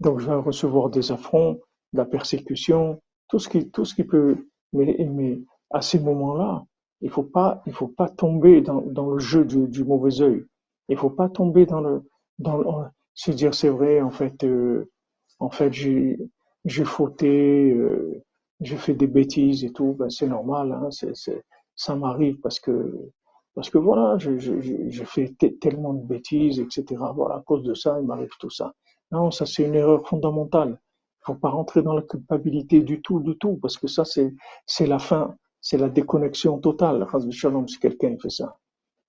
Donc 0.00 0.18
je 0.18 0.26
vais 0.26 0.34
recevoir 0.34 0.90
des 0.90 1.12
affronts, 1.12 1.60
de 1.92 1.98
la 1.98 2.04
persécution, 2.04 3.00
tout 3.30 3.38
ce 3.38 3.48
qui, 3.48 3.70
tout 3.70 3.84
ce 3.84 3.94
qui 3.94 4.04
peut 4.04 4.36
mais, 4.72 4.96
mais 5.10 5.40
à 5.70 5.82
ces 5.82 5.98
moments-là, 6.00 6.64
il 7.00 7.10
faut 7.10 7.22
pas, 7.22 7.62
il 7.66 7.72
faut 7.72 7.88
pas 7.88 8.08
tomber 8.08 8.60
dans, 8.60 8.82
dans 8.82 9.10
le 9.10 9.18
jeu 9.18 9.44
du, 9.44 9.68
du, 9.68 9.84
mauvais 9.84 10.20
œil. 10.20 10.44
Il 10.88 10.96
faut 10.96 11.10
pas 11.10 11.28
tomber 11.28 11.66
dans 11.66 11.80
le, 11.80 12.02
dans 12.38 12.90
se 13.14 13.30
dire 13.30 13.54
c'est 13.54 13.68
vrai, 13.68 14.00
en 14.00 14.10
fait, 14.10 14.44
euh, 14.44 14.90
en 15.38 15.50
fait, 15.50 15.72
j'ai, 15.72 16.18
j'ai 16.64 16.84
fauté, 16.84 17.70
euh, 17.72 18.22
j'ai 18.60 18.76
fait 18.76 18.94
des 18.94 19.06
bêtises 19.06 19.64
et 19.64 19.72
tout. 19.72 19.94
Ben 19.98 20.10
c'est 20.10 20.26
normal, 20.26 20.72
hein, 20.72 20.90
c'est, 20.90 21.42
ça 21.76 21.96
m'arrive 21.96 22.38
parce 22.40 22.60
que, 22.60 23.10
parce 23.54 23.70
que 23.70 23.78
voilà, 23.78 24.18
j'ai, 24.18 24.38
j'ai 24.38 25.04
fait 25.04 25.34
tellement 25.60 25.94
de 25.94 26.04
bêtises, 26.06 26.60
etc. 26.60 26.84
Voilà, 27.14 27.36
à 27.36 27.40
cause 27.40 27.62
de 27.62 27.74
ça, 27.74 27.98
il 28.00 28.06
m'arrive 28.06 28.30
tout 28.38 28.50
ça. 28.50 28.74
Non, 29.12 29.30
ça 29.30 29.46
c'est 29.46 29.64
une 29.64 29.74
erreur 29.74 30.06
fondamentale 30.06 30.78
faut 31.22 31.34
pas 31.34 31.50
rentrer 31.50 31.82
dans 31.82 31.94
la 31.94 32.02
culpabilité 32.02 32.80
du 32.80 33.00
tout, 33.02 33.20
du 33.20 33.36
tout, 33.36 33.58
parce 33.60 33.76
que 33.76 33.86
ça, 33.86 34.04
c'est, 34.04 34.32
c'est 34.66 34.86
la 34.86 34.98
fin, 34.98 35.36
c'est 35.60 35.76
la 35.76 35.88
déconnexion 35.88 36.58
totale. 36.58 37.06
Shalom, 37.30 37.68
si 37.68 37.78
quelqu'un 37.78 38.16
fait 38.20 38.30
ça. 38.30 38.56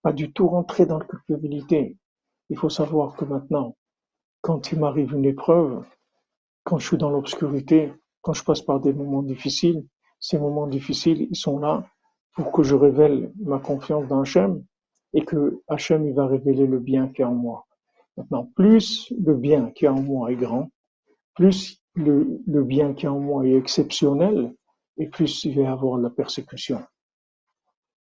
Pas 0.02 0.14
du 0.14 0.32
tout 0.34 0.48
rentrer 0.48 0.86
dans 0.86 1.00
la 1.00 1.06
culpabilité. 1.06 1.98
Il 2.50 2.58
faut 2.58 2.70
savoir 2.70 3.16
que 3.16 3.26
maintenant, 3.26 3.76
quand 4.42 4.72
il 4.72 4.80
m'arrive 4.80 5.14
une 5.14 5.26
épreuve, 5.26 5.84
quand 6.64 6.80
je 6.80 6.88
suis 6.88 6.98
dans 6.98 7.10
l'obscurité, 7.10 7.94
quand 8.22 8.34
je 8.34 8.44
passe 8.44 8.62
par 8.62 8.80
des 8.80 8.94
moments 8.94 9.24
difficiles, 9.24 9.86
ces 10.20 10.38
moments 10.38 10.68
difficiles, 10.68 11.28
ils 11.30 11.36
sont 11.36 11.60
là 11.60 11.88
pour 12.36 12.52
que 12.52 12.64
je 12.64 12.76
révèle 12.76 13.32
ma 13.40 13.60
confiance 13.60 14.08
dans 14.08 14.22
Hachem 14.22 14.64
et 15.14 15.26
que 15.26 15.62
Hachem, 15.68 16.06
il 16.08 16.14
va 16.14 16.28
révéler 16.28 16.68
le 16.68 16.80
bien 16.80 17.08
qui 17.08 17.22
est 17.22 17.26
en 17.26 17.34
moi. 17.34 17.66
Maintenant, 18.18 18.50
plus 18.56 19.12
le 19.20 19.36
bien 19.36 19.72
qui 19.72 19.86
est 19.86 19.90
en 19.90 20.02
moi 20.02 20.32
est 20.32 20.36
grand, 20.36 20.70
plus 21.36 21.81
le, 21.96 22.42
le 22.48 22.64
bien 22.64 22.94
qui 22.94 23.06
est 23.06 23.10
en 23.10 23.20
moi 23.20 23.46
est 23.46 23.56
exceptionnel, 23.56 24.54
et 24.98 25.08
plus 25.08 25.44
il 25.46 25.56
va 25.56 25.62
y 25.64 25.66
avoir 25.66 25.98
la 25.98 26.10
persécution. 26.10 26.82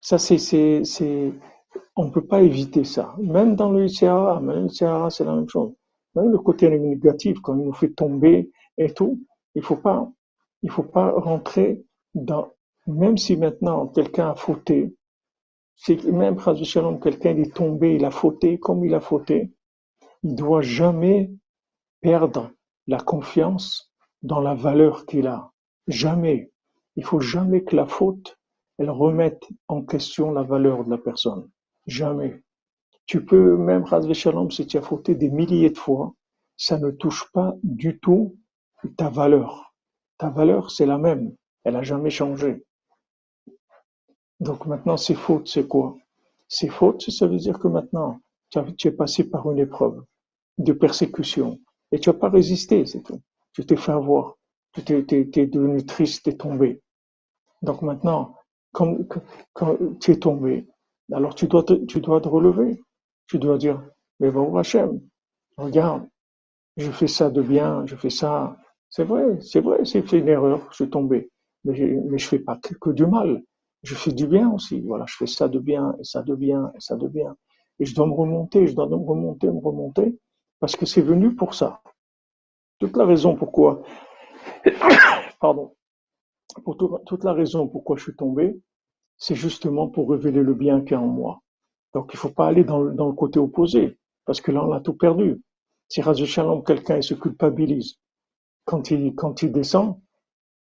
Ça, 0.00 0.18
c'est, 0.18 0.38
c'est, 0.38 1.32
on 1.96 2.10
peut 2.10 2.26
pas 2.26 2.42
éviter 2.42 2.84
ça. 2.84 3.14
Même 3.18 3.56
dans 3.56 3.70
le 3.70 3.86
ICA, 3.86 4.40
même 4.40 4.64
le 4.64 4.68
c'est 4.68 5.24
la 5.24 5.34
même 5.34 5.48
chose. 5.48 5.72
Même 6.14 6.30
le 6.30 6.38
côté 6.38 6.70
négatif, 6.70 7.38
quand 7.40 7.56
il 7.56 7.64
nous 7.64 7.72
fait 7.72 7.90
tomber 7.90 8.50
et 8.76 8.92
tout, 8.94 9.20
il 9.54 9.62
faut 9.62 9.76
pas, 9.76 10.10
il 10.62 10.70
faut 10.70 10.82
pas 10.84 11.10
rentrer 11.12 11.84
dans, 12.14 12.52
même 12.86 13.18
si 13.18 13.36
maintenant 13.36 13.88
quelqu'un 13.88 14.30
a 14.30 14.34
fauté, 14.34 14.94
même 16.06 16.36
quelqu'un 17.00 17.36
est 17.36 17.54
tombé, 17.54 17.94
il 17.94 18.04
a 18.04 18.10
fauté, 18.10 18.58
comme 18.58 18.84
il 18.84 18.94
a 18.94 19.00
fauté, 19.00 19.52
il 20.22 20.34
doit 20.34 20.62
jamais 20.62 21.30
perdre 22.00 22.50
la 22.88 22.98
confiance 22.98 23.92
dans 24.22 24.40
la 24.40 24.54
valeur 24.54 25.06
qu'il 25.06 25.28
a. 25.28 25.52
Jamais. 25.86 26.50
Il 26.96 27.04
faut 27.04 27.20
jamais 27.20 27.62
que 27.62 27.76
la 27.76 27.86
faute, 27.86 28.36
elle 28.78 28.90
remette 28.90 29.46
en 29.68 29.82
question 29.82 30.32
la 30.32 30.42
valeur 30.42 30.84
de 30.84 30.90
la 30.90 30.98
personne. 30.98 31.48
Jamais. 31.86 32.42
Tu 33.06 33.24
peux, 33.24 33.56
même, 33.56 33.86
Shalom, 33.86 34.50
si 34.50 34.66
tu 34.66 34.78
as 34.78 34.82
fauté 34.82 35.14
des 35.14 35.30
milliers 35.30 35.70
de 35.70 35.78
fois, 35.78 36.14
ça 36.56 36.78
ne 36.78 36.90
touche 36.90 37.30
pas 37.32 37.54
du 37.62 38.00
tout 38.00 38.36
ta 38.96 39.08
valeur. 39.08 39.74
Ta 40.16 40.30
valeur, 40.30 40.70
c'est 40.70 40.86
la 40.86 40.98
même. 40.98 41.34
Elle 41.64 41.76
a 41.76 41.82
jamais 41.82 42.10
changé. 42.10 42.64
Donc 44.40 44.66
maintenant, 44.66 44.96
ces 44.96 45.14
fautes, 45.14 45.48
c'est 45.48 45.66
quoi? 45.66 45.96
Ces 46.48 46.68
fautes, 46.68 47.02
ça 47.10 47.26
veut 47.26 47.36
dire 47.36 47.58
que 47.58 47.68
maintenant, 47.68 48.20
tu 48.50 48.88
es 48.88 48.92
passé 48.92 49.28
par 49.28 49.50
une 49.50 49.58
épreuve 49.58 50.04
de 50.56 50.72
persécution, 50.72 51.60
et 51.92 51.98
tu 51.98 52.08
n'as 52.08 52.16
pas 52.16 52.28
résisté, 52.28 52.86
c'est 52.86 53.02
tout. 53.02 53.20
Tu 53.52 53.64
t'es 53.64 53.76
fait 53.76 53.92
avoir. 53.92 54.36
Tu 54.72 54.82
t'es, 54.84 55.46
devenu 55.46 55.84
triste, 55.84 56.24
t'es 56.24 56.36
tombé. 56.36 56.82
Donc 57.62 57.82
maintenant, 57.82 58.36
quand, 58.72 58.96
quand 59.52 59.76
tu 60.00 60.12
es 60.12 60.16
tombé, 60.18 60.68
alors 61.12 61.34
tu 61.34 61.46
dois 61.48 61.62
te, 61.64 61.72
tu 61.86 62.00
dois 62.00 62.20
te 62.20 62.28
relever. 62.28 62.80
Tu 63.26 63.38
dois 63.38 63.58
dire, 63.58 63.82
mais 64.20 64.30
bon 64.30 64.56
Hachem, 64.56 65.00
regarde, 65.56 66.08
je 66.76 66.90
fais 66.90 67.08
ça 67.08 67.30
de 67.30 67.42
bien, 67.42 67.84
je 67.86 67.96
fais 67.96 68.10
ça. 68.10 68.56
C'est 68.90 69.04
vrai, 69.04 69.38
c'est 69.40 69.60
vrai, 69.60 69.84
c'est 69.84 70.12
une 70.12 70.28
erreur, 70.28 70.66
je 70.70 70.76
suis 70.76 70.90
tombé. 70.90 71.30
Mais 71.64 71.74
je, 71.74 71.84
mais 71.84 72.18
je 72.18 72.28
fais 72.28 72.38
pas 72.38 72.58
que, 72.80 72.90
du 72.90 73.06
mal. 73.06 73.42
Je 73.82 73.94
fais 73.94 74.12
du 74.12 74.26
bien 74.26 74.50
aussi. 74.50 74.80
Voilà, 74.80 75.04
je 75.06 75.16
fais 75.16 75.26
ça 75.26 75.48
de 75.48 75.58
bien, 75.58 75.94
et 76.00 76.04
ça 76.04 76.22
de 76.22 76.34
bien, 76.34 76.72
et 76.74 76.80
ça 76.80 76.96
de 76.96 77.08
bien. 77.08 77.36
Et 77.80 77.84
je 77.84 77.94
dois 77.94 78.06
me 78.06 78.14
remonter, 78.14 78.66
je 78.66 78.74
dois 78.74 78.88
me 78.88 78.96
remonter, 78.96 79.48
me 79.48 79.60
remonter, 79.60 80.18
parce 80.60 80.76
que 80.76 80.86
c'est 80.86 81.02
venu 81.02 81.34
pour 81.34 81.54
ça. 81.54 81.82
Toute 82.78 82.96
la 82.96 83.04
raison 83.04 83.36
pourquoi, 83.36 83.82
pardon, 85.40 85.74
toute 87.06 87.24
la 87.24 87.32
raison 87.32 87.68
pourquoi 87.68 87.96
je 87.96 88.04
suis 88.04 88.16
tombé, 88.16 88.60
c'est 89.16 89.34
justement 89.34 89.88
pour 89.88 90.10
révéler 90.10 90.42
le 90.42 90.54
bien 90.54 90.80
qu'il 90.80 90.92
y 90.92 90.94
a 90.94 91.00
en 91.00 91.06
moi. 91.06 91.40
Donc 91.94 92.10
il 92.12 92.16
ne 92.16 92.20
faut 92.20 92.30
pas 92.30 92.46
aller 92.46 92.64
dans, 92.64 92.80
le 92.80 93.12
côté 93.12 93.38
opposé, 93.38 93.98
parce 94.24 94.40
que 94.40 94.52
là 94.52 94.64
on 94.64 94.72
a 94.72 94.80
tout 94.80 94.94
perdu. 94.94 95.42
Si 95.88 96.02
Shalom, 96.02 96.62
quelqu'un 96.62 97.00
se 97.00 97.14
culpabilise, 97.14 97.96
quand 98.64 98.90
il, 98.90 99.14
descend, 99.50 99.98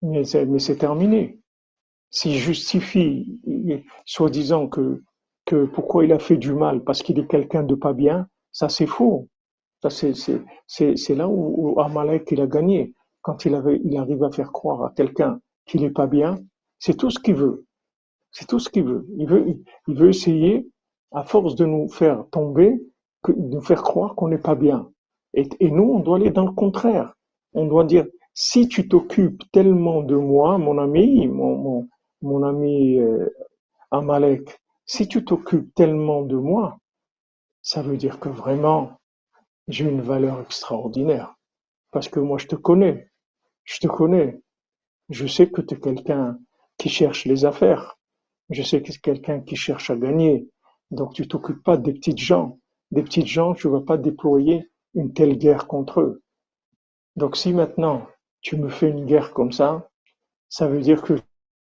mais 0.02 0.24
c'est 0.24 0.76
terminé. 0.76 1.40
S'il 2.10 2.36
justifie, 2.36 3.40
soi-disant 4.04 4.68
que 4.68 5.02
pourquoi 5.74 6.04
il 6.04 6.12
a 6.12 6.20
fait 6.20 6.36
du 6.36 6.54
mal, 6.54 6.84
parce 6.84 7.02
qu'il 7.02 7.18
est 7.18 7.26
quelqu'un 7.26 7.64
de 7.64 7.74
pas 7.74 7.92
bien, 7.92 8.28
ça 8.52 8.68
c'est 8.68 8.86
faux. 8.86 9.28
C'est 9.90 11.14
là 11.14 11.28
où, 11.28 11.78
Amalek 11.80 12.30
il 12.32 12.40
a 12.40 12.46
gagné. 12.46 12.94
Quand 13.22 13.44
il, 13.44 13.54
arrive 13.54 14.22
à 14.22 14.30
faire 14.30 14.52
croire 14.52 14.84
à 14.84 14.92
quelqu'un 14.96 15.40
qu'il 15.66 15.82
n'est 15.82 15.90
pas 15.90 16.06
bien, 16.06 16.38
c'est 16.78 16.96
tout 16.96 17.10
ce 17.10 17.18
qu'il 17.18 17.34
veut. 17.34 17.66
C'est 18.30 18.46
tout 18.46 18.58
ce 18.58 18.68
qu'il 18.68 18.84
veut. 18.84 19.06
Il 19.16 19.26
veut, 19.28 20.08
essayer, 20.08 20.68
à 21.12 21.24
force 21.24 21.56
de 21.56 21.64
nous 21.64 21.88
faire 21.88 22.24
tomber, 22.30 22.80
de 23.26 23.34
nous 23.34 23.60
faire 23.60 23.82
croire 23.82 24.14
qu'on 24.14 24.28
n'est 24.28 24.38
pas 24.38 24.54
bien. 24.54 24.88
Et, 25.34 25.70
nous, 25.70 25.84
on 25.84 26.00
doit 26.00 26.16
aller 26.16 26.30
dans 26.30 26.46
le 26.46 26.52
contraire. 26.52 27.14
On 27.52 27.66
doit 27.66 27.84
dire, 27.84 28.06
si 28.32 28.68
tu 28.68 28.88
t'occupes 28.88 29.42
tellement 29.52 30.02
de 30.02 30.16
moi, 30.16 30.58
mon 30.58 30.78
ami, 30.78 31.26
mon 31.26 32.42
ami 32.42 32.98
euh, 32.98 33.28
Amalek, 33.90 34.58
si 34.86 35.08
tu 35.08 35.24
t'occupes 35.24 35.74
tellement 35.74 36.22
de 36.22 36.36
moi, 36.36 36.78
ça 37.62 37.82
veut 37.82 37.96
dire 37.96 38.20
que 38.20 38.28
vraiment, 38.28 39.00
j'ai 39.68 39.84
une 39.84 40.02
valeur 40.02 40.40
extraordinaire. 40.40 41.34
Parce 41.90 42.08
que 42.08 42.20
moi, 42.20 42.38
je 42.38 42.46
te 42.46 42.56
connais. 42.56 43.10
Je 43.64 43.78
te 43.80 43.86
connais. 43.86 44.40
Je 45.08 45.26
sais 45.26 45.50
que 45.50 45.60
tu 45.60 45.74
es 45.74 45.80
quelqu'un 45.80 46.38
qui 46.78 46.88
cherche 46.88 47.24
les 47.24 47.44
affaires. 47.44 47.98
Je 48.50 48.62
sais 48.62 48.80
que 48.80 48.86
tu 48.86 48.92
es 48.92 49.00
quelqu'un 49.00 49.40
qui 49.40 49.56
cherche 49.56 49.90
à 49.90 49.96
gagner. 49.96 50.48
Donc 50.90 51.14
tu 51.14 51.26
t'occupes 51.26 51.62
pas 51.62 51.76
des 51.76 51.92
petites 51.92 52.18
gens. 52.18 52.58
Des 52.90 53.02
petites 53.02 53.26
gens, 53.26 53.54
tu 53.54 53.68
vas 53.68 53.80
pas 53.80 53.96
déployer 53.96 54.70
une 54.94 55.12
telle 55.12 55.36
guerre 55.36 55.66
contre 55.66 56.00
eux. 56.00 56.22
Donc 57.16 57.36
si 57.36 57.52
maintenant 57.52 58.06
tu 58.40 58.56
me 58.56 58.68
fais 58.68 58.90
une 58.90 59.06
guerre 59.06 59.32
comme 59.32 59.52
ça, 59.52 59.90
ça 60.48 60.68
veut 60.68 60.80
dire 60.80 61.02
que 61.02 61.14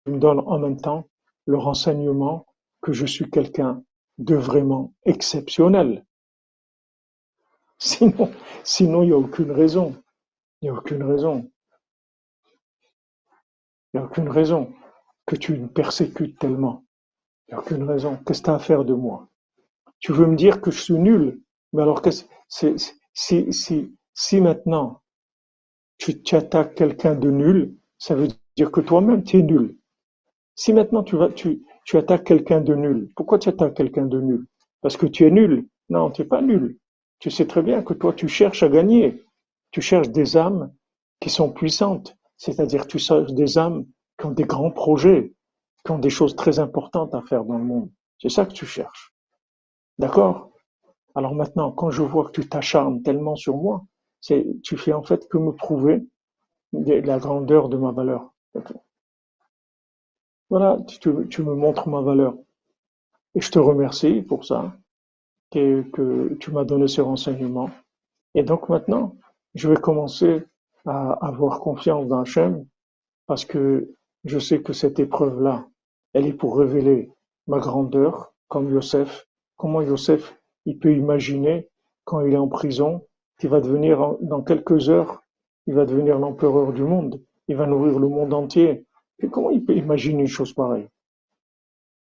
tu 0.06 0.12
me 0.12 0.20
donnes 0.20 0.40
en 0.40 0.60
même 0.60 0.80
temps 0.80 1.08
le 1.46 1.58
renseignement 1.58 2.46
que 2.82 2.94
je 2.94 3.06
suis 3.06 3.30
quelqu'un 3.30 3.84
de 4.18 4.36
vraiment 4.36 4.94
exceptionnel. 5.06 6.06
Sinon, 7.82 8.32
sinon 8.64 9.02
il 9.02 9.08
n'y 9.08 9.12
a 9.14 9.18
aucune 9.18 9.52
raison. 9.52 9.96
Il 10.62 10.66
n'y 10.66 10.70
a 10.70 10.78
aucune 10.80 11.02
raison. 11.02 11.50
Il 13.94 13.98
n'y 13.98 14.04
a 14.04 14.06
aucune 14.06 14.30
raison 14.30 14.72
que 15.26 15.36
tu 15.36 15.58
me 15.58 15.68
persécutes 15.68 16.38
tellement. 16.38 16.86
Il 17.48 17.56
n'y 17.56 17.58
a 17.58 17.62
aucune 17.62 17.84
raison. 17.84 18.20
Qu'est-ce 18.26 18.42
que 18.42 18.46
tu 18.46 18.52
as 18.52 18.56
à 18.56 18.60
faire 18.60 18.86
de 18.86 18.94
moi? 18.94 19.30
Tu 20.00 20.14
veux 20.14 20.28
me 20.28 20.36
dire 20.36 20.62
que 20.62 20.70
je 20.70 20.80
suis 20.80 20.94
nul? 20.94 21.42
Mais 21.74 21.82
alors, 21.82 22.02
c'est, 22.48 22.76
si, 23.14 23.52
si, 23.52 23.96
si 24.14 24.42
maintenant 24.42 25.02
tu, 25.98 26.22
tu 26.22 26.36
attaques 26.36 26.76
quelqu'un 26.76 27.16
de 27.16 27.32
nul, 27.32 27.76
ça 27.98 28.14
veut 28.14 28.28
dire 28.58 28.72
que 28.72 28.82
toi-même 28.82 29.24
tu 29.24 29.40
es 29.40 29.42
nul. 29.42 29.76
Si 30.54 30.72
maintenant 30.72 31.02
tu, 31.02 31.16
vas, 31.16 31.30
tu, 31.30 31.64
tu 31.86 31.98
attaques 31.98 32.26
quelqu'un 32.26 32.62
de 32.62 32.76
nul, 32.76 33.10
pourquoi 33.16 33.40
tu 33.40 33.50
attaques 33.50 33.74
quelqu'un 33.74 34.06
de 34.06 34.22
nul? 34.22 34.46
Parce 34.82 34.98
que 34.98 35.08
tu 35.08 35.26
es 35.26 35.32
nul. 35.32 35.68
Non, 35.90 36.12
tu 36.12 36.22
n'es 36.22 36.28
pas 36.28 36.42
nul. 36.44 36.78
Tu 37.22 37.30
sais 37.30 37.46
très 37.46 37.62
bien 37.62 37.84
que 37.84 37.94
toi, 37.94 38.14
tu 38.14 38.28
cherches 38.28 38.64
à 38.64 38.68
gagner. 38.68 39.24
Tu 39.70 39.80
cherches 39.80 40.10
des 40.10 40.38
âmes 40.38 40.74
qui 41.20 41.30
sont 41.30 41.52
puissantes. 41.52 42.18
C'est-à-dire 42.36 42.88
tu 42.88 42.98
cherches 42.98 43.32
des 43.34 43.60
âmes 43.60 43.86
qui 44.18 44.26
ont 44.26 44.32
des 44.32 44.44
grands 44.44 44.72
projets, 44.72 45.32
qui 45.86 45.92
ont 45.92 46.00
des 46.00 46.10
choses 46.10 46.36
très 46.36 46.58
importantes 46.58 47.14
à 47.14 47.22
faire 47.22 47.46
dans 47.46 47.60
le 47.60 47.64
monde. 47.64 47.92
C'est 48.20 48.30
ça 48.30 48.48
que 48.48 48.54
tu 48.54 48.66
cherches. 48.66 49.14
D'accord? 50.00 50.50
Alors 51.14 51.36
maintenant, 51.36 51.72
quand 51.72 51.92
je 51.92 52.02
vois 52.02 52.26
que 52.26 52.32
tu 52.32 52.50
t'acharnes 52.50 53.04
tellement 53.04 53.36
sur 53.36 53.56
moi, 53.56 53.86
c'est 54.20 54.48
tu 54.64 54.76
fais 54.76 54.94
en 54.94 55.04
fait 55.04 55.28
que 55.30 55.38
me 55.38 55.52
prouver 55.52 56.04
la 56.74 57.20
grandeur 57.20 57.70
de 57.70 57.78
ma 57.78 57.92
valeur. 57.92 58.34
Voilà, 60.50 60.80
tu, 60.88 61.12
tu 61.30 61.44
me 61.44 61.54
montres 61.54 61.88
ma 61.88 62.02
valeur. 62.02 62.36
Et 63.36 63.42
je 63.42 63.52
te 63.52 63.60
remercie 63.60 64.24
pour 64.24 64.44
ça, 64.44 64.74
que, 65.52 66.34
tu 66.40 66.52
m'as 66.52 66.64
donné 66.64 66.88
ces 66.88 67.02
renseignements. 67.02 67.70
Et 68.34 68.44
donc 68.44 68.70
maintenant, 68.70 69.18
je 69.54 69.70
vais 69.70 69.76
commencer 69.76 70.44
à 70.86 71.12
avoir 71.26 71.60
confiance 71.60 72.08
dans 72.08 72.22
Hachem 72.22 72.66
parce 73.28 73.46
que 73.46 73.94
je 74.24 74.40
sais 74.40 74.62
que 74.62 74.74
cette 74.74 75.00
épreuve-là, 75.00 75.68
elle 76.14 76.26
est 76.26 76.34
pour 76.34 76.58
révéler 76.58 77.12
ma 77.48 77.60
grandeur, 77.60 78.34
comme 78.48 78.72
Yosef. 78.72 79.28
Comment 79.58 79.82
Yosef, 79.82 80.38
il 80.66 80.80
peut 80.80 80.94
imaginer 80.94 81.70
quand 82.06 82.22
il 82.22 82.34
est 82.34 82.38
en 82.38 82.48
prison, 82.48 83.06
qu'il 83.40 83.50
va 83.50 83.62
devenir, 83.62 84.18
dans 84.22 84.42
quelques 84.42 84.90
heures, 84.90 85.24
il 85.68 85.74
va 85.74 85.86
devenir 85.86 86.20
l'empereur 86.20 86.74
du 86.74 86.84
monde. 86.84 87.22
Il 87.48 87.56
va 87.56 87.66
nourrir 87.66 88.00
le 88.00 88.08
monde 88.08 88.34
entier. 88.34 88.86
Et 89.20 89.28
comment 89.30 89.50
il 89.50 89.64
peut 89.64 89.76
imaginer 89.76 90.22
une 90.22 90.28
chose 90.28 90.54
pareille? 90.54 90.88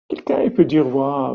Quelqu'un, 0.09 0.43
il 0.43 0.53
peut 0.53 0.65
dire, 0.65 0.89
voilà, 0.89 1.35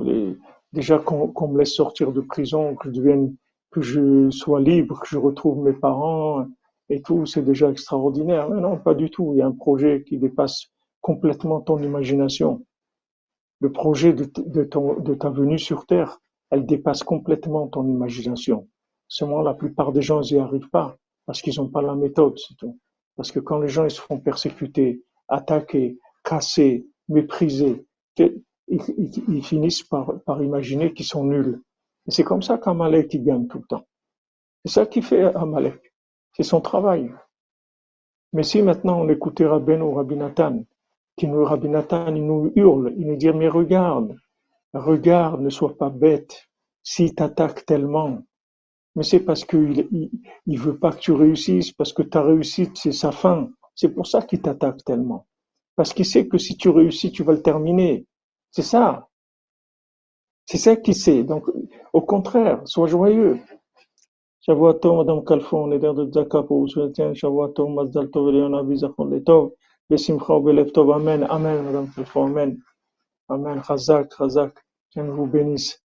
déjà 0.74 1.00
qu'on 1.00 1.48
me 1.48 1.60
laisse 1.60 1.74
sortir 1.74 2.12
de 2.12 2.22
prison, 2.22 2.76
que 2.76 2.90
je 2.90 2.94
devienne, 2.94 3.36
que 3.72 3.82
je 3.82 4.30
sois 4.30 4.60
libre, 4.60 5.00
que 5.00 5.08
je 5.08 5.18
retrouve 5.18 5.64
mes 5.64 5.74
parents, 5.74 6.46
et 6.90 7.02
tout, 7.02 7.26
c'est 7.26 7.42
déjà 7.42 7.70
extraordinaire. 7.70 8.50
Mais 8.50 8.60
non, 8.60 8.78
pas 8.78 8.94
du 8.94 9.10
tout. 9.10 9.32
Il 9.34 9.38
y 9.38 9.42
a 9.42 9.48
un 9.48 9.54
projet 9.54 10.04
qui 10.04 10.18
dépasse 10.18 10.68
complètement 11.00 11.62
ton 11.62 11.82
imagination. 11.82 12.66
Le 13.60 13.72
projet 13.72 14.14
de, 14.14 14.26
de, 14.26 15.14
ta 15.14 15.30
venue 15.30 15.60
sur 15.60 15.86
Terre, 15.86 16.20
elle 16.50 16.66
dépasse 16.66 17.04
complètement 17.04 17.68
ton 17.68 17.88
imagination. 17.88 18.68
Seulement, 19.08 19.42
la 19.42 19.54
plupart 19.54 19.94
des 19.94 20.02
gens 20.02 20.22
n'y 20.22 20.38
arrivent 20.38 20.70
pas 20.70 20.98
parce 21.26 21.42
qu'ils 21.42 21.60
n'ont 21.60 21.70
pas 21.70 21.82
la 21.82 21.96
méthode, 21.96 22.38
c'est 22.38 22.56
tout. 22.58 22.78
Parce 23.16 23.32
que 23.32 23.40
quand 23.40 23.60
les 23.60 23.68
gens 23.68 23.86
ils 23.86 23.92
se 23.92 24.02
font 24.02 24.20
persécuter, 24.20 25.04
attaquer, 25.28 25.98
casser, 26.24 26.88
mépriser, 27.08 27.86
ils, 28.72 29.44
finissent 29.44 29.84
par, 29.84 30.42
imaginer 30.42 30.94
qu'ils 30.94 31.06
sont 31.06 31.26
nuls. 31.26 31.62
Et 32.08 32.12
c'est 32.12 32.24
comme 32.24 32.42
ça 32.42 32.58
qu'Amalek 32.58 33.24
gagne 33.24 33.48
tout 33.48 33.60
le 33.60 33.66
temps. 33.66 33.86
C'est 34.66 34.72
ça 34.72 34.86
qui 34.86 35.02
fait 35.02 35.24
Amalek. 35.36 35.94
C'est 36.34 36.44
son 36.44 36.62
travail. 36.62 37.12
Mais 38.34 38.44
si 38.44 38.62
maintenant 38.62 39.02
on 39.02 39.10
écoutait 39.10 39.46
Rabben 39.46 39.82
ou 39.82 39.94
Rabbi 39.94 40.16
Nathan, 40.16 40.64
qui 41.18 41.28
nous, 41.28 41.44
Rabbi 41.44 41.68
Nathan, 41.68 42.16
il 42.16 42.26
nous 42.26 42.52
hurle, 42.56 42.94
il 42.98 43.08
nous 43.08 43.18
dit, 43.18 43.30
mais 43.32 43.50
regarde, 43.50 44.16
regarde, 44.74 45.42
ne 45.42 45.50
sois 45.50 45.78
pas 45.78 45.90
bête, 45.90 46.48
s'il 46.82 47.14
t'attaque 47.14 47.66
tellement, 47.66 48.24
mais 48.96 49.04
c'est 49.04 49.22
parce 49.22 49.46
qu'il 49.46 49.88
il, 50.46 50.60
veut 50.60 50.78
pas 50.78 50.92
que 50.92 51.00
tu 51.00 51.12
réussisses, 51.12 51.72
parce 51.72 51.94
que 51.94 52.02
ta 52.02 52.22
réussite, 52.22 52.76
c'est 52.76 52.92
sa 52.92 53.12
fin. 53.12 53.50
C'est 53.74 53.90
pour 53.90 54.06
ça 54.06 54.22
qu'il 54.22 54.42
t'attaque 54.42 54.84
tellement. 54.84 55.28
Parce 55.76 55.94
qu'il 55.94 56.06
sait 56.06 56.28
que 56.28 56.38
si 56.38 56.58
tu 56.58 56.70
réussis, 56.70 57.12
tu 57.12 57.24
vas 57.24 57.34
le 57.34 57.42
terminer. 57.42 58.06
C'est 58.51 58.63
ça. 58.63 59.09
C'est 60.47 60.59
ça 60.59 60.77
qu'il 60.77 60.95
sait. 60.95 61.25
Donc, 61.25 61.45
au 61.93 62.01
contraire, 62.03 62.61
sois 62.67 62.87
joyeux. 62.87 63.39
שבוע 64.41 64.73
טוב, 64.73 65.01
אדם 65.01 65.25
כלפון, 65.25 65.73
נדר 65.73 65.93
צדקה 66.11 66.43
פה 66.49 66.55
ושבטיין, 66.55 67.15
שבוע 67.15 67.49
טוב, 67.55 67.83
מזל 67.83 68.07
טוב 68.07 68.29
עליון 68.29 68.55
אבי 68.55 68.77
זכרון 68.77 69.15
לטוב, 69.15 69.53
בשמחה 69.91 70.33
ובלב 70.33 70.69
טוב, 70.69 70.91
אמן, 70.91 71.23
אמן, 71.25 71.67
אדם 71.67 71.87
כלפון, 71.87 72.31
אמן, 72.31 72.51
אמן, 73.33 73.63
חזק, 73.63 74.13
חזק, 74.13 74.61
Dieu 74.97 75.03
vous 75.03 75.27
bénisse. 75.27 75.83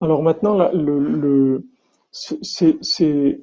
Alors 0.00 0.22
maintenant, 0.22 0.70
le, 0.72 0.98
le, 0.98 1.66
c'est 2.12 3.40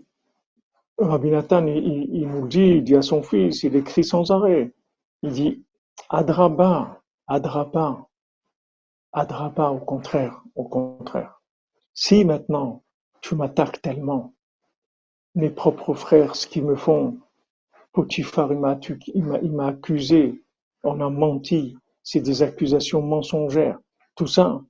Rabbi 0.99 1.30
Nathan, 1.30 1.66
il, 1.66 2.28
nous 2.28 2.49
dit, 2.49 2.61
il 2.61 2.84
dit 2.84 2.96
à 2.96 3.03
son 3.03 3.22
fils, 3.22 3.62
il 3.62 3.76
écrit 3.76 4.03
sans 4.03 4.32
arrêt, 4.32 4.74
il 5.22 5.30
dit, 5.30 5.64
Adraba, 6.09 7.01
Adrapa, 7.28 8.09
Adrapa 9.12 9.68
au 9.68 9.78
contraire, 9.78 10.42
au 10.57 10.64
contraire. 10.64 11.40
Si 11.94 12.24
maintenant 12.24 12.82
tu 13.20 13.36
m'attaques 13.36 13.80
tellement, 13.80 14.34
mes 15.34 15.51
propres 15.51 15.94
frères, 15.94 16.34
ce 16.34 16.46
qu'ils 16.46 16.64
me 16.64 16.74
font. 16.74 17.18
Potiphar, 17.92 18.53
il 18.53 18.59
m'a 18.59 19.66
accusé, 19.66 20.42
on 20.82 21.01
a 21.01 21.09
menti, 21.09 21.76
c'est 22.03 22.20
des 22.20 22.42
accusations 22.42 23.03
mensongères, 23.03 23.78
tout 24.16 24.26
ça. 24.26 24.61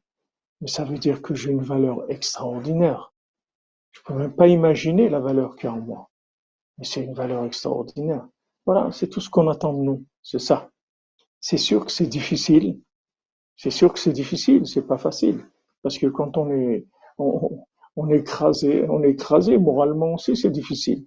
Mais 0.61 0.69
ça 0.69 0.85
veut 0.85 0.99
dire 0.99 1.23
que 1.23 1.35
j'ai 1.35 1.51
une 1.51 1.63
valeur 1.63 2.11
extraordinaire. 2.11 3.13
Je 3.93 4.01
peux 4.03 4.15
même 4.15 4.35
pas 4.35 4.49
imaginer 4.49 5.09
la 5.09 5.21
valeur 5.21 5.57
qu'il 5.57 5.71
y 5.71 5.73
a 5.73 5.75
en 5.75 5.81
moi. 5.81 6.08
Mais 6.79 6.85
c'est 6.85 7.03
une 7.03 7.15
valeur 7.15 7.45
extraordinaire. 7.45 8.27
Voilà, 8.67 8.91
c'est 8.93 9.09
tout 9.09 9.21
ce 9.21 9.31
qu'on 9.31 9.49
attend 9.49 9.73
de 9.73 9.83
nous, 9.83 10.05
c'est 10.23 10.39
ça. 10.39 10.71
C'est 11.41 11.57
sûr 11.59 11.85
que 11.85 11.93
c'est 11.93 12.07
difficile, 12.07 12.81
c'est 13.57 13.71
sûr 13.71 13.93
que 13.93 13.99
c'est 13.99 14.13
difficile, 14.13 14.67
c'est 14.67 14.87
pas 14.87 14.99
facile. 14.99 15.45
Parce 15.83 15.99
que 15.99 16.07
quand 16.07 16.37
on 16.37 16.51
est, 16.51 16.87
on, 17.19 18.09
est 18.11 18.19
écrasé, 18.19 18.89
on 18.89 19.03
est 19.03 19.11
écrasé 19.11 19.59
moralement 19.59 20.15
aussi, 20.15 20.37
c'est 20.37 20.51
difficile. 20.51 21.07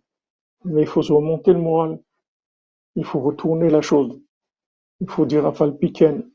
Mais 0.65 0.81
il 0.81 0.87
faut 0.87 1.01
se 1.01 1.13
remonter 1.13 1.53
le 1.53 1.59
moral. 1.59 2.01
Il 2.95 3.05
faut 3.05 3.19
retourner 3.19 3.69
la 3.69 3.81
chose. 3.81 4.21
Il 4.99 5.09
faut 5.09 5.25
dire 5.25 5.45
à 5.45 5.53
Falpiken, 5.53 6.29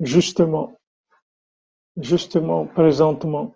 justement, 0.00 0.72
justement, 1.96 2.66
présentement, 2.66 3.54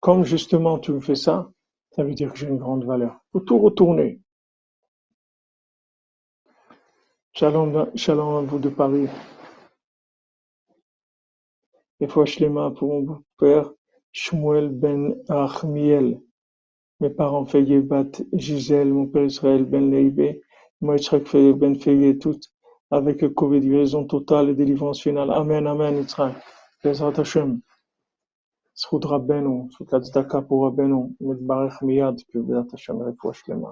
comme 0.00 0.24
justement 0.24 0.78
tu 0.78 0.92
me 0.92 1.00
fais 1.00 1.16
ça, 1.16 1.50
ça 1.90 2.04
veut 2.04 2.14
dire 2.14 2.32
que 2.32 2.38
j'ai 2.38 2.48
une 2.48 2.58
grande 2.58 2.84
valeur. 2.84 3.20
Il 3.28 3.32
faut 3.32 3.40
tout 3.40 3.58
retourner. 3.58 4.20
Shalom, 7.33 7.91
shalom 7.95 8.35
à 8.37 8.41
vous 8.41 8.59
de 8.59 8.69
Paris. 8.69 9.07
Et 11.99 12.07
fois 12.07 12.25
Shlema 12.25 12.71
pour 12.71 12.89
mon 12.89 13.23
père, 13.37 13.71
Shmuel 14.11 14.69
ben 14.69 15.15
Achmiel. 15.29 16.21
Mes 16.99 17.09
parents 17.09 17.45
Fayet 17.45 17.81
bat 17.81 18.11
Gisèle, 18.33 18.93
mon 18.93 19.07
père 19.07 19.25
Israël 19.25 19.63
ben 19.65 19.89
Leibé, 19.89 20.41
moi 20.81 20.95
Yitzhak 20.95 21.27
Fayet 21.27 21.53
ben 21.53 21.75
Fayet, 21.79 22.17
tout 22.17 22.39
avec 22.91 23.21
le 23.21 23.29
Covid, 23.29 23.61
guérison 23.61 24.05
totale 24.05 24.49
et 24.49 24.55
délivrance 24.55 25.01
finale. 25.01 25.31
Amen, 25.31 25.67
Amen, 25.67 25.97
Yitzhak. 25.97 26.35
Bezrat 26.83 27.17
Hashem. 27.17 27.61
זכות 28.75 29.05
רבנו, 29.05 29.67
זכות 29.71 29.93
הצדקה 29.93 30.41
פה 30.41 30.67
רבנו, 30.67 31.09
מתברך 31.21 31.83
מיד, 31.83 32.21
כי 32.27 32.37
בעזרת 32.37 32.73
השם 32.73 33.01
רפואה 33.01 33.33
שלמה. 33.33 33.69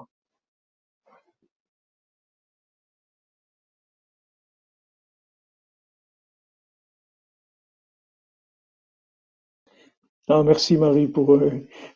Ah, 10.32 10.42
merci 10.44 10.76
Marie 10.76 11.08
pour. 11.08 11.34
euh, 11.34 11.50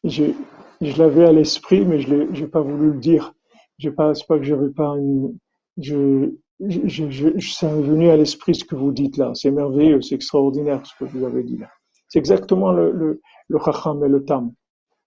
je 0.05 0.25
je 0.83 0.99
l'avais 0.99 1.25
à 1.25 1.33
l'esprit, 1.33 1.85
mais 1.85 2.01
je 2.01 2.09
j'ai 2.33 2.47
pas 2.47 2.61
voulu 2.61 2.89
le 2.93 2.99
dire. 3.01 3.33
J'ai 3.79 3.91
pas, 3.91 4.15
c'est 4.15 4.27
pas 4.27 4.39
que 4.39 4.45
j'avais 4.45 4.71
pas 4.71 4.95
une. 4.99 5.39
Je, 5.79 6.31
je, 6.61 6.81
je, 6.87 7.11
je- 7.11 7.67
venu 7.67 8.09
à 8.11 8.17
l'esprit 8.17 8.55
ce 8.55 8.65
que 8.65 8.77
vous 8.77 8.93
dites 8.93 9.17
là. 9.17 9.33
C'est 9.35 9.51
merveilleux, 9.51 10.01
c'est 10.03 10.15
extraordinaire 10.15 10.83
ce 10.87 10.93
que 10.99 11.05
vous 11.11 11.25
avez 11.25 11.43
dit 11.45 11.59
là. 11.59 11.69
C'est 12.09 12.19
exactement 12.19 12.73
le 12.73 12.93
le 12.93 13.21
le 13.49 13.59
et 14.07 14.09
le 14.09 14.25
tam. 14.25 14.53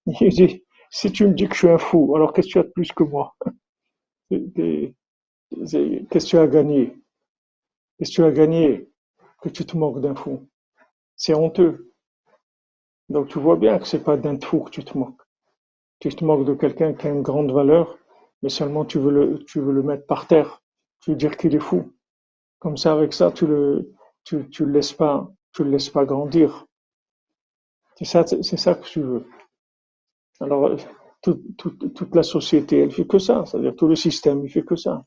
Il 0.22 0.30
dit 0.30 0.64
si 0.92 1.12
tu 1.12 1.28
me 1.28 1.34
dis 1.34 1.48
que 1.48 1.56
je 1.56 1.60
suis 1.60 1.70
un 1.70 1.80
fou, 1.80 2.16
alors 2.16 2.34
qu'est-ce 2.34 2.48
que 2.50 2.54
tu 2.54 2.60
as 2.60 2.64
de 2.64 2.70
plus 2.76 2.92
que 2.94 3.04
moi? 3.04 3.36
Qu'est-ce 4.32 4.94
que 6.26 6.30
tu 6.30 6.38
as 6.38 6.48
gagné 6.48 6.96
Qu'est-ce 7.98 8.12
que 8.12 8.16
tu 8.16 8.24
as 8.24 8.32
gagné 8.32 8.90
que 9.42 9.50
tu 9.50 9.66
te 9.66 9.78
moques 9.78 10.02
d'un 10.02 10.16
fou? 10.16 10.48
C'est 11.18 11.34
honteux. 11.36 11.92
Donc 13.10 13.28
tu 13.28 13.40
vois 13.40 13.56
bien 13.58 13.80
que 13.80 13.86
c'est 13.88 14.04
pas 14.04 14.18
d'un 14.18 14.40
fou 14.40 14.62
que 14.62 14.72
tu 14.72 14.84
te 14.84 14.98
moques. 14.98 15.22
Tu 16.00 16.10
te 16.10 16.26
moques 16.26 16.46
de 16.46 16.54
quelqu'un 16.56 16.94
qui 16.94 17.08
a 17.08 17.12
une 17.12 17.22
grande 17.24 17.52
valeur, 17.52 17.98
mais 18.44 18.50
seulement 18.50 18.86
tu 18.86 19.00
veux 19.00 19.12
le, 19.12 19.84
mettre 19.84 20.06
par 20.08 20.28
terre. 20.28 20.62
Tu 21.02 21.12
veux 21.12 21.18
dire 21.18 21.38
qu'il 21.38 21.56
est 21.56 21.60
fou. 21.60 21.94
Comme 22.60 22.78
ça, 22.78 22.94
avec 22.94 23.14
ça, 23.14 23.32
tu 23.32 23.48
le, 23.48 23.92
tu, 24.24 24.46
le 24.60 24.72
laisses 24.72 24.94
pas, 24.94 25.30
tu 25.54 25.64
le 25.64 25.72
laisses 25.72 25.90
pas 25.90 26.06
grandir. 26.06 26.68
C'est 27.98 28.06
ça, 28.06 28.26
c'est 28.26 28.58
ça 28.58 28.74
que 28.74 28.88
tu 28.88 29.00
veux. 29.02 29.28
Alors, 30.42 30.76
tout- 31.22 31.42
tout- 31.58 31.70
toute 31.90 32.14
la 32.16 32.24
société, 32.24 32.80
elle 32.80 32.92
fait 32.92 33.08
que 33.08 33.20
ça. 33.20 33.44
C'est-à-dire 33.46 33.76
tout 33.76 33.88
le 33.88 33.96
système, 33.96 34.44
il 34.44 34.50
fait 34.50 34.64
que 34.66 34.76
ça. 34.76 35.06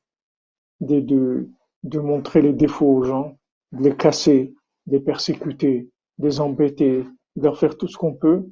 De 0.81 1.99
montrer 2.01 2.43
les 2.43 2.53
défauts 2.53 2.87
aux 2.99 3.05
gens, 3.05 3.37
de 3.73 3.85
les 3.85 3.97
casser, 3.97 4.55
de 4.87 4.93
les 4.93 5.01
persécuter, 5.01 5.91
de 6.19 6.27
les 6.27 6.41
embêter, 6.41 7.05
de 7.37 7.51
faire 7.53 7.77
tout 7.77 7.89
ce 7.89 7.97
qu'on 7.97 8.15
peut 8.15 8.45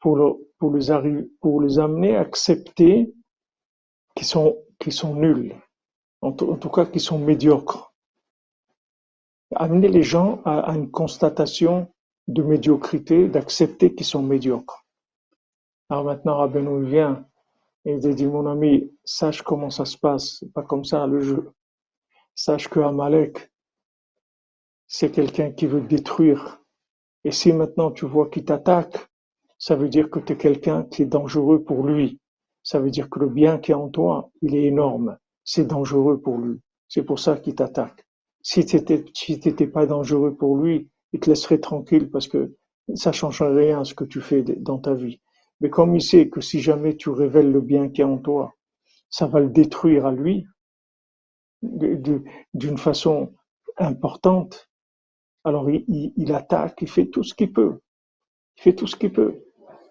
pour, 0.00 0.38
pour, 0.58 0.72
les 0.74 1.78
amener 1.78 2.16
à 2.16 2.20
accepter 2.20 3.12
qu'ils 4.14 4.26
sont, 4.26 4.56
sont 4.90 5.14
nuls. 5.14 5.54
En, 6.20 6.32
tout 6.32 6.70
cas, 6.70 6.86
qu'ils 6.86 7.00
sont 7.00 7.18
médiocres. 7.18 7.94
Amener 9.54 9.88
les 9.88 10.02
gens 10.02 10.42
à, 10.44 10.74
une 10.74 10.90
constatation 10.90 11.92
de 12.28 12.42
médiocrité, 12.42 13.28
d'accepter 13.28 13.94
qu'ils 13.94 14.06
sont 14.06 14.22
médiocres. 14.22 14.84
Alors 15.90 16.04
maintenant, 16.04 16.38
Rabbeinu 16.38 16.84
vient 16.84 17.26
et 17.84 17.92
il 17.92 18.14
dit, 18.14 18.26
mon 18.26 18.46
ami, 18.46 18.90
sache 19.04 19.42
comment 19.42 19.70
ça 19.70 19.84
se 19.84 19.98
passe. 19.98 20.42
Pas 20.54 20.62
comme 20.62 20.84
ça 20.84 21.06
le 21.06 21.20
jeu. 21.20 21.52
Sache 22.34 22.68
que 22.68 22.80
Amalek, 22.80 23.52
c'est 24.86 25.10
quelqu'un 25.10 25.52
qui 25.52 25.66
veut 25.66 25.82
détruire. 25.82 26.63
Et 27.24 27.30
si 27.30 27.52
maintenant 27.52 27.90
tu 27.90 28.06
vois 28.06 28.28
qu'il 28.28 28.44
t'attaque, 28.44 29.08
ça 29.58 29.76
veut 29.76 29.88
dire 29.88 30.10
que 30.10 30.20
tu 30.20 30.34
es 30.34 30.36
quelqu'un 30.36 30.82
qui 30.84 31.02
est 31.02 31.06
dangereux 31.06 31.62
pour 31.64 31.86
lui. 31.86 32.20
Ça 32.62 32.80
veut 32.80 32.90
dire 32.90 33.08
que 33.08 33.18
le 33.20 33.28
bien 33.28 33.58
qui 33.58 33.72
est 33.72 33.74
en 33.74 33.88
toi, 33.88 34.30
il 34.42 34.54
est 34.54 34.64
énorme. 34.64 35.18
C'est 35.44 35.66
dangereux 35.66 36.20
pour 36.20 36.38
lui. 36.38 36.60
C'est 36.88 37.02
pour 37.02 37.18
ça 37.18 37.36
qu'il 37.36 37.54
t'attaque. 37.54 38.04
Si 38.42 38.64
tu 38.64 38.76
n'étais 38.76 39.66
pas 39.66 39.86
dangereux 39.86 40.34
pour 40.34 40.56
lui, 40.56 40.90
il 41.12 41.20
te 41.20 41.30
laisserait 41.30 41.58
tranquille 41.58 42.10
parce 42.10 42.28
que 42.28 42.54
ça 42.94 43.10
ne 43.10 43.14
changerait 43.14 43.54
rien 43.54 43.80
à 43.80 43.84
ce 43.84 43.94
que 43.94 44.04
tu 44.04 44.20
fais 44.20 44.42
dans 44.42 44.78
ta 44.78 44.94
vie. 44.94 45.20
Mais 45.60 45.70
comme 45.70 45.94
il 45.94 46.02
sait 46.02 46.28
que 46.28 46.40
si 46.40 46.60
jamais 46.60 46.96
tu 46.96 47.08
révèles 47.08 47.50
le 47.50 47.60
bien 47.60 47.88
qui 47.88 48.02
est 48.02 48.04
en 48.04 48.18
toi, 48.18 48.52
ça 49.08 49.26
va 49.26 49.40
le 49.40 49.48
détruire 49.48 50.06
à 50.06 50.12
lui 50.12 50.44
d'une 51.62 52.76
façon 52.76 53.32
importante, 53.78 54.68
alors 55.44 55.68
il, 55.70 56.34
attaque, 56.34 56.78
il 56.80 56.88
fait 56.88 57.06
tout 57.06 57.22
ce 57.22 57.34
qu'il 57.34 57.52
peut. 57.52 57.78
Il 58.56 58.62
fait 58.62 58.72
tout 58.72 58.86
ce 58.86 58.96
qu'il 58.96 59.12
peut. 59.12 59.34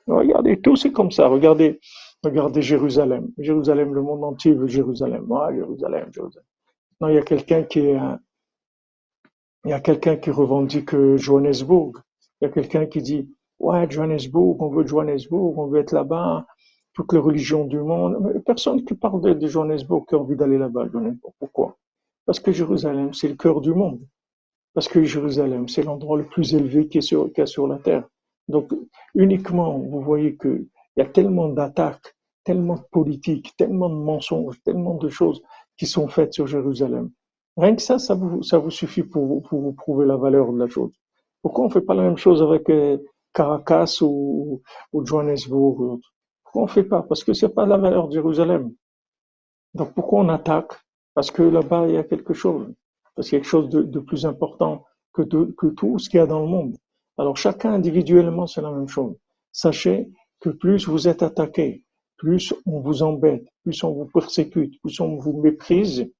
Regardez, 0.07 0.59
tout 0.59 0.75
c'est 0.75 0.91
comme 0.91 1.11
ça. 1.11 1.27
Regardez, 1.27 1.79
regardez 2.23 2.61
Jérusalem. 2.61 3.29
Jérusalem, 3.37 3.93
le 3.93 4.01
monde 4.01 4.23
entier 4.23 4.53
veut 4.53 4.67
Jérusalem. 4.67 5.27
Ah, 5.31 5.49
Jérusalem, 5.53 6.09
Jérusalem. 6.11 6.45
Non, 6.99 7.09
il 7.09 7.15
y 7.15 7.17
a 7.17 7.21
quelqu'un 7.21 7.63
qui 10.15 10.31
revendique 10.31 10.93
euh, 10.93 11.17
Johannesburg. 11.17 11.97
Il 12.41 12.45
y 12.45 12.47
a 12.47 12.49
quelqu'un 12.49 12.85
qui 12.87 13.01
dit, 13.01 13.29
ouais, 13.59 13.89
Johannesburg, 13.89 14.61
on 14.61 14.69
veut 14.69 14.85
Johannesburg, 14.85 15.57
on 15.57 15.67
veut 15.67 15.79
être 15.79 15.93
là-bas, 15.93 16.45
toutes 16.93 17.13
les 17.13 17.19
religions 17.19 17.65
du 17.65 17.79
monde. 17.79 18.41
Personne 18.45 18.83
qui 18.83 18.95
parle 18.95 19.21
de, 19.21 19.33
de 19.33 19.47
Johannesburg 19.47 20.05
qui 20.07 20.15
a 20.15 20.17
envie 20.17 20.35
d'aller 20.35 20.57
là-bas, 20.57 20.87
Johannesburg. 20.91 21.33
Pourquoi? 21.39 21.77
Parce 22.25 22.39
que 22.39 22.51
Jérusalem, 22.51 23.13
c'est 23.13 23.27
le 23.27 23.35
cœur 23.35 23.61
du 23.61 23.73
monde. 23.73 24.01
Parce 24.73 24.87
que 24.87 25.03
Jérusalem, 25.03 25.67
c'est 25.67 25.83
l'endroit 25.83 26.17
le 26.17 26.25
plus 26.25 26.53
élevé 26.53 26.87
qui 26.87 26.99
est 26.99 27.01
sur, 27.01 27.25
qu'il 27.27 27.39
y 27.39 27.41
a 27.41 27.45
sur 27.47 27.67
la 27.67 27.77
terre. 27.79 28.05
Donc, 28.47 28.71
uniquement, 29.15 29.77
vous 29.77 30.01
voyez 30.01 30.35
que 30.35 30.65
il 30.95 30.99
y 30.99 31.01
a 31.01 31.05
tellement 31.05 31.49
d'attaques, 31.49 32.15
tellement 32.43 32.75
de 32.75 32.83
politiques, 32.91 33.53
tellement 33.57 33.89
de 33.89 33.95
mensonges, 33.95 34.61
tellement 34.63 34.95
de 34.95 35.09
choses 35.09 35.41
qui 35.77 35.87
sont 35.87 36.07
faites 36.07 36.33
sur 36.33 36.45
Jérusalem. 36.47 37.09
Rien 37.57 37.75
que 37.75 37.81
ça, 37.81 37.97
ça 37.99 38.13
vous, 38.15 38.43
ça 38.43 38.57
vous 38.59 38.69
suffit 38.71 39.03
pour, 39.03 39.25
vous- 39.25 39.41
pour 39.41 39.61
vous 39.61 39.73
prouver 39.73 40.05
la 40.05 40.17
valeur 40.17 40.51
de 40.53 40.59
la 40.59 40.67
chose. 40.67 40.91
Pourquoi 41.41 41.65
on 41.65 41.69
fait 41.69 41.81
pas 41.81 41.93
la 41.95 42.03
même 42.03 42.17
chose 42.17 42.41
avec 42.41 42.69
euh, 42.69 42.97
Caracas 43.33 43.99
ou, 44.01 44.61
ou 44.91 45.05
Johannesburg 45.05 45.79
ou 45.79 45.91
autre? 45.93 46.13
Pourquoi 46.43 46.63
on 46.63 46.67
fait 46.67 46.83
pas? 46.83 47.01
Parce 47.03 47.23
que 47.23 47.33
c'est 47.33 47.49
pas 47.53 47.65
la 47.65 47.77
valeur 47.77 48.07
de 48.07 48.13
Jérusalem. 48.13 48.71
Donc 49.73 49.93
pourquoi 49.93 50.21
on 50.21 50.29
attaque? 50.29 50.71
Parce 51.13 51.29
que 51.31 51.43
là-bas, 51.43 51.87
il 51.87 51.93
y 51.93 51.97
a 51.97 52.03
quelque 52.03 52.33
chose. 52.33 52.67
A 53.17 53.23
quelque 53.23 53.45
chose 53.45 53.69
de, 53.69 53.99
plus 53.99 54.25
important 54.25 54.83
que, 55.13 55.21
tout 55.21 55.99
ce 55.99 56.09
qu'il 56.09 56.17
y 56.17 56.21
a 56.21 56.25
dans 56.25 56.41
le 56.41 56.47
monde. 56.47 56.75
Alors 57.17 57.37
chacun 57.37 57.73
individuellement, 57.73 58.47
c'est 58.47 58.61
la 58.61 58.71
même 58.71 58.87
chose. 58.87 59.15
Sachez 59.51 60.09
que 60.39 60.49
plus 60.49 60.87
vous 60.87 61.07
êtes 61.07 61.21
attaqué, 61.21 61.83
plus 62.17 62.53
on 62.65 62.79
vous 62.79 63.03
embête, 63.03 63.47
plus 63.63 63.83
on 63.83 63.93
vous 63.93 64.05
persécute, 64.05 64.79
plus 64.81 64.99
on 64.99 65.17
vous 65.17 65.39
méprise, 65.41 66.11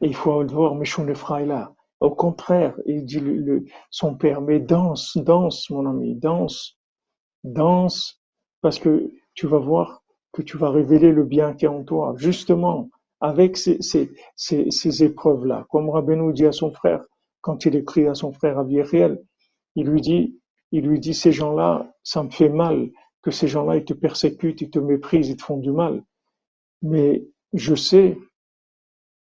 et 0.00 0.06
il 0.08 0.14
faut 0.14 0.44
voir 0.46 0.74
Meshon 0.74 1.06
là. 1.46 1.72
Au 2.00 2.10
contraire, 2.10 2.74
il 2.84 3.04
dit 3.04 3.20
le- 3.20 3.64
son 3.90 4.14
père, 4.14 4.42
mais 4.42 4.60
danse, 4.60 5.16
danse, 5.16 5.70
mon 5.70 5.86
ami, 5.86 6.14
danse, 6.16 6.76
danse, 7.44 8.20
parce 8.60 8.78
que 8.78 9.10
tu 9.34 9.46
vas 9.46 9.58
voir 9.58 10.02
que 10.32 10.42
tu 10.42 10.58
vas 10.58 10.70
révéler 10.70 11.12
le 11.12 11.24
bien 11.24 11.54
qui 11.54 11.64
est 11.64 11.68
en 11.68 11.84
toi, 11.84 12.14
justement, 12.16 12.90
avec 13.20 13.56
ces, 13.56 15.02
épreuves-là. 15.02 15.66
Comme 15.70 15.90
Rabbeinu 15.90 16.32
dit 16.32 16.46
à 16.46 16.52
son 16.52 16.72
frère, 16.72 17.04
quand 17.40 17.64
il 17.64 17.76
écrit 17.76 18.06
à 18.06 18.14
son 18.14 18.32
frère 18.32 18.58
Avieriel, 18.58 19.22
il 19.76 19.86
lui 19.86 20.00
dit, 20.00 20.40
il 20.72 20.86
lui 20.86 21.00
dit, 21.00 21.14
ces 21.14 21.32
gens-là, 21.32 21.92
ça 22.02 22.22
me 22.22 22.30
fait 22.30 22.48
mal 22.48 22.90
que 23.22 23.30
ces 23.30 23.48
gens-là, 23.48 23.76
ils 23.76 23.84
te 23.84 23.94
persécutent, 23.94 24.60
ils 24.60 24.70
te 24.70 24.78
méprisent, 24.78 25.28
ils 25.28 25.36
te 25.36 25.42
font 25.42 25.58
du 25.58 25.70
mal. 25.70 26.04
mais 26.82 27.26
je 27.52 27.76
sais 27.76 28.18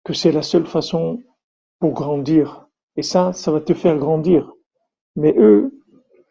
que 0.05 0.13
c'est 0.13 0.33
la 0.33 0.43
seule 0.43 0.67
façon 0.67 1.21
pour 1.79 1.93
grandir. 1.93 2.69
Et 2.97 3.03
ça, 3.03 3.33
ça 3.33 3.51
va 3.53 3.61
te 3.61 3.75
faire 3.75 3.99
grandir. 3.99 4.53
Mais 5.17 5.35
eux, 5.37 5.83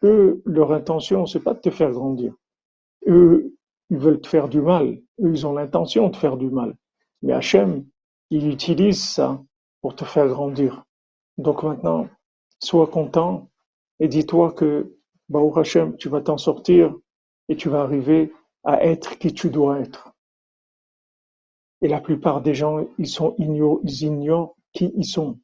eux, 0.02 0.42
leur 0.46 0.72
intention, 0.72 1.26
c'est 1.26 1.40
pas 1.40 1.54
de 1.54 1.60
te 1.60 1.70
faire 1.70 1.90
grandir. 1.90 2.34
Eux, 3.06 3.54
ils 3.90 3.98
veulent 3.98 4.20
te 4.20 4.28
faire 4.28 4.48
du 4.48 4.60
mal. 4.60 4.98
Eux, 5.20 5.30
ils 5.30 5.46
ont 5.46 5.52
l'intention 5.52 6.08
de 6.08 6.16
faire 6.16 6.36
du 6.36 6.50
mal. 6.50 6.74
Mais 7.22 7.32
Hachem, 7.32 7.86
il 8.30 8.48
utilise 8.48 9.02
ça 9.02 9.42
pour 9.80 9.94
te 9.94 10.04
faire 10.04 10.26
grandir. 10.26 10.84
Donc 11.38 11.62
maintenant, 11.62 12.08
sois 12.58 12.86
content 12.86 13.50
et 14.00 14.08
dis-toi 14.08 14.52
que, 14.52 14.96
Baruch 15.28 15.56
Hachem, 15.56 15.96
tu 15.96 16.08
vas 16.08 16.20
t'en 16.20 16.38
sortir 16.38 16.94
et 17.48 17.56
tu 17.56 17.68
vas 17.68 17.82
arriver 17.82 18.32
à 18.64 18.84
être 18.84 19.18
qui 19.18 19.32
tu 19.32 19.50
dois 19.50 19.80
être. 19.80 20.12
Et 21.80 21.88
la 21.88 22.00
plupart 22.00 22.42
des 22.42 22.54
gens, 22.54 22.86
ils 22.98 23.08
sont 23.08 23.34
ignorent, 23.38 23.80
ils 23.84 24.02
ignorent 24.02 24.56
qui 24.72 24.92
ils 24.96 25.04
sont. 25.04 25.38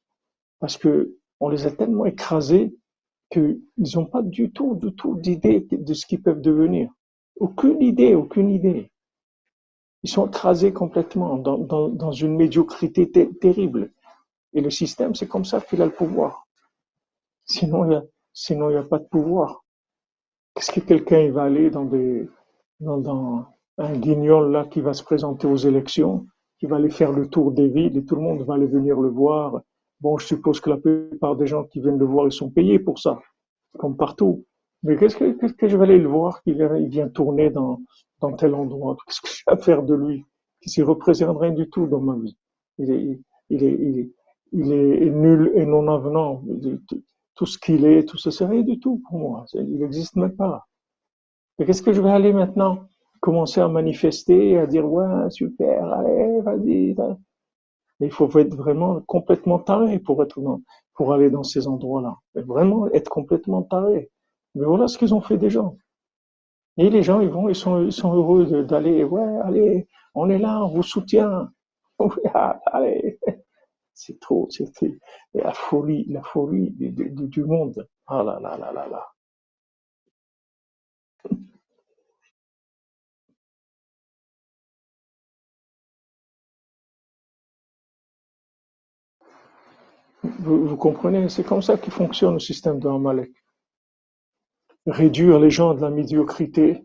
Parce 0.61 0.77
que 0.77 1.17
on 1.41 1.49
les 1.49 1.67
a 1.67 1.71
tellement 1.71 2.07
écrasés 2.07 2.75
qu'ils 3.31 3.61
n'ont 3.95 4.07
pas 4.07 4.23
du 4.23 4.51
tout, 4.51 4.75
du 4.75 4.93
tout 4.95 5.15
d'idée 5.15 5.67
de 5.71 5.95
ce 5.95 6.07
qu'ils 6.07 6.23
peuvent 6.23 6.41
devenir. 6.41 6.91
Aucune 7.37 7.81
idée, 7.83 8.15
aucune 8.15 8.51
idée. 8.51 8.91
Ils 10.03 10.11
sont 10.11 10.27
écrasés 10.27 10.73
complètement 10.73 11.37
dans, 11.37 11.59
dans, 11.59 11.89
dans 11.89 12.13
une 12.13 12.37
médiocrité 12.37 13.11
terrible. 13.11 13.93
Et 14.53 14.61
le 14.61 14.71
système, 14.71 15.15
c'est 15.15 15.29
comme 15.29 15.45
ça 15.45 15.61
qu'il 15.61 15.83
a 15.83 15.87
le 15.87 15.93
pouvoir. 15.93 16.47
Sinon, 17.45 17.85
il 17.85 17.89
n'y 18.57 18.75
a, 18.77 18.81
a 18.81 18.83
pas 18.83 18.99
de 18.99 19.07
pouvoir. 19.07 19.65
Qu'est-ce 20.55 20.73
que 20.73 20.81
quelqu'un 20.81 21.31
va 21.31 21.45
aller 21.45 21.71
dans 21.71 21.85
des, 21.85 22.29
dans, 22.81 22.99
dans, 22.99 23.47
un 23.79 23.97
guignol 23.97 24.51
là 24.51 24.67
qui 24.67 24.81
va 24.81 24.93
se 24.93 25.05
présenter 25.05 25.47
aux 25.47 25.57
élections, 25.57 26.27
qui 26.59 26.67
va 26.67 26.77
aller 26.77 26.91
faire 26.91 27.13
le 27.13 27.29
tour 27.29 27.53
des 27.53 27.69
villes 27.69 27.97
et 27.97 28.05
tout 28.05 28.17
le 28.17 28.23
monde 28.23 28.43
va 28.43 28.55
aller 28.55 28.67
venir 28.67 29.01
le 29.01 29.09
voir? 29.09 29.63
Bon, 30.01 30.19
je 30.19 30.27
suppose 30.27 30.61
que 30.61 30.71
la 30.71 30.77
plupart 30.77 31.37
des 31.37 31.47
gens 31.47 31.65
qui 31.65 31.81
viennent 31.81 31.99
le 31.99 32.05
voir, 32.05 32.27
ils 32.27 32.33
sont 32.33 32.51
payés 32.51 32.79
pour 32.79 32.99
ça, 32.99 33.19
comme 33.79 33.97
partout. 33.97 34.45
Mais 34.83 34.97
qu'est-ce 34.97 35.17
que, 35.17 35.53
que 35.53 35.69
je 35.69 35.77
vais 35.77 35.85
aller 35.85 35.99
le 35.99 36.09
voir? 36.09 36.43
Qu'il 36.43 36.55
vient, 36.55 36.77
il 36.77 36.89
vient 36.89 37.09
tourner 37.09 37.51
dans, 37.51 37.81
dans 38.21 38.33
tel 38.33 38.55
endroit 38.55 38.97
Qu'est-ce 39.07 39.21
que 39.21 39.29
j'ai 39.29 39.43
à 39.47 39.57
faire 39.57 39.83
de 39.83 39.95
lui 39.95 40.25
Qui 40.63 40.81
ne 40.81 40.87
représente 40.87 41.39
rien 41.39 41.53
du 41.53 41.69
tout 41.69 41.87
dans 41.87 42.01
ma 42.01 42.17
vie. 42.17 42.37
Il 42.79 42.91
est, 42.91 43.21
nul 44.53 45.53
et 45.55 45.67
non 45.67 45.89
avenant. 45.89 46.43
Tout 47.35 47.47
ce 47.47 47.59
qu'il 47.59 47.85
est, 47.85 48.05
tout 48.09 48.19
ça, 48.19 48.31
c'est 48.31 48.47
rien 48.47 48.63
du 48.63 48.79
tout 48.79 49.03
pour 49.09 49.19
moi. 49.19 49.45
Il 49.55 49.79
n'existe 49.79 50.17
même 50.17 50.35
pas. 50.37 50.67
Mais 51.59 51.67
qu'est-ce 51.67 51.83
que 51.83 51.93
je 51.93 52.01
vais 52.01 52.11
aller 52.11 52.33
maintenant? 52.33 52.85
Commencer 53.21 53.61
à 53.61 53.69
manifester, 53.69 54.59
à 54.59 54.67
dire 54.67 54.91
ouais, 54.91 55.31
super, 55.31 55.93
allez, 55.93 56.41
vas-y. 56.41 56.97
Il 58.01 58.13
faut 58.13 58.31
être 58.39 58.55
vraiment 58.55 59.01
complètement 59.01 59.59
taré 59.59 59.99
pour 59.99 60.23
aller 61.13 61.31
dans 61.31 61.43
ces 61.43 61.67
endroits-là. 61.67 62.17
Vraiment 62.35 62.87
être 62.93 63.11
complètement 63.11 63.63
taré. 63.63 64.11
Mais 64.55 64.65
voilà 64.65 64.89
ce 64.89 64.99
qu'ils 64.99 65.15
ont 65.15 65.21
fait 65.21 65.37
des 65.37 65.51
gens. 65.51 65.77
Et 66.79 66.91
les 66.91 67.03
gens, 67.03 67.21
ils 67.21 67.29
vont, 67.29 67.49
ils 67.49 67.57
sont, 67.57 67.83
ils 67.85 67.93
sont 67.93 68.15
heureux 68.15 68.63
d'aller, 68.65 69.03
ouais, 69.05 69.39
allez, 69.45 69.89
on 70.15 70.31
est 70.31 70.39
là, 70.39 70.65
on 70.65 70.69
vous 70.69 70.83
soutient. 70.85 71.51
allez. 72.67 73.19
C'est 73.95 74.21
trop, 74.21 74.49
c'est 74.51 74.71
la 75.35 75.53
folie, 75.53 76.07
la 76.09 76.23
folie 76.23 76.71
du, 76.71 77.45
monde. 77.45 77.89
Ah 78.07 78.23
là 78.23 78.39
là 78.41 78.57
là 78.57 78.73
là 78.73 78.87
là. 78.89 79.07
Vous, 90.23 90.77
comprenez 90.77 91.29
C'est 91.29 91.45
comme 91.45 91.63
ça 91.63 91.77
qu'il 91.77 91.93
fonctionne 91.93 92.35
le 92.35 92.39
système 92.41 92.79
de 92.79 92.89
Amalek. 92.89 93.33
Réduire 94.89 95.39
les 95.39 95.51
gens 95.51 95.75
de 95.75 95.81
la 95.81 95.91
médiocrité. 95.91 96.85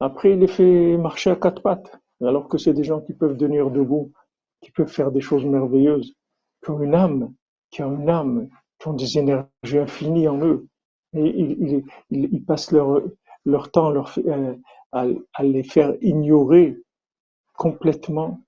Après, 0.00 0.32
il 0.32 0.40
les 0.40 0.48
fait 0.48 0.96
marcher 0.96 1.30
à 1.30 1.36
quatre 1.36 1.62
pattes. 1.62 1.98
Alors 2.22 2.48
que 2.48 2.58
c'est 2.58 2.74
des 2.74 2.84
gens 2.84 3.00
qui 3.00 3.14
peuvent 3.14 3.36
tenir 3.36 3.70
debout, 3.70 4.12
qui 4.60 4.70
peuvent 4.70 4.92
faire 4.92 5.10
des 5.10 5.20
choses 5.20 5.44
merveilleuses, 5.46 6.14
qui 6.62 6.70
ont 6.70 6.82
une 6.82 6.94
âme, 6.94 7.32
qui 7.70 7.82
ont 7.82 7.98
une 7.98 8.10
âme, 8.10 8.48
qui 8.78 8.88
ont 8.88 8.92
des 8.92 9.18
énergies 9.18 9.78
infinies 9.78 10.28
en 10.28 10.38
eux. 10.44 10.66
Et 11.14 11.82
ils, 12.10 12.44
passent 12.44 12.72
leur, 12.72 13.00
leur 13.44 13.70
temps 13.70 13.92
euh, 13.94 14.54
à, 14.92 15.06
à 15.34 15.42
les 15.42 15.62
faire 15.62 15.94
ignorer 16.02 16.76
complètement 17.54 18.40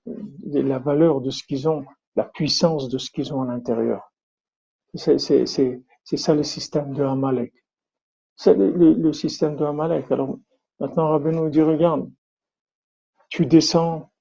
la 0.43 0.79
valeur 0.79 1.21
de 1.21 1.29
ce 1.29 1.43
qu'ils 1.43 1.67
ont 1.67 1.85
la 2.15 2.23
puissance 2.23 2.89
de 2.89 2.97
ce 2.97 3.09
qu'ils 3.09 3.33
ont 3.33 3.41
à 3.41 3.45
l'intérieur. 3.45 4.11
C'est 4.93 5.17
ça 5.17 6.35
le 6.35 6.43
système 6.43 6.93
de 6.93 7.03
Amalek. 7.03 7.53
C'est 8.35 8.55
le, 8.55 9.13
système 9.13 9.55
de 9.55 9.63
Amalek. 9.63 10.11
Alors 10.11 10.37
maintenant, 10.79 11.09
Rabbi 11.09 11.29
nous 11.29 11.49
dit, 11.49 11.61
regarde, 11.61 12.09
tu 13.29 13.45
descends, 13.45 14.11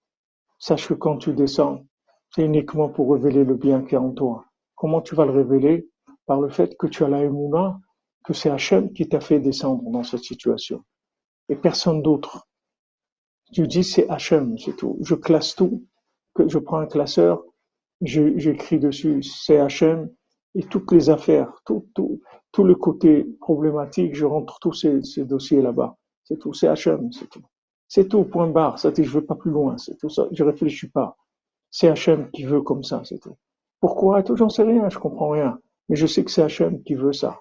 sache 0.58 0.88
que 0.88 0.94
quand 0.94 1.18
tu 1.18 1.32
descends, 1.32 1.84
c'est 2.30 2.44
uniquement 2.44 2.88
pour 2.88 3.12
révéler 3.12 3.44
le 3.44 3.54
bien 3.54 3.82
qui 3.82 3.94
est 3.94 3.98
en 3.98 4.12
toi. 4.12 4.44
Comment 4.74 5.00
tu 5.00 5.14
vas 5.14 5.24
le 5.24 5.32
révéler? 5.32 5.88
Par 6.26 6.40
le 6.40 6.48
fait 6.48 6.76
que 6.76 6.86
tu 6.86 7.04
as 7.04 7.08
la 7.08 7.24
émouna, 7.24 7.80
que 8.24 8.32
c'est 8.32 8.50
Hachem 8.50 8.92
qui 8.92 9.08
t'a 9.08 9.20
fait 9.20 9.40
descendre 9.40 9.90
dans 9.90 10.04
cette 10.04 10.22
situation. 10.22 10.84
Et 11.48 11.56
personne 11.56 12.02
d'autre. 12.02 12.46
Tu 13.52 13.66
dis 13.66 13.82
c'est 13.84 14.08
Hachem, 14.08 14.56
c'est 14.56 14.76
tout. 14.76 14.98
Je 15.02 15.14
classe 15.14 15.54
tout. 15.54 15.84
Je 16.38 16.58
prends 16.58 16.78
un 16.78 16.86
classeur 16.86 17.42
j'écris 18.04 18.78
dessus 18.78 19.22
CHM 19.22 20.10
et 20.54 20.64
toutes 20.64 20.92
les 20.92 21.10
affaires, 21.10 21.52
tout, 21.64 21.88
tout, 21.94 22.20
tout 22.52 22.64
le 22.64 22.74
côté 22.74 23.24
problématique, 23.40 24.14
je 24.14 24.26
rentre 24.26 24.58
tous 24.60 24.72
ces, 24.72 25.24
dossiers 25.24 25.62
là-bas. 25.62 25.96
C'est 26.24 26.38
tout, 26.38 26.52
CHM, 26.52 27.10
c'est 27.12 27.28
tout. 27.28 27.42
C'est 27.88 28.08
tout, 28.08 28.24
point 28.24 28.48
barre, 28.48 28.78
ça 28.78 28.90
je 28.94 29.02
veux 29.02 29.24
pas 29.24 29.34
plus 29.34 29.50
loin, 29.50 29.76
c'est 29.76 29.96
tout 29.98 30.08
ça, 30.08 30.26
je 30.30 30.44
réfléchis 30.44 30.88
pas. 30.88 31.16
CHM 31.70 32.30
qui 32.30 32.44
veut 32.44 32.62
comme 32.62 32.82
ça, 32.82 33.02
c'est 33.04 33.18
tout. 33.18 33.36
Pourquoi 33.80 34.22
J'en 34.36 34.48
sais 34.48 34.62
rien, 34.62 34.88
je 34.88 34.98
comprends 34.98 35.30
rien. 35.30 35.58
Mais 35.88 35.96
je 35.96 36.06
sais 36.06 36.24
que 36.24 36.30
c'est 36.30 36.42
Hachem 36.42 36.82
qui 36.84 36.94
veut 36.94 37.12
ça. 37.12 37.40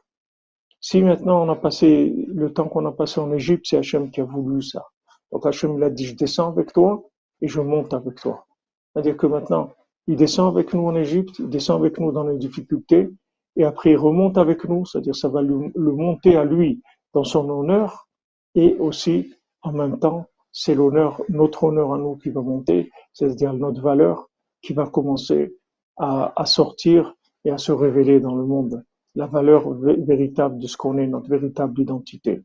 Si 0.79 1.01
maintenant 1.03 1.45
on 1.45 1.49
a 1.49 1.55
passé 1.55 2.25
le 2.27 2.51
temps 2.51 2.67
qu'on 2.67 2.85
a 2.87 2.91
passé 2.91 3.19
en 3.19 3.31
Égypte, 3.31 3.65
c'est 3.69 3.77
Hachem 3.77 4.09
qui 4.09 4.21
a 4.21 4.23
voulu 4.23 4.63
ça. 4.63 4.87
Donc 5.31 5.45
Hachem 5.45 5.77
l'a 5.77 5.91
dit, 5.91 6.05
je 6.05 6.15
descends 6.15 6.49
avec 6.49 6.73
toi 6.73 7.03
et 7.41 7.47
je 7.47 7.61
monte 7.61 7.93
avec 7.93 8.15
toi. 8.15 8.45
C'est-à-dire 8.91 9.15
que 9.17 9.27
maintenant, 9.27 9.71
il 10.07 10.15
descend 10.15 10.51
avec 10.51 10.73
nous 10.73 10.87
en 10.87 10.95
Égypte, 10.95 11.37
il 11.39 11.49
descend 11.49 11.79
avec 11.79 11.99
nous 11.99 12.11
dans 12.11 12.23
les 12.23 12.37
difficultés, 12.37 13.09
et 13.55 13.63
après 13.63 13.91
il 13.91 13.97
remonte 13.97 14.37
avec 14.37 14.65
nous, 14.65 14.85
c'est-à-dire 14.85 15.15
ça 15.15 15.29
va 15.29 15.41
le, 15.41 15.71
monter 15.75 16.35
à 16.35 16.45
lui 16.45 16.81
dans 17.13 17.23
son 17.23 17.49
honneur, 17.49 18.07
et 18.55 18.75
aussi 18.79 19.33
en 19.61 19.73
même 19.73 19.99
temps, 19.99 20.27
c'est 20.51 20.75
l'honneur, 20.75 21.21
notre 21.29 21.63
honneur 21.65 21.93
à 21.93 21.97
nous 21.97 22.17
qui 22.17 22.29
va 22.29 22.41
monter, 22.41 22.91
c'est-à-dire 23.13 23.53
notre 23.53 23.81
valeur 23.81 24.29
qui 24.61 24.73
va 24.73 24.87
commencer 24.87 25.55
à, 25.97 26.45
sortir 26.45 27.13
et 27.45 27.51
à 27.51 27.57
se 27.57 27.71
révéler 27.71 28.19
dans 28.19 28.35
le 28.35 28.45
monde, 28.45 28.83
la 29.15 29.27
valeur 29.27 29.69
véritable 29.71 30.57
de 30.57 30.67
ce 30.67 30.75
qu'on 30.77 30.97
est, 30.97 31.07
notre 31.07 31.29
véritable 31.29 31.79
identité. 31.79 32.41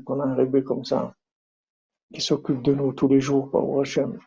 qu'on 0.00 0.20
a 0.20 0.24
un 0.24 0.34
rêve 0.34 0.62
comme 0.62 0.84
ça 0.84 1.14
qui 2.12 2.20
s'occupe 2.20 2.62
de 2.62 2.74
nous 2.74 2.92
tous 2.92 3.08
les 3.08 3.20
jours, 3.20 3.50
par 3.50 3.64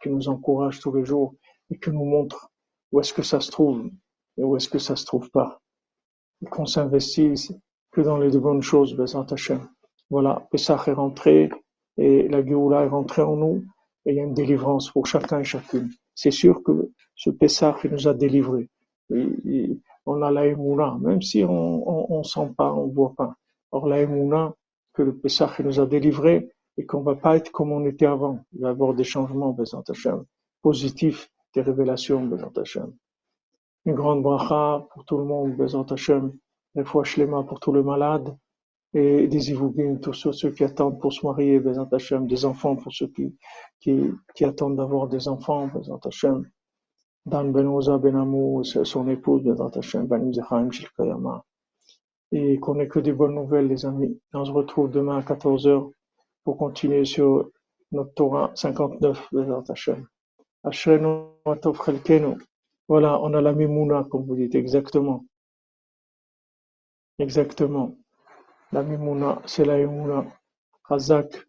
qui 0.02 0.10
nous 0.10 0.28
encourage 0.28 0.80
tous 0.80 0.94
les 0.94 1.06
jours 1.06 1.36
et 1.72 1.80
qui 1.80 1.90
nous 1.92 2.06
montre 2.06 2.50
où 2.92 3.00
est-ce 3.00 3.14
que 3.14 3.24
ça 3.24 3.40
se 3.40 3.52
trouve 3.52 3.90
et 4.38 4.44
où 4.44 4.56
est-ce 4.56 4.70
que 4.70 4.80
ça 4.80 4.96
se 4.96 5.06
trouve 5.06 5.30
pas. 5.32 5.60
Et 6.42 6.46
qu'on 6.46 6.66
s'investisse 6.66 7.52
que 7.92 8.02
dans 8.02 8.18
les 8.18 8.38
bonnes 8.38 8.62
choses, 8.62 8.96
Hachem. 9.32 9.68
Voilà, 10.10 10.48
Pessah 10.52 10.82
est 10.88 10.94
rentré 10.94 11.50
et 11.98 12.28
la 12.28 12.46
Géoula 12.46 12.86
est 12.86 12.90
rentrée 12.90 13.24
en 13.24 13.36
nous 13.36 13.66
et 14.06 14.12
il 14.12 14.16
y 14.16 14.20
a 14.20 14.24
une 14.24 14.34
délivrance 14.34 14.92
pour 14.92 15.06
chacun 15.06 15.40
et 15.40 15.44
chacune. 15.44 15.90
C'est 16.16 16.32
sûr 16.32 16.64
que 16.64 16.92
ce 17.16 17.30
Pessah 17.30 17.76
qui 17.82 17.90
nous 17.90 18.08
a 18.08 18.14
délivrés, 18.14 18.70
on 19.10 20.22
a 20.22 20.32
la 20.32 20.48
Emouna, 20.48 20.98
même 21.02 21.22
si 21.22 21.44
on, 21.44 21.90
on, 21.90 22.20
on 22.20 22.24
sent 22.24 22.54
pas, 22.58 22.72
on 22.74 22.88
voit 22.88 23.14
pas. 23.18 23.36
Or 23.72 23.88
la 23.88 24.02
Emouna 24.02 24.54
que 24.94 25.04
le 25.04 25.16
Pessah 25.16 25.52
nous 25.60 25.80
a 25.80 25.86
délivrés, 25.86 26.50
et 26.78 26.86
qu'on 26.86 27.02
va 27.02 27.16
pas 27.16 27.38
être 27.38 27.52
comme 27.52 27.72
on 27.72 27.86
était 27.86 28.06
avant. 28.06 28.40
Il 28.54 28.62
va 28.62 28.70
y 28.70 28.72
avoir 28.72 28.94
des 28.94 29.04
changements, 29.04 29.52
Bézant 29.52 29.84
Hachem, 29.88 30.24
positifs, 30.62 31.30
des 31.58 31.64
révélations, 31.64 32.24
Bézant 32.24 32.54
Hachem. 32.56 32.94
Une 33.86 33.96
grande 33.96 34.22
bracha 34.22 34.86
pour 34.92 35.04
tout 35.06 35.18
le 35.18 35.24
monde, 35.24 35.56
Bézant 35.58 35.88
Hachem, 35.96 36.32
une 36.76 36.86
fois 36.86 37.04
Shlema 37.04 37.44
pour 37.44 37.60
tous 37.60 37.74
les 37.74 37.82
malades, 37.82 38.30
et 38.94 39.28
des 39.28 39.50
Ivougim, 39.52 39.98
tous 40.00 40.14
ceux, 40.14 40.52
qui 40.52 40.64
attendent 40.64 41.00
pour 41.00 41.12
se 41.12 41.26
marier, 41.26 41.60
Bézant 41.60 41.90
Hachem, 41.92 42.28
des 42.28 42.46
enfants 42.46 42.76
pour 42.76 42.94
ceux 42.94 43.08
qui, 43.08 43.36
qui, 43.80 44.46
attendent 44.46 44.78
d'avoir 44.78 45.08
des 45.08 45.28
enfants, 45.28 45.68
Bézant 45.74 46.00
Hachem. 46.06 46.48
Dan 47.26 47.52
Ben 47.52 47.68
Oza 47.68 47.98
Ben 47.98 48.16
Amou, 48.16 48.64
son 48.64 49.08
épouse, 49.10 49.44
Bézant 49.44 49.70
Hachem, 49.70 50.06
Ben 50.06 50.32
Zechaim 50.32 50.70
Shilkayama. 50.70 51.44
Et 52.32 52.60
qu'on 52.60 52.78
ait 52.80 52.88
que 52.88 53.00
des 53.00 53.14
bonnes 53.14 53.36
nouvelles, 53.36 53.68
les 53.68 53.86
amis. 53.86 54.20
on 54.34 54.46
se 54.46 54.52
retrouve 54.52 54.92
demain 54.92 55.18
à 55.18 55.22
14h 55.22 55.92
pour 56.44 56.58
continuer 56.58 57.06
sur 57.06 57.50
notre 57.92 58.14
Torah 58.14 58.52
59, 58.54 59.30
Bezat 59.32 59.64
Hashem. 59.70 60.06
Voilà, 62.88 63.20
on 63.22 63.34
a 63.34 63.42
la 63.42 63.54
Mimouna, 63.54 64.06
comme 64.10 64.26
vous 64.26 64.36
dites, 64.36 64.56
exactement. 64.56 65.26
Exactement. 67.20 67.96
La 68.72 68.84
Mimouna, 68.84 69.42
c'est 69.46 69.66
la 69.66 69.78
Mimouna. 69.78 70.26
Razak. 70.84 71.48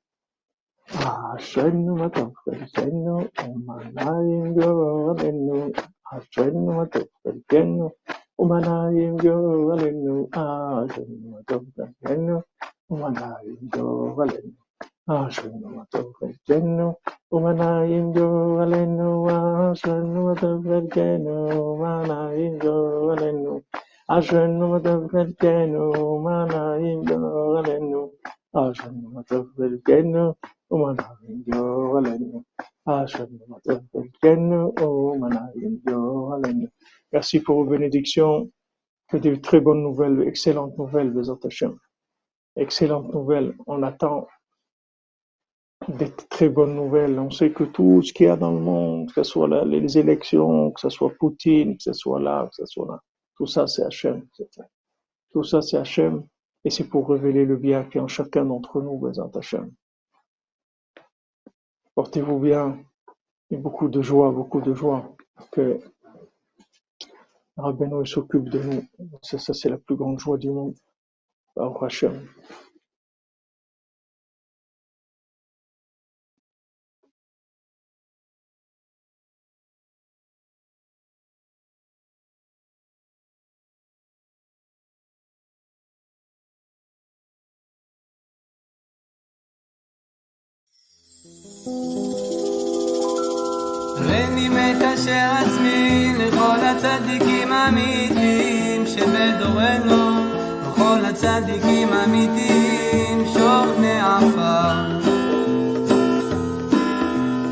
Matov 29.15 29.49
Chelkenu. 29.57 30.35
Umanayim 30.71 31.41
Yoralenu. 31.49 32.45
Ashenu 32.95 33.45
Matov 33.49 33.81
Chelkenu. 33.93 34.73
Umanayim 34.77 35.81
Yoralenu. 35.87 36.69
Merci 37.13 37.41
pour 37.41 37.57
vos 37.57 37.71
bénédictions. 37.71 38.51
Que 39.09 39.17
des 39.17 39.41
très 39.41 39.61
bonnes 39.61 39.83
nouvelles, 39.83 40.21
excellentes 40.29 40.77
nouvelles, 40.77 41.11
Bezat 41.11 41.39
Hashem. 41.43 41.79
Excellentes 42.57 43.15
nouvelles. 43.15 43.55
On 43.67 43.83
attend 43.83 44.27
des 45.89 46.11
très 46.11 46.49
bonnes 46.49 46.75
nouvelles. 46.75 47.19
On 47.19 47.31
sait 47.31 47.51
que 47.51 47.65
tout 47.65 48.03
ce 48.03 48.13
qu'il 48.13 48.27
y 48.27 48.29
a 48.29 48.37
dans 48.37 48.53
le 48.53 48.61
monde, 48.61 49.09
que 49.13 49.23
ce 49.23 49.31
soit 49.31 49.65
les 49.65 49.99
élections, 49.99 50.71
que 50.71 50.81
ce 50.81 50.91
soit 50.91 51.13
Poutine, 51.19 51.77
que 51.77 51.83
ce 51.83 51.93
soit 51.93 52.21
là, 52.21 52.47
que 52.47 52.55
ce 52.55 52.67
soit 52.67 52.87
là, 52.87 53.03
tout 53.37 53.47
ça 53.47 53.67
c'est 53.67 53.83
Hachem. 53.83 54.27
Tout 55.33 55.45
ça 55.45 55.63
c'est 55.63 55.77
Hachem 55.77 56.25
et 56.65 56.71
c'est 56.71 56.85
pour 56.85 57.09
révéler 57.09 57.45
le 57.45 57.57
bien 57.57 57.85
qui 57.85 57.99
est 57.99 58.01
en 58.01 58.09
chacun 58.09 58.45
d'entre 58.45 58.83
nous, 58.83 58.99
Bezat 58.99 59.31
Hachem. 59.35 59.73
Portez-vous 61.95 62.39
bien 62.39 62.79
et 63.51 63.57
beaucoup 63.57 63.89
de 63.89 64.03
joie, 64.03 64.31
beaucoup 64.31 64.61
de 64.61 64.75
joie 64.75 65.17
que 65.53 65.79
Rabbeinu 67.57 68.07
s'occupe 68.07 68.49
de 68.51 68.61
nous. 68.61 68.83
Ça, 69.23 69.53
c'est 69.53 69.69
la 69.69 69.79
plus 69.79 69.97
grande 69.97 70.21
joie 70.21 70.39
du 70.39 70.51
monde. 70.51 70.77
Baruch 71.57 72.05
מקשר 95.29 95.53
עצמי 95.53 96.13
לכל 96.19 96.59
הצדיקים 96.63 97.53
האמיתיים 97.53 98.87
שבדורנו, 98.87 100.25
לכל 100.69 101.05
הצדיקים 101.05 101.89
האמיתיים 101.93 103.25
שוכני 103.33 104.01
עפר. 104.01 104.99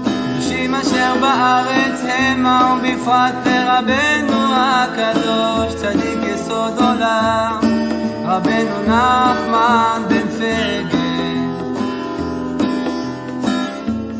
קדושים 0.04 0.74
אשר 0.74 1.14
בארץ 1.20 2.00
המה 2.08 2.78
ובפרט 2.78 3.34
לרבנו 3.46 4.38
הקדוש, 4.52 5.74
צדיק 5.74 6.18
יסוד 6.34 6.78
עולם, 6.78 7.60
רבנו 8.24 8.82
נחמן 8.86 10.02
בן 10.08 10.28
פגל. 10.28 10.84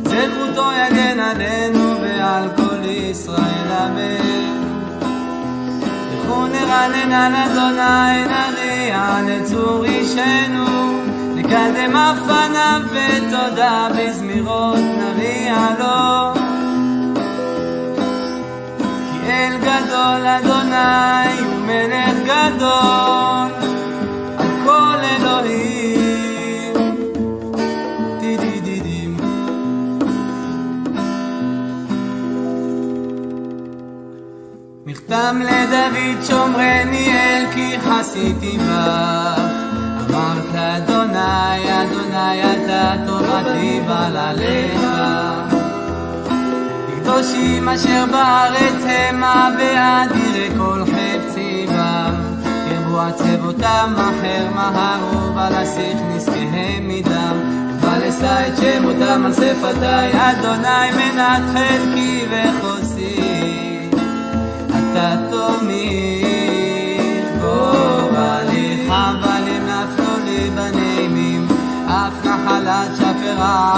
זכותו 0.05 0.71
יגן 0.73 1.21
עלינו 1.21 2.01
ועל 2.01 2.49
כל 2.57 2.66
ישראל 2.91 3.71
אמן. 3.87 4.47
לכו 6.13 6.47
נרנן 6.47 7.13
על 7.13 7.35
אדוני 7.35 8.25
נריע 8.27 9.21
לצור 9.27 9.85
אישנו, 9.85 11.03
נקדם 11.35 11.97
אף 11.97 12.19
פניו 12.27 12.81
בתודה 12.93 13.89
בזמירות 13.99 14.79
נריע 14.79 15.57
לו. 15.79 16.35
כי 19.13 19.31
אל 19.31 19.57
גדול 19.57 20.27
אדוני 20.27 21.41
הוא 21.41 21.59
מלך 21.67 22.17
גדול, 22.25 23.56
מכתם 35.09 35.41
לדוד 35.43 36.25
שומרני 36.29 37.09
אל 37.13 37.45
כי 37.55 37.77
חסיתי 37.81 38.59
בך. 38.59 39.41
אמרת 40.11 40.45
לאדוני 40.55 41.83
אדוני 41.83 42.43
אתה 42.43 42.95
תורתי 43.07 43.81
בא 43.87 44.29
עליך 44.29 44.81
קדושים 46.97 47.69
אשר 47.69 48.05
בארץ 48.13 48.83
המה 48.87 49.51
באדירי 49.59 50.51
כל 50.59 50.83
חפצי 50.85 51.67
בם 51.69 52.15
ירבו 52.71 53.01
עצבותם 53.01 53.95
אחר 53.95 54.49
מהרו 54.55 55.35
ולסיך 55.37 55.99
נזקיהם 56.15 56.89
מדם. 56.89 57.67
ולשא 57.81 58.49
את 58.49 58.57
שמותם 58.57 59.23
על 59.27 59.33
שפתי 59.33 60.19
אדוני 60.19 60.91
מנת 60.97 61.43
חלקי 61.53 62.25
וחוסי 62.31 63.36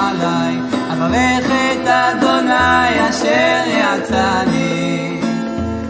עליי, 0.09 0.61
אברך 0.93 1.47
את 1.47 1.87
אדוני 1.89 3.09
אשר 3.11 3.63
יצאני. 3.67 5.21